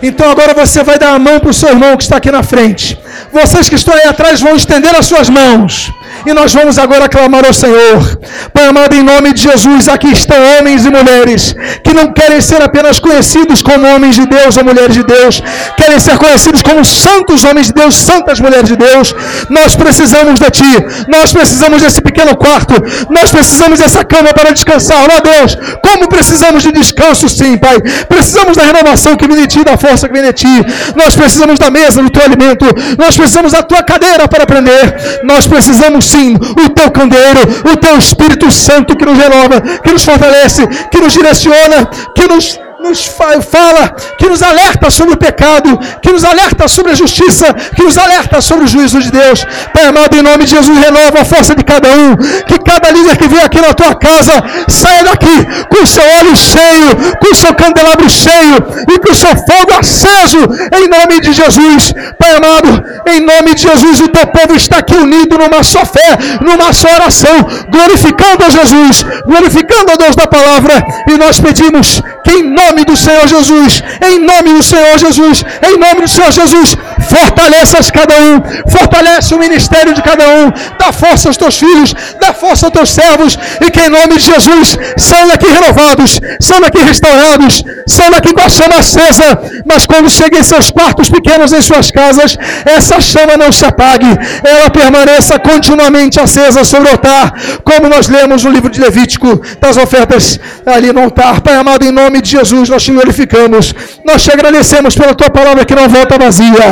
Então 0.02 0.30
agora 0.30 0.54
você 0.54 0.82
vai 0.82 0.98
dar 0.98 1.14
a 1.14 1.18
mão 1.18 1.40
para 1.40 1.50
o 1.50 1.54
seu 1.54 1.70
irmão 1.70 1.96
que 1.96 2.02
está 2.02 2.16
aqui 2.18 2.30
na 2.30 2.42
frente. 2.42 2.98
Vocês 3.32 3.68
que 3.68 3.74
estão 3.74 3.94
aí 3.94 4.04
atrás 4.04 4.40
vão 4.40 4.54
estender 4.54 4.94
as 4.94 5.06
suas 5.06 5.28
mãos. 5.28 5.92
E 6.26 6.34
nós 6.34 6.52
vamos 6.52 6.76
agora 6.76 7.08
clamar 7.08 7.44
ao 7.46 7.52
Senhor. 7.52 8.18
Pai 8.52 8.66
amado, 8.66 8.96
em 8.96 9.02
nome 9.02 9.32
de 9.32 9.42
Jesus, 9.42 9.88
aqui 9.88 10.10
estão 10.10 10.36
homens 10.58 10.84
e 10.84 10.90
mulheres 10.90 11.54
que 11.84 11.92
não 11.94 12.12
querem 12.12 12.40
ser 12.40 12.60
apenas 12.60 12.98
conhecidos 12.98 13.62
como 13.62 13.86
homens 13.86 14.16
de 14.16 14.26
Deus 14.26 14.56
ou 14.56 14.64
mulheres 14.64 14.96
de 14.96 15.04
Deus, 15.04 15.40
querem 15.76 16.00
ser 16.00 16.18
conhecidos 16.18 16.62
como 16.62 16.84
santos 16.84 17.44
homens 17.44 17.68
de 17.68 17.74
Deus, 17.74 17.94
santas 17.94 18.40
mulheres 18.40 18.68
de 18.68 18.74
Deus. 18.74 19.14
Nós 19.48 19.76
precisamos 19.76 20.40
de 20.40 20.50
Ti, 20.50 20.72
nós 21.06 21.32
precisamos 21.32 21.80
desse 21.80 22.00
pequeno 22.00 22.36
quarto, 22.36 22.74
nós 23.08 23.30
precisamos 23.30 23.78
dessa 23.78 24.04
cama 24.04 24.32
para 24.32 24.52
descansar. 24.52 25.06
Ó 25.16 25.20
Deus, 25.20 25.56
como 25.80 26.08
precisamos 26.08 26.64
de 26.64 26.72
descanso, 26.72 27.28
sim, 27.28 27.56
Pai. 27.56 27.78
Precisamos 28.08 28.56
da 28.56 28.64
renovação 28.64 29.14
que 29.14 29.28
vem 29.28 29.42
de 29.42 29.46
Ti, 29.46 29.62
da 29.62 29.76
força 29.76 30.08
que 30.08 30.14
vem 30.14 30.24
de 30.24 30.32
Ti. 30.32 30.54
Nós 30.96 31.14
precisamos 31.14 31.56
da 31.56 31.70
mesa 31.70 32.02
do 32.02 32.10
Teu 32.10 32.24
alimento, 32.24 32.66
nós 32.98 33.16
precisamos 33.16 33.52
da 33.52 33.62
Tua 33.62 33.84
cadeira 33.84 34.26
para 34.26 34.42
aprender, 34.42 35.22
nós 35.22 35.46
precisamos 35.46 36.15
sim 36.16 36.34
o 36.34 36.70
teu 36.70 36.90
candeeiro, 36.90 37.40
o 37.72 37.76
teu 37.76 37.98
Espírito 37.98 38.50
Santo 38.50 38.96
que 38.96 39.04
nos 39.04 39.18
renova, 39.18 39.60
que 39.60 39.92
nos 39.92 40.04
fortalece, 40.04 40.66
que 40.90 41.00
nos 41.00 41.12
direciona, 41.12 41.86
que 42.14 42.26
nos 42.26 42.58
nos 42.88 43.06
fala, 43.06 43.90
que 44.18 44.28
nos 44.28 44.42
alerta 44.42 44.90
sobre 44.90 45.14
o 45.14 45.16
pecado, 45.16 45.78
que 46.02 46.12
nos 46.12 46.24
alerta 46.24 46.68
sobre 46.68 46.92
a 46.92 46.94
justiça, 46.94 47.52
que 47.74 47.82
nos 47.82 47.98
alerta 47.98 48.40
sobre 48.40 48.64
o 48.64 48.68
juízo 48.68 49.00
de 49.00 49.10
Deus. 49.10 49.44
Pai 49.72 49.86
amado, 49.86 50.16
em 50.16 50.22
nome 50.22 50.44
de 50.44 50.50
Jesus, 50.50 50.78
renova 50.78 51.20
a 51.20 51.24
força 51.24 51.54
de 51.54 51.64
cada 51.64 51.88
um. 51.88 52.16
Que 52.46 52.58
cada 52.58 52.90
líder 52.90 53.16
que 53.16 53.28
vem 53.28 53.42
aqui 53.42 53.60
na 53.60 53.74
tua 53.74 53.94
casa 53.94 54.32
saia 54.68 55.04
daqui 55.04 55.36
com 55.68 55.82
o 55.82 55.86
seu 55.86 56.04
olho 56.20 56.36
cheio, 56.36 56.96
com 57.20 57.32
o 57.32 57.34
seu 57.34 57.54
candelabro 57.54 58.08
cheio 58.08 58.56
e 58.92 58.98
com 58.98 59.12
o 59.12 59.14
seu 59.14 59.34
fogo 59.36 59.72
aceso, 59.78 60.38
em 60.78 60.88
nome 60.88 61.20
de 61.20 61.32
Jesus. 61.32 61.92
Pai 62.18 62.36
amado, 62.36 62.82
em 63.08 63.20
nome 63.20 63.54
de 63.54 63.62
Jesus, 63.62 64.00
o 64.00 64.08
teu 64.08 64.26
povo 64.26 64.54
está 64.54 64.78
aqui 64.78 64.94
unido 64.94 65.38
numa 65.38 65.62
só 65.62 65.84
fé, 65.84 66.18
numa 66.40 66.72
só 66.72 66.88
oração, 66.94 67.36
glorificando 67.70 68.44
a 68.44 68.50
Jesus, 68.50 69.04
glorificando 69.26 69.92
a 69.92 69.96
Deus 69.96 70.16
da 70.16 70.26
palavra, 70.26 70.84
e 71.08 71.16
nós 71.16 71.40
pedimos 71.40 72.02
que 72.24 72.30
em 72.32 72.42
nome 72.42 72.75
do 72.84 72.96
Senhor 72.96 73.26
Jesus, 73.26 73.82
em 74.02 74.18
nome 74.18 74.54
do 74.54 74.62
Senhor 74.62 74.98
Jesus, 74.98 75.44
em 75.62 75.78
nome 75.78 76.02
do 76.02 76.08
Senhor 76.08 76.30
Jesus, 76.32 76.76
fortaleças 77.08 77.90
cada 77.90 78.14
um, 78.14 78.42
fortalece 78.70 79.34
o 79.34 79.38
ministério 79.38 79.94
de 79.94 80.02
cada 80.02 80.24
um, 80.28 80.52
dá 80.78 80.92
força 80.92 81.28
aos 81.28 81.36
teus 81.36 81.58
filhos, 81.58 81.94
dá 82.20 82.32
força 82.32 82.66
aos 82.66 82.72
teus 82.72 82.90
servos, 82.90 83.38
e 83.60 83.70
que 83.70 83.80
em 83.80 83.88
nome 83.88 84.16
de 84.18 84.24
Jesus 84.24 84.78
saiam 84.96 85.28
daqui 85.28 85.46
renovados, 85.46 86.20
saiam 86.40 86.62
daqui 86.62 86.78
restaurados, 86.82 87.62
saiam 87.86 88.10
daqui 88.10 88.32
com 88.32 88.40
a 88.40 88.48
chama 88.48 88.76
acesa, 88.78 89.38
mas 89.64 89.86
quando 89.86 90.10
cheguem 90.10 90.40
em 90.40 90.44
seus 90.44 90.70
quartos 90.70 91.08
pequenos, 91.08 91.52
em 91.52 91.62
suas 91.62 91.90
casas, 91.90 92.36
essa 92.64 93.00
chama 93.00 93.36
não 93.36 93.52
se 93.52 93.64
apague, 93.64 94.06
ela 94.44 94.70
permaneça 94.70 95.38
continuamente 95.38 96.20
acesa 96.20 96.64
sobre 96.64 96.88
o 96.88 96.92
altar, 96.92 97.32
como 97.64 97.88
nós 97.88 98.08
lemos 98.08 98.44
no 98.44 98.50
livro 98.50 98.70
de 98.70 98.80
Levítico, 98.80 99.40
das 99.60 99.76
ofertas 99.76 100.38
ali 100.64 100.92
no 100.92 101.02
altar. 101.02 101.40
Pai 101.40 101.54
amado, 101.54 101.84
em 101.84 101.92
nome 101.92 102.20
de 102.20 102.30
Jesus, 102.30 102.55
nós 102.68 102.82
te 102.82 102.92
glorificamos, 102.92 103.74
nós 104.04 104.22
te 104.24 104.30
agradecemos 104.32 104.94
pela 104.94 105.14
tua 105.14 105.30
palavra 105.30 105.64
que 105.64 105.74
não 105.74 105.88
volta 105.88 106.18
vazia. 106.18 106.66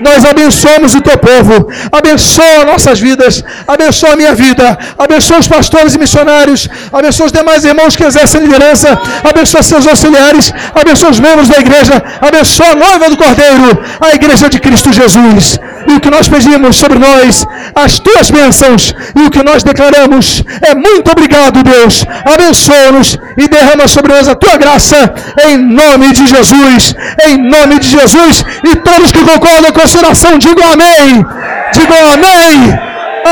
Nós 0.00 0.24
abençoamos 0.24 0.94
o 0.94 1.00
teu 1.00 1.18
povo, 1.18 1.68
abençoa 1.90 2.64
nossas 2.64 2.98
vidas, 3.00 3.42
abençoa 3.66 4.12
a 4.12 4.16
minha 4.16 4.34
vida, 4.34 4.78
abençoa 4.98 5.38
os 5.38 5.48
pastores 5.48 5.94
e 5.94 5.98
missionários, 5.98 6.68
abençoa 6.92 7.26
os 7.26 7.32
demais 7.32 7.64
irmãos 7.64 7.96
que 7.96 8.04
exercem 8.04 8.40
liderança, 8.40 8.88
abençoa 9.30 9.62
seus 9.62 9.86
auxiliares, 9.86 10.52
abençoa 10.74 11.10
os 11.10 11.20
membros 11.20 11.48
da 11.48 11.58
igreja, 11.58 12.02
abençoa 12.20 12.70
a 12.70 12.74
noiva 12.74 13.10
do 13.10 13.16
Cordeiro, 13.16 13.82
a 14.00 14.14
igreja 14.14 14.48
de 14.48 14.60
Cristo 14.60 14.92
Jesus. 14.92 15.58
E 15.88 15.94
o 15.94 16.00
que 16.00 16.10
nós 16.10 16.28
pedimos 16.28 16.76
sobre 16.76 16.98
nós, 16.98 17.46
as 17.74 17.98
tuas 17.98 18.30
bênçãos, 18.30 18.94
e 19.16 19.22
o 19.26 19.30
que 19.30 19.42
nós 19.42 19.62
declaramos 19.62 20.42
é 20.60 20.74
muito 20.74 21.10
obrigado, 21.10 21.62
Deus. 21.62 22.04
Abençoa-nos 22.24 23.18
e 23.36 23.48
derrama 23.48 23.88
sobre 23.88 24.12
nós 24.12 24.28
a 24.28 24.34
tua 24.34 24.56
graça, 24.56 25.12
em 25.46 25.58
nome 25.58 26.12
de 26.12 26.26
Jesus, 26.26 26.94
em 27.26 27.36
nome 27.36 27.78
de 27.78 27.88
Jesus. 27.88 28.44
E 28.64 28.76
todos 28.76 29.12
que 29.12 29.24
concordam 29.24 29.72
com 29.72 29.82
a 29.82 29.86
sua 29.86 30.00
oração, 30.00 30.38
digam 30.38 30.72
amém. 30.72 31.24
Digam 31.72 32.12
amém. 32.14 32.78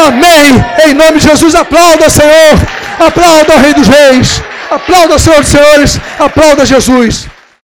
Amém. 0.07 0.65
Em 0.87 0.95
nome 0.95 1.19
de 1.19 1.29
Jesus, 1.29 1.55
aplauda, 1.55 2.09
Senhor. 2.09 2.55
Aplauda 2.99 3.55
o 3.55 3.61
Rei 3.61 3.75
dos 3.75 3.89
Reis. 3.89 4.43
Aplauda, 4.71 5.19
Senhor 5.19 5.41
dos 5.41 5.49
Senhores. 5.49 6.01
Aplauda 6.19 6.67
Jesus. 6.67 7.27